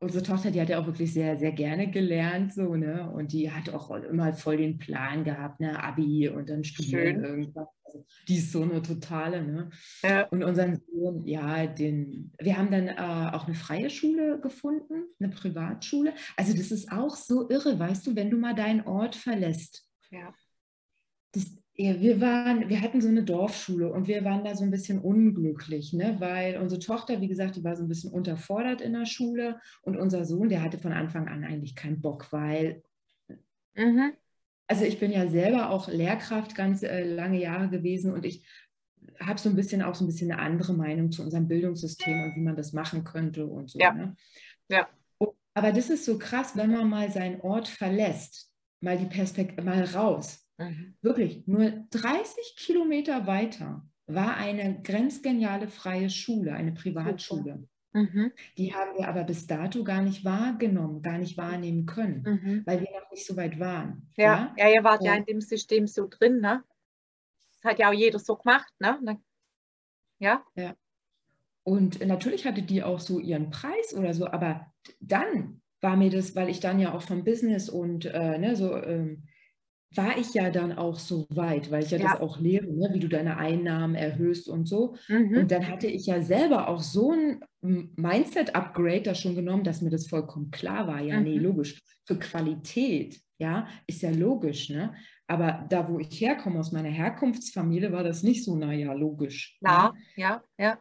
unsere 0.00 0.24
Tochter, 0.24 0.50
die 0.50 0.60
hat 0.60 0.70
ja 0.70 0.80
auch 0.80 0.86
wirklich 0.86 1.12
sehr, 1.12 1.38
sehr 1.38 1.52
gerne 1.52 1.90
gelernt, 1.90 2.54
so, 2.54 2.74
ne? 2.74 3.10
Und 3.10 3.32
die 3.32 3.50
hat 3.50 3.68
auch 3.70 3.90
immer 3.90 4.32
voll 4.32 4.56
den 4.56 4.78
Plan 4.78 5.24
gehabt, 5.24 5.60
ne? 5.60 5.82
Abi 5.82 6.28
und 6.28 6.48
dann 6.48 6.64
studieren 6.64 7.16
Schön. 7.16 7.24
irgendwas. 7.24 7.68
Also, 7.84 8.06
die 8.26 8.36
ist 8.36 8.52
so 8.52 8.62
eine 8.62 8.80
totale, 8.82 9.42
ne? 9.42 9.70
Ja. 10.02 10.26
Und 10.28 10.42
unseren 10.42 10.80
Sohn, 10.90 11.26
ja, 11.26 11.66
den, 11.66 12.32
wir 12.38 12.56
haben 12.56 12.70
dann 12.70 12.88
äh, 12.88 13.34
auch 13.34 13.46
eine 13.46 13.54
freie 13.54 13.90
Schule 13.90 14.40
gefunden, 14.40 15.04
eine 15.18 15.28
Privatschule. 15.28 16.14
Also 16.36 16.56
das 16.56 16.70
ist 16.70 16.90
auch 16.90 17.14
so 17.14 17.50
irre, 17.50 17.78
weißt 17.78 18.06
du, 18.06 18.16
wenn 18.16 18.30
du 18.30 18.38
mal 18.38 18.54
deinen 18.54 18.86
Ort 18.86 19.16
verlässt. 19.16 19.86
Ja. 20.10 20.32
Das, 21.32 21.46
ja, 21.82 21.98
wir 21.98 22.20
waren, 22.20 22.68
wir 22.68 22.82
hatten 22.82 23.00
so 23.00 23.08
eine 23.08 23.24
Dorfschule 23.24 23.90
und 23.90 24.06
wir 24.06 24.22
waren 24.22 24.44
da 24.44 24.54
so 24.54 24.64
ein 24.64 24.70
bisschen 24.70 24.98
unglücklich, 24.98 25.94
ne? 25.94 26.16
weil 26.18 26.58
unsere 26.58 26.78
Tochter, 26.78 27.22
wie 27.22 27.28
gesagt, 27.28 27.56
die 27.56 27.64
war 27.64 27.74
so 27.74 27.82
ein 27.82 27.88
bisschen 27.88 28.12
unterfordert 28.12 28.82
in 28.82 28.92
der 28.92 29.06
Schule 29.06 29.58
und 29.80 29.96
unser 29.96 30.26
Sohn, 30.26 30.50
der 30.50 30.62
hatte 30.62 30.78
von 30.78 30.92
Anfang 30.92 31.26
an 31.28 31.42
eigentlich 31.42 31.74
keinen 31.74 32.02
Bock, 32.02 32.30
weil, 32.32 32.82
mhm. 33.74 34.12
also 34.66 34.84
ich 34.84 35.00
bin 35.00 35.10
ja 35.10 35.26
selber 35.28 35.70
auch 35.70 35.88
Lehrkraft 35.88 36.54
ganz 36.54 36.82
äh, 36.82 37.02
lange 37.02 37.40
Jahre 37.40 37.70
gewesen 37.70 38.12
und 38.12 38.26
ich 38.26 38.46
habe 39.18 39.40
so 39.40 39.48
ein 39.48 39.56
bisschen 39.56 39.80
auch 39.80 39.94
so 39.94 40.04
ein 40.04 40.08
bisschen 40.08 40.30
eine 40.30 40.42
andere 40.42 40.74
Meinung 40.74 41.10
zu 41.10 41.22
unserem 41.22 41.48
Bildungssystem 41.48 42.24
und 42.24 42.36
wie 42.36 42.42
man 42.42 42.56
das 42.56 42.74
machen 42.74 43.04
könnte 43.04 43.46
und 43.46 43.70
so. 43.70 43.78
Ja. 43.78 43.94
Ne? 43.94 44.16
ja. 44.68 44.86
aber 45.54 45.72
das 45.72 45.88
ist 45.88 46.04
so 46.04 46.18
krass, 46.18 46.56
wenn 46.56 46.72
man 46.72 46.90
mal 46.90 47.10
seinen 47.10 47.40
Ort 47.40 47.68
verlässt, 47.68 48.52
mal 48.80 48.98
die 48.98 49.06
Perspektive, 49.06 49.62
mal 49.62 49.82
raus 49.84 50.46
Mhm. 50.60 50.94
Wirklich, 51.00 51.46
nur 51.46 51.70
30 51.90 52.54
Kilometer 52.56 53.26
weiter 53.26 53.86
war 54.06 54.36
eine 54.36 54.82
grenzgeniale 54.82 55.68
freie 55.68 56.10
Schule, 56.10 56.52
eine 56.52 56.72
Privatschule. 56.72 57.66
Mhm. 57.92 58.32
Die 58.56 58.74
haben 58.74 58.96
wir 58.96 59.08
aber 59.08 59.24
bis 59.24 59.46
dato 59.46 59.82
gar 59.82 60.02
nicht 60.02 60.24
wahrgenommen, 60.24 61.02
gar 61.02 61.18
nicht 61.18 61.36
wahrnehmen 61.36 61.86
können, 61.86 62.22
mhm. 62.22 62.62
weil 62.66 62.80
wir 62.80 62.88
noch 62.92 63.10
nicht 63.10 63.26
so 63.26 63.36
weit 63.36 63.58
waren. 63.58 64.08
Ja, 64.16 64.54
ja, 64.56 64.68
ja 64.68 64.74
ihr 64.74 64.84
wart 64.84 65.02
ja. 65.02 65.12
ja 65.12 65.18
in 65.18 65.24
dem 65.24 65.40
System 65.40 65.86
so 65.86 66.06
drin, 66.08 66.40
ne? 66.40 66.62
Das 67.62 67.72
hat 67.72 67.78
ja 67.78 67.88
auch 67.88 67.94
jeder 67.94 68.18
so 68.18 68.36
gemacht, 68.36 68.72
ne? 68.78 69.20
Ja. 70.18 70.44
Ja. 70.54 70.74
Und 71.64 72.04
natürlich 72.06 72.46
hatte 72.46 72.62
die 72.62 72.82
auch 72.82 73.00
so 73.00 73.18
ihren 73.18 73.50
Preis 73.50 73.94
oder 73.94 74.14
so, 74.14 74.26
aber 74.26 74.72
dann 75.00 75.60
war 75.80 75.96
mir 75.96 76.10
das, 76.10 76.36
weil 76.36 76.48
ich 76.48 76.60
dann 76.60 76.78
ja 76.78 76.94
auch 76.94 77.02
vom 77.02 77.24
Business 77.24 77.68
und 77.68 78.04
äh, 78.04 78.38
ne, 78.38 78.54
so 78.54 78.76
ähm, 78.76 79.24
war 79.94 80.16
ich 80.18 80.34
ja 80.34 80.50
dann 80.50 80.72
auch 80.72 80.98
so 80.98 81.26
weit, 81.30 81.70
weil 81.70 81.82
ich 81.82 81.90
ja, 81.90 81.98
ja. 81.98 82.12
das 82.12 82.20
auch 82.20 82.38
lehre, 82.38 82.66
ne, 82.66 82.90
wie 82.92 83.00
du 83.00 83.08
deine 83.08 83.38
Einnahmen 83.38 83.96
erhöhst 83.96 84.48
und 84.48 84.66
so. 84.66 84.94
Mhm. 85.08 85.38
Und 85.38 85.50
dann 85.50 85.68
hatte 85.68 85.88
ich 85.88 86.06
ja 86.06 86.22
selber 86.22 86.68
auch 86.68 86.80
so 86.80 87.12
ein 87.12 87.40
Mindset-Upgrade 87.60 89.02
da 89.02 89.14
schon 89.14 89.34
genommen, 89.34 89.64
dass 89.64 89.82
mir 89.82 89.90
das 89.90 90.06
vollkommen 90.06 90.50
klar 90.50 90.86
war. 90.86 91.00
Ja, 91.00 91.18
mhm. 91.18 91.24
nee, 91.24 91.38
logisch. 91.38 91.80
Für 92.06 92.18
Qualität, 92.18 93.20
ja, 93.38 93.66
ist 93.86 94.02
ja 94.02 94.10
logisch, 94.10 94.70
ne? 94.70 94.94
Aber 95.26 95.64
da, 95.68 95.88
wo 95.88 95.98
ich 96.00 96.20
herkomme, 96.20 96.58
aus 96.58 96.72
meiner 96.72 96.88
Herkunftsfamilie, 96.88 97.92
war 97.92 98.02
das 98.02 98.22
nicht 98.22 98.44
so, 98.44 98.56
naja, 98.56 98.92
logisch. 98.92 99.58
Ja, 99.60 99.92
ne? 99.92 99.98
ja, 100.16 100.42
ja. 100.58 100.78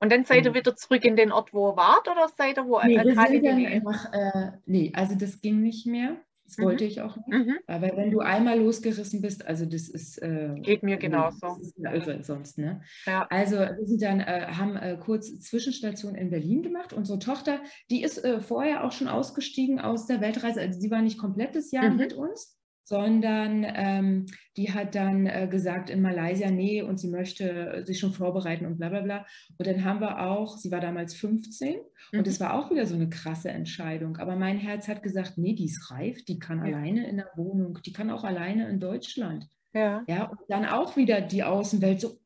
Und 0.00 0.10
dann 0.10 0.24
seid 0.24 0.46
ihr 0.46 0.54
wieder 0.54 0.74
zurück 0.74 1.04
in 1.04 1.16
den 1.16 1.30
Ort, 1.30 1.52
wo 1.52 1.70
ihr 1.70 1.76
wart, 1.76 2.08
oder 2.08 2.28
seid 2.36 2.56
ihr 2.58 2.66
wo? 2.66 2.80
Nee, 2.82 2.96
wir 2.96 3.14
sind 3.14 3.44
dann 3.44 3.66
einfach, 3.66 4.12
äh, 4.12 4.52
nee, 4.66 4.90
also 4.94 5.14
das 5.14 5.40
ging 5.40 5.60
nicht 5.60 5.86
mehr. 5.86 6.16
Das 6.52 6.58
mhm. 6.58 6.64
wollte 6.64 6.84
ich 6.84 7.00
auch 7.00 7.16
nicht. 7.16 7.28
Mhm. 7.28 7.58
Aber 7.66 7.96
wenn 7.96 8.10
du 8.10 8.20
einmal 8.20 8.58
losgerissen 8.58 9.22
bist, 9.22 9.46
also 9.46 9.64
das 9.64 9.88
ist. 9.88 10.18
Äh, 10.18 10.54
Geht 10.60 10.82
mir 10.82 10.98
genauso. 10.98 11.38
Das 11.40 11.60
ist 11.60 11.78
ja 11.78 11.94
irre 11.94 12.22
sonst, 12.22 12.58
ne? 12.58 12.82
Ja. 13.06 13.26
Also 13.30 13.56
wir 13.56 13.86
sind 13.86 14.02
dann, 14.02 14.20
äh, 14.20 14.48
haben 14.48 14.76
äh, 14.76 14.98
kurz 15.00 15.40
Zwischenstation 15.40 16.14
in 16.14 16.28
Berlin 16.28 16.62
gemacht. 16.62 16.92
Unsere 16.92 17.18
Tochter, 17.18 17.60
die 17.90 18.02
ist 18.02 18.22
äh, 18.22 18.40
vorher 18.40 18.84
auch 18.84 18.92
schon 18.92 19.08
ausgestiegen 19.08 19.80
aus 19.80 20.06
der 20.06 20.20
Weltreise. 20.20 20.60
Also 20.60 20.78
sie 20.78 20.90
war 20.90 21.00
nicht 21.00 21.18
komplettes 21.18 21.70
Jahr 21.70 21.88
mhm. 21.88 21.96
mit 21.96 22.12
uns 22.12 22.58
sondern 22.84 23.64
ähm, 23.74 24.26
die 24.56 24.72
hat 24.72 24.94
dann 24.94 25.26
äh, 25.26 25.48
gesagt 25.50 25.88
in 25.90 26.02
Malaysia, 26.02 26.50
nee, 26.50 26.82
und 26.82 26.98
sie 26.98 27.08
möchte 27.08 27.84
sich 27.86 27.98
schon 27.98 28.12
vorbereiten 28.12 28.66
und 28.66 28.78
bla 28.78 28.88
bla 28.88 29.00
bla. 29.00 29.26
Und 29.56 29.66
dann 29.66 29.84
haben 29.84 30.00
wir 30.00 30.20
auch, 30.20 30.58
sie 30.58 30.70
war 30.70 30.80
damals 30.80 31.14
15 31.14 31.76
mhm. 31.76 32.18
und 32.18 32.26
es 32.26 32.40
war 32.40 32.54
auch 32.54 32.70
wieder 32.70 32.86
so 32.86 32.94
eine 32.94 33.08
krasse 33.08 33.50
Entscheidung. 33.50 34.16
Aber 34.18 34.36
mein 34.36 34.58
Herz 34.58 34.88
hat 34.88 35.02
gesagt, 35.02 35.38
nee, 35.38 35.54
die 35.54 35.66
ist 35.66 35.90
reif, 35.90 36.24
die 36.24 36.38
kann 36.38 36.58
ja. 36.58 36.64
alleine 36.74 37.08
in 37.08 37.16
der 37.16 37.30
Wohnung, 37.36 37.78
die 37.84 37.92
kann 37.92 38.10
auch 38.10 38.24
alleine 38.24 38.68
in 38.68 38.80
Deutschland. 38.80 39.48
Ja. 39.72 40.04
ja 40.06 40.24
und 40.24 40.40
dann 40.48 40.66
auch 40.66 40.96
wieder 40.96 41.20
die 41.20 41.44
Außenwelt 41.44 42.00
so. 42.00 42.18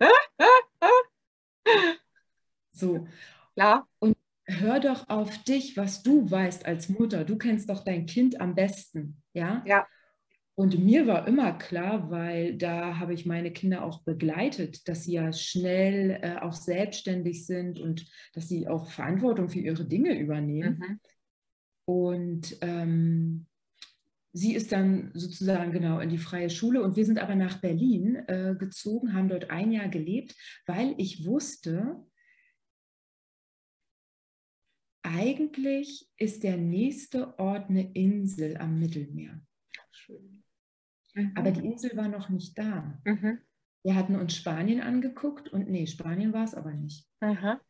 so. 2.72 3.06
Ja. 3.56 3.86
Und 3.98 4.16
hör 4.46 4.80
doch 4.80 5.08
auf 5.08 5.38
dich, 5.44 5.76
was 5.76 6.02
du 6.02 6.30
weißt 6.30 6.66
als 6.66 6.88
Mutter. 6.88 7.24
Du 7.24 7.36
kennst 7.36 7.70
doch 7.70 7.84
dein 7.84 8.06
Kind 8.06 8.40
am 8.40 8.54
besten, 8.54 9.22
ja? 9.32 9.62
Ja. 9.66 9.86
Und 10.56 10.78
mir 10.78 11.08
war 11.08 11.26
immer 11.26 11.52
klar, 11.52 12.10
weil 12.10 12.56
da 12.56 12.98
habe 13.00 13.12
ich 13.12 13.26
meine 13.26 13.50
Kinder 13.50 13.84
auch 13.84 14.04
begleitet, 14.04 14.88
dass 14.88 15.04
sie 15.04 15.14
ja 15.14 15.32
schnell 15.32 16.20
äh, 16.22 16.36
auch 16.40 16.52
selbstständig 16.52 17.44
sind 17.44 17.80
und 17.80 18.06
dass 18.34 18.48
sie 18.48 18.68
auch 18.68 18.88
Verantwortung 18.90 19.48
für 19.48 19.58
ihre 19.58 19.84
Dinge 19.84 20.16
übernehmen. 20.16 20.78
Mhm. 20.78 21.00
Und 21.86 22.56
ähm, 22.60 23.46
sie 24.32 24.54
ist 24.54 24.70
dann 24.70 25.10
sozusagen 25.14 25.72
genau 25.72 25.98
in 25.98 26.08
die 26.08 26.18
freie 26.18 26.50
Schule 26.50 26.82
und 26.82 26.94
wir 26.96 27.04
sind 27.04 27.18
aber 27.18 27.34
nach 27.34 27.60
Berlin 27.60 28.16
äh, 28.28 28.54
gezogen, 28.56 29.12
haben 29.12 29.28
dort 29.28 29.50
ein 29.50 29.72
Jahr 29.72 29.88
gelebt, 29.88 30.36
weil 30.66 30.94
ich 30.98 31.26
wusste, 31.26 31.96
eigentlich 35.14 36.08
ist 36.16 36.42
der 36.42 36.56
nächste 36.56 37.38
Ort 37.38 37.70
eine 37.70 37.92
Insel 37.92 38.56
am 38.56 38.78
Mittelmeer. 38.78 39.40
Schön. 39.90 40.42
Mhm. 41.14 41.32
Aber 41.36 41.50
die 41.50 41.64
Insel 41.64 41.96
war 41.96 42.08
noch 42.08 42.28
nicht 42.28 42.58
da. 42.58 43.00
Mhm. 43.04 43.38
Wir 43.84 43.94
hatten 43.94 44.16
uns 44.16 44.34
Spanien 44.34 44.80
angeguckt 44.80 45.48
und 45.48 45.68
nee, 45.68 45.86
Spanien 45.86 46.32
war 46.32 46.44
es 46.44 46.54
aber 46.54 46.72
nicht. 46.72 47.06
Aha. 47.20 47.60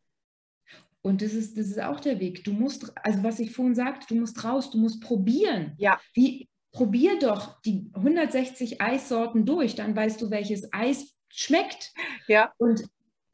Und 1.01 1.21
das 1.21 1.33
ist, 1.33 1.57
das 1.57 1.67
ist 1.67 1.79
auch 1.79 1.99
der 1.99 2.19
Weg. 2.19 2.43
Du 2.45 2.51
musst, 2.51 2.91
also 3.05 3.21
was 3.21 3.39
ich 3.39 3.51
vorhin 3.51 3.75
sagte, 3.75 4.07
du 4.07 4.15
musst 4.19 4.43
raus, 4.43 4.71
du 4.71 4.79
musst 4.79 5.01
probieren. 5.01 5.75
Ja. 5.77 5.99
Wie, 6.13 6.49
probier 6.71 7.19
doch 7.19 7.61
die 7.61 7.91
160 7.93 8.81
Eissorten 8.81 9.45
durch, 9.45 9.75
dann 9.75 9.95
weißt 9.95 10.21
du, 10.21 10.31
welches 10.31 10.67
Eis 10.73 11.15
schmeckt. 11.29 11.93
Ja. 12.27 12.53
Und 12.57 12.85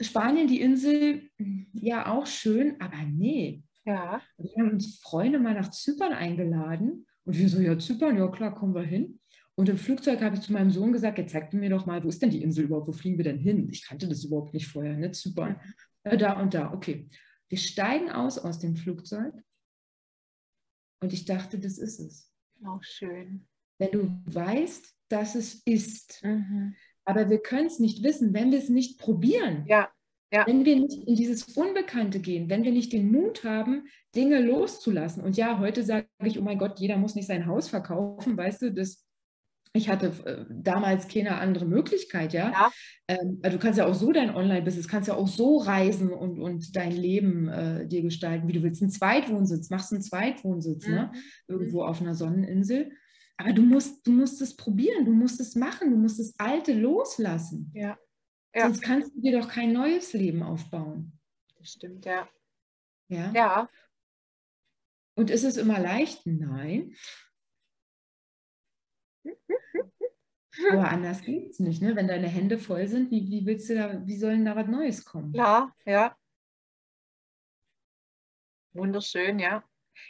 Spanien, 0.02 0.48
die 0.48 0.60
Insel, 0.60 1.30
ja 1.72 2.12
auch 2.12 2.26
schön, 2.26 2.80
aber 2.82 2.98
nee. 3.04 3.64
Ja. 3.86 4.22
Wir 4.38 4.52
haben 4.58 4.72
uns 4.72 5.00
Freunde 5.00 5.40
mal 5.40 5.54
nach 5.54 5.72
Zypern 5.72 6.14
eingeladen 6.14 7.06
und 7.26 7.38
wir 7.38 7.50
so, 7.50 7.60
ja, 7.60 7.78
Zypern, 7.78 8.18
ja 8.18 8.28
klar, 8.28 8.54
kommen 8.54 8.76
wir 8.76 8.84
hin. 8.84 9.20
Und 9.56 9.70
im 9.70 9.78
Flugzeug 9.78 10.22
habe 10.22 10.36
ich 10.36 10.42
zu 10.42 10.54
meinem 10.54 10.72
Sohn 10.72 10.94
gesagt, 10.94 11.18
jetzt 11.18 11.34
zeig 11.34 11.54
mir 11.54 11.70
doch 11.70 11.86
mal, 11.86 12.04
wo 12.04 12.08
ist 12.08 12.22
denn 12.22 12.30
die 12.30 12.42
Insel 12.42 12.66
überhaupt, 12.66 12.88
wo 12.88 12.94
fliegen 12.94 13.18
wir 13.18 13.26
denn 13.26 13.38
hin? 13.38 13.70
Ich 13.70 13.86
kannte 13.86 14.08
das 14.08 14.24
überhaupt 14.24 14.54
nicht 14.54 14.68
vorher, 14.68 14.98
ne? 14.98 15.12
Zypern. 15.12 15.60
Ja, 16.06 16.16
da 16.16 16.40
und 16.40 16.54
da, 16.54 16.74
okay. 16.74 17.10
Wir 17.50 17.58
steigen 17.58 18.10
aus 18.10 18.40
aus 18.40 18.60
dem 18.60 18.76
Flugzeug 18.76 19.34
und 21.02 21.14
ich 21.14 21.26
dachte, 21.26 21.60
das 21.60 21.78
ist 21.78 22.00
es. 22.00 22.32
Auch 22.66 22.84
schön. 22.84 23.48
Wenn 23.78 23.92
du 23.92 24.22
weißt, 24.26 24.96
dass 25.10 25.36
es 25.36 25.62
ist. 25.66 26.24
Mhm. 26.24 26.76
Aber 27.04 27.30
wir 27.30 27.42
können 27.42 27.68
es 27.68 27.80
nicht 27.80 28.04
wissen, 28.04 28.34
wenn 28.34 28.52
wir 28.52 28.60
es 28.60 28.70
nicht 28.70 29.00
probieren. 29.00 29.66
Ja. 29.68 29.92
Ja. 30.32 30.46
Wenn 30.48 30.64
wir 30.66 30.78
nicht 30.78 31.08
in 31.08 31.16
dieses 31.16 31.44
Unbekannte 31.58 32.20
gehen, 32.20 32.50
wenn 32.50 32.64
wir 32.64 32.72
nicht 32.72 32.94
den 32.94 33.12
Mut 33.12 33.44
haben, 33.44 33.88
Dinge 34.16 34.42
loszulassen. 34.42 35.24
Und 35.24 35.36
ja, 35.36 35.60
heute 35.60 35.84
sage 35.84 36.08
ich, 36.24 36.40
oh 36.40 36.42
mein 36.42 36.58
Gott, 36.58 36.80
jeder 36.80 36.98
muss 36.98 37.16
nicht 37.16 37.28
sein 37.28 37.48
Haus 37.48 37.68
verkaufen, 37.68 38.38
weißt 38.38 38.62
du, 38.62 38.72
das 38.72 39.06
ich 39.74 39.90
hatte 39.90 40.08
äh, 40.26 40.46
damals 40.50 41.08
keine 41.08 41.38
andere 41.38 41.66
Möglichkeit, 41.66 42.34
ja. 42.34 42.52
ja. 42.52 42.72
Ähm, 43.08 43.40
also 43.42 43.58
du 43.58 43.64
kannst 43.64 43.80
ja 43.80 43.86
auch 43.86 43.94
so 43.94 44.12
dein 44.12 44.36
Online-Business, 44.36 44.88
kannst 44.88 45.08
ja 45.08 45.16
auch 45.16 45.30
so 45.30 45.58
reisen 45.58 46.12
und, 46.12 46.40
und 46.40 46.76
dein 46.76 46.92
Leben 46.92 47.48
äh, 47.48 47.88
dir 47.88 48.02
gestalten, 48.02 48.48
wie 48.48 48.54
du 48.54 48.64
willst. 48.64 48.82
Ein 48.82 48.90
Zweitwohnsitz, 48.90 49.70
machst 49.70 49.94
einen 49.94 50.02
Zweitwohnsitz, 50.02 50.88
ne? 50.88 50.90
mhm. 50.90 50.96
ne? 50.96 51.12
Irgendwo 51.48 51.84
auf 51.84 52.02
einer 52.02 52.16
Sonneninsel. 52.16 52.92
Aber 53.38 53.54
du 53.54 53.62
musst, 53.62 54.06
du 54.06 54.12
musst 54.12 54.42
es 54.42 54.56
probieren, 54.56 55.06
du 55.06 55.14
musst 55.14 55.40
es 55.40 55.56
machen, 55.56 55.90
du 55.90 55.98
musst 55.98 56.20
das 56.20 56.34
Alte 56.38 56.74
loslassen. 56.74 57.72
Ja. 57.74 57.98
Ja. 58.54 58.64
Sonst 58.64 58.82
kannst 58.82 59.16
du 59.16 59.22
dir 59.22 59.40
doch 59.40 59.50
kein 59.50 59.74
neues 59.74 60.14
Leben 60.14 60.44
aufbauen. 60.44 61.20
Das 61.58 61.72
stimmt, 61.74 62.06
ja. 62.06 62.28
Ja. 63.08 63.32
Ja. 63.34 63.70
Und 65.16 65.30
ist 65.30 65.44
es 65.44 65.58
immer 65.58 65.80
leicht? 65.80 66.26
Nein. 66.26 66.96
Aber 70.72 70.90
anders 70.90 71.22
geht 71.22 71.52
es 71.52 71.60
nicht, 71.60 71.82
ne? 71.82 71.96
Wenn 71.96 72.08
deine 72.08 72.28
Hände 72.28 72.58
voll 72.58 72.88
sind, 72.88 73.12
wie, 73.12 73.30
wie 73.30 73.46
willst 73.46 73.70
du 73.70 73.76
da, 73.76 74.06
wie 74.06 74.18
soll 74.18 74.32
denn 74.32 74.46
da 74.46 74.56
was 74.56 74.68
Neues 74.68 75.06
kommen? 75.06 75.32
Klar, 75.32 75.76
ja. 75.86 76.16
Wunderschön, 78.74 79.40
ja. 79.40 79.64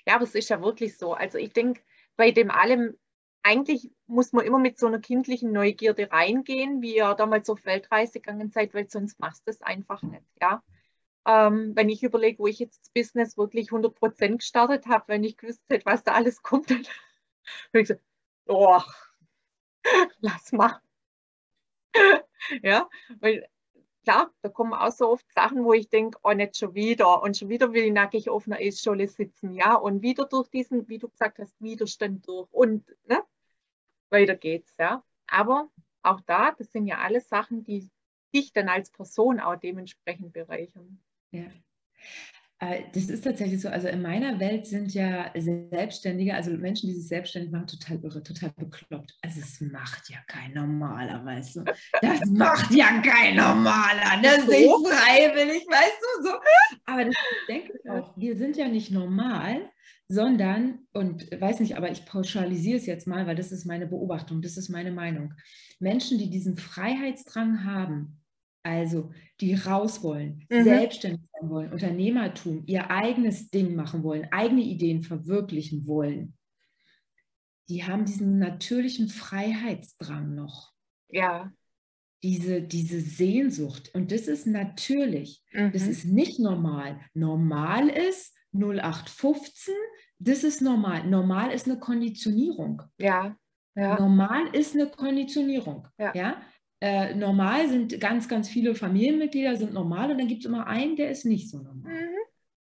Ja, 0.06 0.16
aber 0.16 0.24
es 0.24 0.36
ist 0.36 0.50
ja 0.50 0.62
wirklich 0.62 0.98
so. 0.98 1.14
Also 1.14 1.38
ich 1.38 1.54
denke, 1.54 1.82
bei 2.16 2.32
dem 2.32 2.52
allem, 2.52 2.98
eigentlich 3.44 3.92
muss 4.08 4.34
man 4.34 4.46
immer 4.46 4.60
mit 4.60 4.78
so 4.78 4.88
einer 4.88 5.00
kindlichen 5.00 5.52
Neugierde 5.52 6.12
reingehen, 6.12 6.82
wie 6.82 6.96
ihr 6.96 7.14
damals 7.16 7.50
auf 7.50 7.66
Weltreise 7.66 8.20
gegangen 8.20 8.52
seid, 8.52 8.74
weil 8.74 8.90
sonst 8.90 9.20
machst 9.20 9.48
du 9.48 9.52
es 9.52 9.62
einfach 9.62 10.02
nicht, 10.04 10.26
ja. 10.40 10.64
Ähm, 11.26 11.76
wenn 11.76 11.90
ich 11.90 12.02
überlege, 12.02 12.40
wo 12.40 12.48
ich 12.48 12.60
jetzt 12.60 12.82
das 12.82 12.90
Business 12.90 13.38
wirklich 13.38 13.70
100% 13.70 14.38
gestartet 14.38 14.88
habe, 14.88 15.04
wenn 15.08 15.24
ich 15.24 15.38
gewusst 15.38 15.62
hätte, 15.70 15.86
was 15.86 16.04
da 16.04 16.14
alles 16.14 16.42
kommt, 16.42 16.72
dann 16.72 16.80
habe 17.68 17.82
ich 17.82 17.88
gesagt, 17.88 18.04
oh, 18.48 18.82
lass 20.20 20.52
mal. 20.52 20.82
ja, 22.64 22.90
weil 23.20 23.48
klar, 24.04 24.32
da 24.42 24.50
kommen 24.50 24.74
auch 24.74 24.92
so 24.92 25.10
oft 25.10 25.32
Sachen, 25.34 25.64
wo 25.64 25.74
ich 25.74 25.90
denke, 25.90 26.18
oh, 26.24 26.34
nicht 26.34 26.58
schon 26.58 26.74
wieder. 26.74 27.22
Und 27.22 27.38
schon 27.38 27.50
wieder 27.50 27.74
will 27.74 27.86
ich 27.86 27.94
nackig 27.94 28.30
auf 28.30 28.48
einer 28.48 28.58
Eisscholle 28.58 29.08
sitzen, 29.08 29.54
ja. 29.54 29.76
Und 29.76 30.02
wieder 30.02 30.26
durch 30.26 30.50
diesen, 30.50 30.88
wie 30.90 30.98
du 30.98 31.10
gesagt 31.10 31.40
hast, 31.40 31.60
Widerstand 31.62 32.28
durch. 32.28 32.48
Und 32.52 32.86
ne, 33.08 33.24
weiter 34.12 34.36
geht's, 34.36 34.76
ja. 34.78 35.04
Aber 35.28 35.70
auch 36.04 36.22
da, 36.22 36.52
das 36.52 36.72
sind 36.72 36.88
ja 36.88 37.00
alles 37.00 37.30
Sachen, 37.30 37.64
die 37.64 37.90
dich 38.34 38.54
dann 38.54 38.70
als 38.70 38.92
Person 38.92 39.40
auch 39.40 39.56
dementsprechend 39.56 40.34
bereichern. 40.34 41.00
Ja. 41.32 41.46
Äh, 42.62 42.84
das 42.94 43.10
ist 43.10 43.24
tatsächlich 43.24 43.60
so. 43.60 43.70
Also 43.70 43.88
in 43.88 44.04
meiner 44.04 44.40
Welt 44.40 44.68
sind 44.68 44.94
ja 44.94 45.32
Selbstständige, 45.36 46.36
also 46.36 46.52
Menschen, 46.52 46.88
die 46.90 46.96
sich 46.96 47.08
selbstständig 47.08 47.52
machen, 47.52 47.66
total 47.66 48.00
irre, 48.04 48.22
total 48.22 48.52
bekloppt. 48.56 49.18
Also 49.24 49.40
es 49.42 49.60
macht 49.62 50.10
ja 50.10 50.20
kein 50.28 50.54
Normaler, 50.54 51.26
weißt 51.26 51.56
du. 51.56 51.64
Das 52.02 52.24
macht 52.28 52.72
ja 52.72 53.02
kein 53.02 53.36
Normaler. 53.36 54.22
Das 54.22 54.38
ist 54.40 54.46
so? 54.46 54.86
freiwillig, 54.86 55.66
weißt 55.68 56.02
du 56.02 56.24
so. 56.24 56.36
Aber 56.86 57.06
das 57.06 57.16
denke 57.48 57.74
ich 57.74 57.90
auch. 57.90 58.16
Wir 58.16 58.36
sind 58.36 58.56
ja 58.56 58.68
nicht 58.68 58.92
normal, 58.92 59.68
sondern, 60.08 60.80
und 60.94 61.32
weiß 61.32 61.62
nicht, 61.62 61.78
aber 61.78 61.90
ich 61.90 62.06
pauschalisiere 62.06 62.78
es 62.78 62.86
jetzt 62.86 63.08
mal, 63.08 63.26
weil 63.26 63.36
das 63.36 63.52
ist 63.52 63.66
meine 63.66 63.88
Beobachtung, 63.88 64.44
das 64.44 64.58
ist 64.58 64.70
meine 64.70 64.92
Meinung. 64.92 65.34
Menschen, 65.80 66.20
die 66.20 66.30
diesen 66.30 66.58
Freiheitsdrang 66.58 67.66
haben, 67.66 68.21
also 68.64 69.12
die 69.40 69.56
raus 69.56 70.04
wollen, 70.04 70.46
mhm. 70.50 70.64
selbstständig 70.64 71.22
sein 71.40 71.50
wollen, 71.50 71.74
Unternehmertum, 71.74 72.64
ihr 72.68 72.90
eigenes 72.92 73.50
Ding 73.50 73.76
machen 73.76 74.04
wollen, 74.04 74.28
eigene 74.32 74.62
Ideen 74.62 75.02
verwirklichen 75.02 75.88
wollen, 75.88 76.38
die 77.70 77.84
haben 77.84 78.06
diesen 78.06 78.38
natürlichen 78.38 79.08
Freiheitsdrang 79.08 80.36
noch. 80.36 80.74
Ja. 81.10 81.52
Diese, 82.24 82.62
diese 82.62 83.00
Sehnsucht. 83.00 83.90
Und 83.94 84.12
das 84.12 84.28
ist 84.28 84.46
natürlich. 84.46 85.42
Mhm. 85.54 85.72
Das 85.72 85.88
ist 85.88 86.06
nicht 86.06 86.40
normal. 86.40 87.00
Normal 87.14 87.88
ist 87.88 88.36
0815, 88.54 89.74
das 90.20 90.44
ist 90.44 90.62
normal. 90.62 91.08
Normal 91.08 91.52
ist 91.52 91.66
eine 91.66 91.80
Konditionierung. 91.80 92.82
Ja. 93.00 93.36
ja. 93.76 93.98
Normal 93.98 94.54
ist 94.54 94.76
eine 94.76 94.88
Konditionierung. 94.88 95.88
Ja. 95.98 96.14
ja? 96.14 96.42
Äh, 96.82 97.14
normal 97.14 97.70
sind 97.70 98.00
ganz, 98.00 98.28
ganz 98.28 98.50
viele 98.50 98.74
Familienmitglieder 98.76 99.56
sind 99.56 99.74
normal 99.74 100.12
und 100.12 100.18
dann 100.18 100.28
gibt 100.28 100.42
es 100.42 100.50
immer 100.50 100.68
einen, 100.68 100.96
der 100.96 101.12
ist 101.12 101.26
nicht 101.26 101.50
so 101.50 101.60
normal. 101.60 101.94
Mhm. 101.94 102.22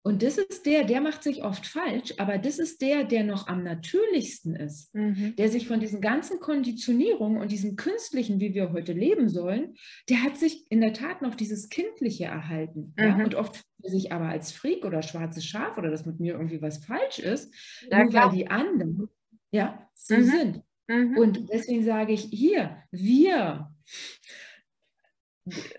Und 0.04 0.24
das 0.24 0.40
ist 0.40 0.66
der, 0.66 0.84
der 0.84 1.00
macht 1.00 1.22
sich 1.22 1.44
oft 1.44 1.68
falsch, 1.68 2.16
aber 2.18 2.40
das 2.40 2.58
ist 2.58 2.82
der, 2.82 3.04
der 3.04 3.24
noch 3.24 3.48
am 3.48 3.62
natürlichsten 3.62 4.56
ist, 4.56 4.94
mhm. 4.96 5.36
der 5.36 5.50
sich 5.50 5.68
von 5.68 5.80
diesen 5.80 6.02
ganzen 6.02 6.40
Konditionierungen 6.40 7.40
und 7.40 7.52
diesem 7.52 7.76
Künstlichen, 7.76 8.40
wie 8.40 8.56
wir 8.56 8.72
heute 8.72 8.94
leben 8.94 9.30
sollen, 9.30 9.76
der 10.10 10.24
hat 10.24 10.38
sich 10.38 10.66
in 10.70 10.82
der 10.82 10.94
Tat 10.94 11.22
noch 11.22 11.36
dieses 11.36 11.70
Kindliche 11.70 12.26
erhalten. 12.26 12.96
Mhm. 12.98 13.04
Ja? 13.04 13.24
Und 13.24 13.36
oft 13.36 13.64
sich 13.84 14.12
aber 14.12 14.30
als 14.30 14.52
Freak 14.52 14.86
oder 14.86 15.04
schwarzes 15.04 15.46
Schaf 15.46 15.78
oder 15.78 15.92
dass 15.92 16.08
mit 16.08 16.20
mir 16.20 16.34
irgendwie 16.34 16.64
was 16.64 16.84
falsch 16.84 17.20
ist, 17.20 17.54
ja, 17.88 18.04
nur 18.04 18.14
weil 18.14 18.32
die 18.32 18.48
anderen 18.48 19.08
ja 19.52 19.88
so 19.94 20.16
mhm. 20.16 20.24
sind. 20.24 20.64
Mhm. 20.88 21.18
Und 21.18 21.50
deswegen 21.54 21.84
sage 21.84 22.14
ich 22.14 22.24
hier, 22.24 22.78
wir, 22.90 23.71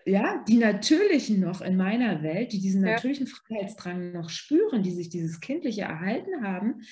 ja, 0.04 0.42
die 0.48 0.58
Natürlichen 0.58 1.40
noch 1.40 1.60
in 1.60 1.76
meiner 1.76 2.22
Welt, 2.22 2.52
die 2.52 2.60
diesen 2.60 2.84
ja. 2.84 2.92
natürlichen 2.92 3.26
Freiheitsdrang 3.26 4.12
noch 4.12 4.28
spüren, 4.28 4.82
die 4.82 4.90
sich 4.90 5.08
dieses 5.08 5.40
Kindliche 5.40 5.82
erhalten 5.82 6.42
haben, 6.42 6.82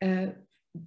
äh, 0.00 0.32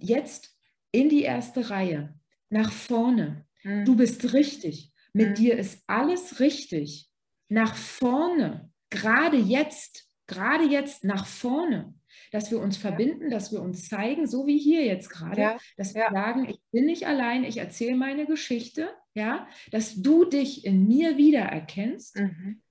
jetzt 0.00 0.56
in 0.92 1.08
die 1.08 1.22
erste 1.22 1.70
Reihe, 1.70 2.18
nach 2.50 2.70
vorne. 2.70 3.46
Mhm. 3.62 3.84
Du 3.84 3.96
bist 3.96 4.32
richtig. 4.32 4.92
Mit 5.12 5.30
mhm. 5.30 5.34
dir 5.34 5.58
ist 5.58 5.82
alles 5.86 6.40
richtig. 6.40 7.10
Nach 7.48 7.74
vorne. 7.74 8.70
Gerade 8.90 9.36
jetzt. 9.36 10.04
Gerade 10.26 10.64
jetzt 10.64 11.04
nach 11.04 11.26
vorne 11.26 11.94
dass 12.32 12.50
wir 12.50 12.60
uns 12.60 12.76
verbinden, 12.76 13.30
dass 13.30 13.52
wir 13.52 13.60
uns 13.60 13.88
zeigen, 13.88 14.26
so 14.26 14.46
wie 14.46 14.58
hier 14.58 14.84
jetzt 14.84 15.08
gerade, 15.10 15.40
ja. 15.40 15.58
dass 15.76 15.94
wir 15.94 16.02
ja. 16.02 16.12
sagen, 16.12 16.48
ich 16.48 16.58
bin 16.72 16.86
nicht 16.86 17.06
allein, 17.06 17.44
ich 17.44 17.58
erzähle 17.58 17.96
meine 17.96 18.26
Geschichte, 18.26 18.88
ja, 19.14 19.48
dass 19.70 20.02
du 20.02 20.24
dich 20.24 20.64
in 20.64 20.86
mir 20.86 21.16
wiedererkennst. 21.16 22.16
Mhm. 22.16 22.62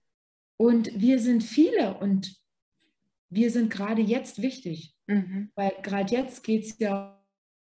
Und 0.58 0.91
wir 0.99 1.20
sind 1.20 1.43
viele 1.43 1.97
und 1.97 2.36
wir 3.30 3.51
sind 3.51 3.70
gerade 3.70 4.01
jetzt 4.01 4.41
wichtig, 4.41 4.95
mhm. 5.08 5.51
weil 5.56 5.74
gerade 5.82 6.14
jetzt 6.16 6.43
geht 6.43 6.64
es 6.64 6.80
ja 6.80 7.16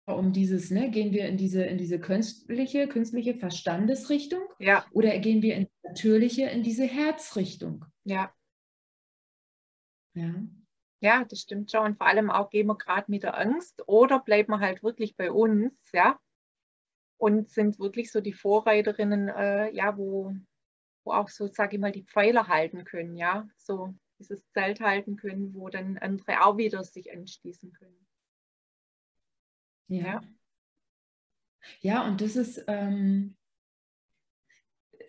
um 0.06 0.32
dieses, 0.32 0.70
ne, 0.70 0.90
gehen 0.90 1.12
wir 1.12 1.26
in 1.26 1.36
diese, 1.36 1.64
in 1.64 1.78
diese 1.78 1.98
künstliche, 1.98 2.86
künstliche 2.86 3.34
Verstandesrichtung 3.34 4.42
ja. 4.60 4.86
oder 4.92 5.18
gehen 5.18 5.42
wir 5.42 5.56
in 5.56 5.64
die 5.64 5.88
natürliche, 5.88 6.44
in 6.44 6.62
diese 6.62 6.84
Herzrichtung? 6.84 7.84
Ja. 8.04 8.32
Ja. 10.14 10.46
Ja, 11.00 11.24
das 11.24 11.40
stimmt 11.40 11.70
schon. 11.70 11.84
Und 11.84 11.96
vor 11.98 12.06
allem 12.06 12.30
auch 12.30 12.50
gehen 12.50 12.66
wir 12.66 12.76
gerade 12.76 13.10
mit 13.10 13.22
der 13.22 13.38
Angst 13.38 13.82
oder 13.86 14.20
bleiben 14.20 14.52
wir 14.52 14.60
halt 14.60 14.82
wirklich 14.82 15.16
bei 15.16 15.30
uns, 15.30 15.72
ja. 15.92 16.18
Und 17.18 17.50
sind 17.50 17.78
wirklich 17.78 18.12
so 18.12 18.20
die 18.20 18.32
Vorreiterinnen, 18.32 19.28
äh, 19.28 19.70
ja, 19.72 19.96
wo, 19.96 20.34
wo 21.04 21.12
auch 21.12 21.28
so, 21.28 21.46
sage 21.48 21.76
ich 21.76 21.80
mal, 21.80 21.92
die 21.92 22.04
Pfeiler 22.04 22.48
halten 22.48 22.84
können, 22.84 23.16
ja. 23.16 23.48
So 23.56 23.94
dieses 24.18 24.42
Zelt 24.52 24.80
halten 24.80 25.16
können, 25.16 25.54
wo 25.54 25.68
dann 25.68 25.98
andere 25.98 26.44
auch 26.44 26.56
wieder 26.56 26.82
sich 26.84 27.12
anschließen 27.12 27.72
können. 27.72 28.06
Ja. 29.88 30.02
Ja, 30.02 30.20
ja 31.80 32.06
und 32.06 32.20
das 32.20 32.36
ist, 32.36 32.64
ähm, 32.66 33.36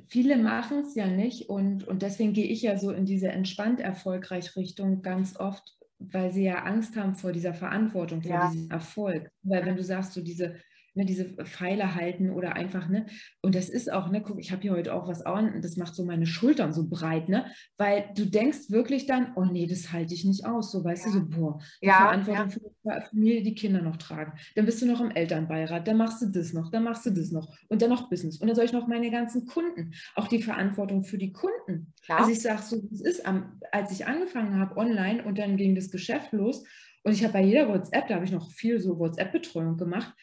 viele 0.07 0.37
machen 0.37 0.79
es 0.79 0.95
ja 0.95 1.07
nicht 1.07 1.49
und, 1.49 1.87
und 1.87 2.01
deswegen 2.01 2.33
gehe 2.33 2.47
ich 2.47 2.61
ja 2.61 2.77
so 2.77 2.91
in 2.91 3.05
diese 3.05 3.29
entspannt 3.29 3.79
erfolgreich 3.79 4.55
Richtung 4.55 5.01
ganz 5.01 5.37
oft, 5.37 5.76
weil 5.99 6.31
sie 6.31 6.43
ja 6.43 6.63
Angst 6.63 6.95
haben 6.95 7.15
vor 7.15 7.31
dieser 7.31 7.53
Verantwortung, 7.53 8.21
vor 8.21 8.31
ja. 8.31 8.49
diesem 8.49 8.69
Erfolg. 8.69 9.31
Weil 9.43 9.65
wenn 9.65 9.75
du 9.75 9.83
sagst, 9.83 10.13
so 10.13 10.21
diese 10.21 10.55
ne, 10.97 11.05
diese 11.05 11.25
Pfeile 11.45 11.95
halten 11.95 12.31
oder 12.31 12.55
einfach, 12.55 12.89
ne, 12.89 13.05
und 13.41 13.55
das 13.55 13.69
ist 13.69 13.91
auch, 13.91 14.09
ne, 14.09 14.21
guck, 14.21 14.39
ich 14.39 14.51
habe 14.51 14.61
hier 14.61 14.73
heute 14.73 14.93
auch 14.93 15.07
was 15.07 15.21
an, 15.21 15.61
das 15.61 15.77
macht 15.77 15.95
so 15.95 16.03
meine 16.03 16.25
Schultern 16.25 16.73
so 16.73 16.87
breit, 16.89 17.29
ne, 17.29 17.45
weil 17.77 18.09
du 18.15 18.25
denkst 18.25 18.69
wirklich 18.69 19.05
dann, 19.05 19.33
oh 19.35 19.45
nee, 19.45 19.67
das 19.67 19.93
halte 19.93 20.13
ich 20.13 20.25
nicht 20.25 20.45
aus, 20.45 20.71
so, 20.71 20.83
weißt 20.83 21.05
ja. 21.05 21.11
du, 21.11 21.19
so, 21.19 21.25
boah, 21.27 21.59
ja, 21.81 21.93
Verantwortung 21.93 22.47
ja. 22.47 22.51
für 22.51 22.59
die 22.59 23.09
Familie, 23.09 23.43
die 23.43 23.55
Kinder 23.55 23.81
noch 23.81 23.97
tragen, 23.97 24.33
dann 24.55 24.65
bist 24.65 24.81
du 24.81 24.85
noch 24.85 24.99
im 24.99 25.11
Elternbeirat, 25.11 25.87
dann 25.87 25.97
machst 25.97 26.21
du 26.21 26.25
das 26.25 26.51
noch, 26.53 26.71
dann 26.71 26.83
machst 26.83 27.05
du 27.05 27.11
das 27.11 27.31
noch 27.31 27.55
und 27.69 27.81
dann 27.81 27.89
noch 27.89 28.09
Business 28.09 28.39
und 28.41 28.47
dann 28.47 28.55
soll 28.55 28.65
ich 28.65 28.73
noch 28.73 28.87
meine 28.87 29.11
ganzen 29.11 29.45
Kunden, 29.45 29.93
auch 30.15 30.27
die 30.27 30.41
Verantwortung 30.41 31.03
für 31.03 31.17
die 31.17 31.31
Kunden. 31.31 31.93
Klar. 32.03 32.19
Also 32.19 32.31
ich 32.31 32.41
sage 32.41 32.61
so, 32.63 32.81
es 32.91 33.01
ist, 33.01 33.25
am, 33.25 33.59
als 33.71 33.91
ich 33.91 34.07
angefangen 34.07 34.59
habe 34.59 34.77
online 34.77 35.23
und 35.23 35.37
dann 35.37 35.57
ging 35.57 35.75
das 35.75 35.91
Geschäft 35.91 36.33
los 36.33 36.63
und 37.03 37.13
ich 37.13 37.23
habe 37.23 37.33
bei 37.33 37.43
jeder 37.43 37.69
WhatsApp, 37.69 38.07
da 38.07 38.15
habe 38.15 38.25
ich 38.25 38.31
noch 38.31 38.51
viel 38.51 38.81
so 38.81 38.99
WhatsApp-Betreuung 38.99 39.77
gemacht, 39.77 40.13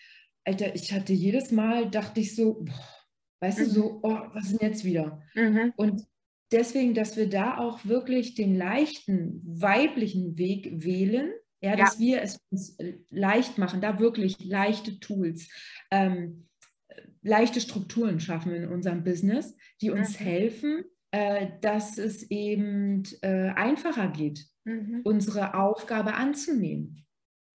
Alter, 0.45 0.75
ich 0.75 0.93
hatte 0.93 1.13
jedes 1.13 1.51
Mal, 1.51 1.91
dachte 1.91 2.21
ich 2.21 2.35
so, 2.37 2.63
boah, 2.63 2.89
weißt 3.41 3.61
mhm. 3.61 3.65
du, 3.65 3.71
so, 3.71 4.01
oh, 4.03 4.19
was 4.33 4.51
ist 4.51 4.61
denn 4.61 4.69
jetzt 4.69 4.85
wieder? 4.85 5.23
Mhm. 5.35 5.73
Und 5.77 6.07
deswegen, 6.53 6.95
dass 6.95 7.17
wir 7.17 7.29
da 7.29 7.59
auch 7.59 7.85
wirklich 7.85 8.35
den 8.35 8.57
leichten 8.57 9.43
weiblichen 9.45 10.37
Weg 10.39 10.85
wählen, 10.85 11.33
ja, 11.61 11.71
ja. 11.71 11.77
dass 11.77 11.99
wir 11.99 12.23
es 12.23 12.39
uns 12.51 12.77
leicht 13.11 13.59
machen, 13.59 13.81
da 13.81 13.99
wirklich 13.99 14.45
leichte 14.45 15.01
Tools, 15.01 15.49
ähm, 15.91 16.49
leichte 17.23 17.61
Strukturen 17.61 18.21
schaffen 18.21 18.53
in 18.55 18.69
unserem 18.69 19.03
Business, 19.03 19.57
die 19.81 19.91
uns 19.91 20.21
mhm. 20.21 20.25
helfen, 20.25 20.85
äh, 21.11 21.49
dass 21.63 21.97
es 21.97 22.31
eben 22.31 23.05
äh, 23.23 23.51
einfacher 23.51 24.09
geht, 24.09 24.47
mhm. 24.65 25.01
unsere 25.05 25.55
Aufgabe 25.55 26.15
anzunehmen. 26.15 27.07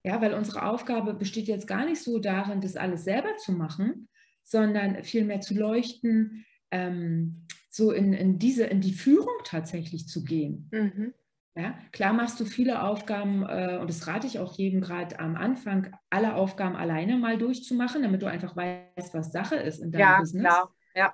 Ja, 0.04 0.22
weil 0.22 0.34
unsere 0.34 0.64
Aufgabe 0.64 1.14
besteht 1.14 1.48
jetzt 1.48 1.68
gar 1.68 1.86
nicht 1.86 2.02
so 2.02 2.20
darin, 2.20 2.62
das 2.62 2.78
alles 2.78 3.04
selber 3.04 3.36
zu 3.38 3.52
machen, 3.52 4.08
sondern 4.44 5.04
vielmehr 5.04 5.42
zu 5.42 5.54
leuchten, 5.54 6.46
ähm, 6.72 7.46
so 7.70 7.92
in, 7.92 8.14
in, 8.14 8.40
diese, 8.40 8.64
in 8.66 8.82
die 8.82 8.94
Führung 8.94 9.36
tatsächlich 9.44 10.08
zu 10.08 10.24
gehen. 10.24 10.70
Mhm. 10.72 11.14
Ja, 11.56 11.78
klar 11.92 12.14
machst 12.14 12.40
du 12.40 12.46
viele 12.46 12.84
Aufgaben 12.84 13.44
äh, 13.44 13.78
und 13.82 13.90
das 13.90 14.08
rate 14.08 14.28
ich 14.28 14.40
auch 14.40 14.54
jedem 14.54 14.80
gerade 14.80 15.20
am 15.20 15.36
Anfang, 15.36 15.94
alle 16.10 16.36
Aufgaben 16.36 16.76
alleine 16.76 17.18
mal 17.18 17.38
durchzumachen, 17.38 18.02
damit 18.02 18.22
du 18.22 18.28
einfach 18.28 18.56
weißt, 18.56 19.14
was 19.14 19.32
Sache 19.32 19.56
ist 19.56 19.80
in 19.80 19.92
deinem 19.92 20.02
ja, 20.02 20.20
Business. 20.20 20.44
Klar. 20.44 20.76
Ja, 20.96 21.14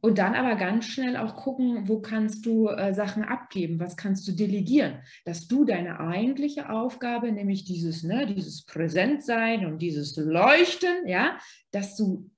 und 0.00 0.18
dann 0.18 0.34
aber 0.34 0.54
ganz 0.54 0.84
schnell 0.84 1.16
auch 1.16 1.34
gucken, 1.34 1.88
wo 1.88 2.00
kannst 2.00 2.46
du 2.46 2.68
äh, 2.68 2.94
Sachen 2.94 3.24
abgeben, 3.24 3.80
was 3.80 3.96
kannst 3.96 4.26
du 4.28 4.32
delegieren, 4.32 5.02
dass 5.24 5.48
du 5.48 5.64
deine 5.64 5.98
eigentliche 5.98 6.70
Aufgabe, 6.70 7.32
nämlich 7.32 7.64
dieses, 7.64 8.04
ne, 8.04 8.26
dieses 8.26 8.64
Präsentsein 8.64 9.66
und 9.66 9.78
dieses 9.78 10.16
Leuchten, 10.16 11.08
ja, 11.08 11.38
dass 11.72 11.96
du, 11.96 12.30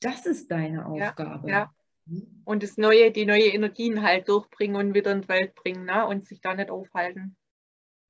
das 0.00 0.26
ist 0.26 0.50
deine 0.50 0.86
Aufgabe. 0.86 1.48
Ja, 1.48 1.72
ja. 2.06 2.20
Und 2.44 2.62
das 2.62 2.76
Neue, 2.76 3.12
die 3.12 3.24
neue 3.24 3.46
Energien 3.46 4.02
halt 4.02 4.28
durchbringen 4.28 4.76
und 4.76 4.94
wieder 4.94 5.12
in 5.12 5.22
die 5.22 5.28
Welt 5.28 5.54
bringen, 5.54 5.84
ne? 5.84 6.06
und 6.06 6.26
sich 6.26 6.40
da 6.40 6.54
nicht 6.54 6.70
aufhalten 6.70 7.36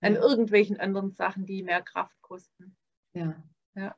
an 0.01 0.17
irgendwelchen 0.17 0.81
anderen 0.81 1.13
Sachen, 1.13 1.47
die 1.47 1.63
mehr 1.63 1.83
Kraft 1.83 2.21
kosten. 2.23 2.77
Ja. 3.13 3.43
Ja. 3.75 3.95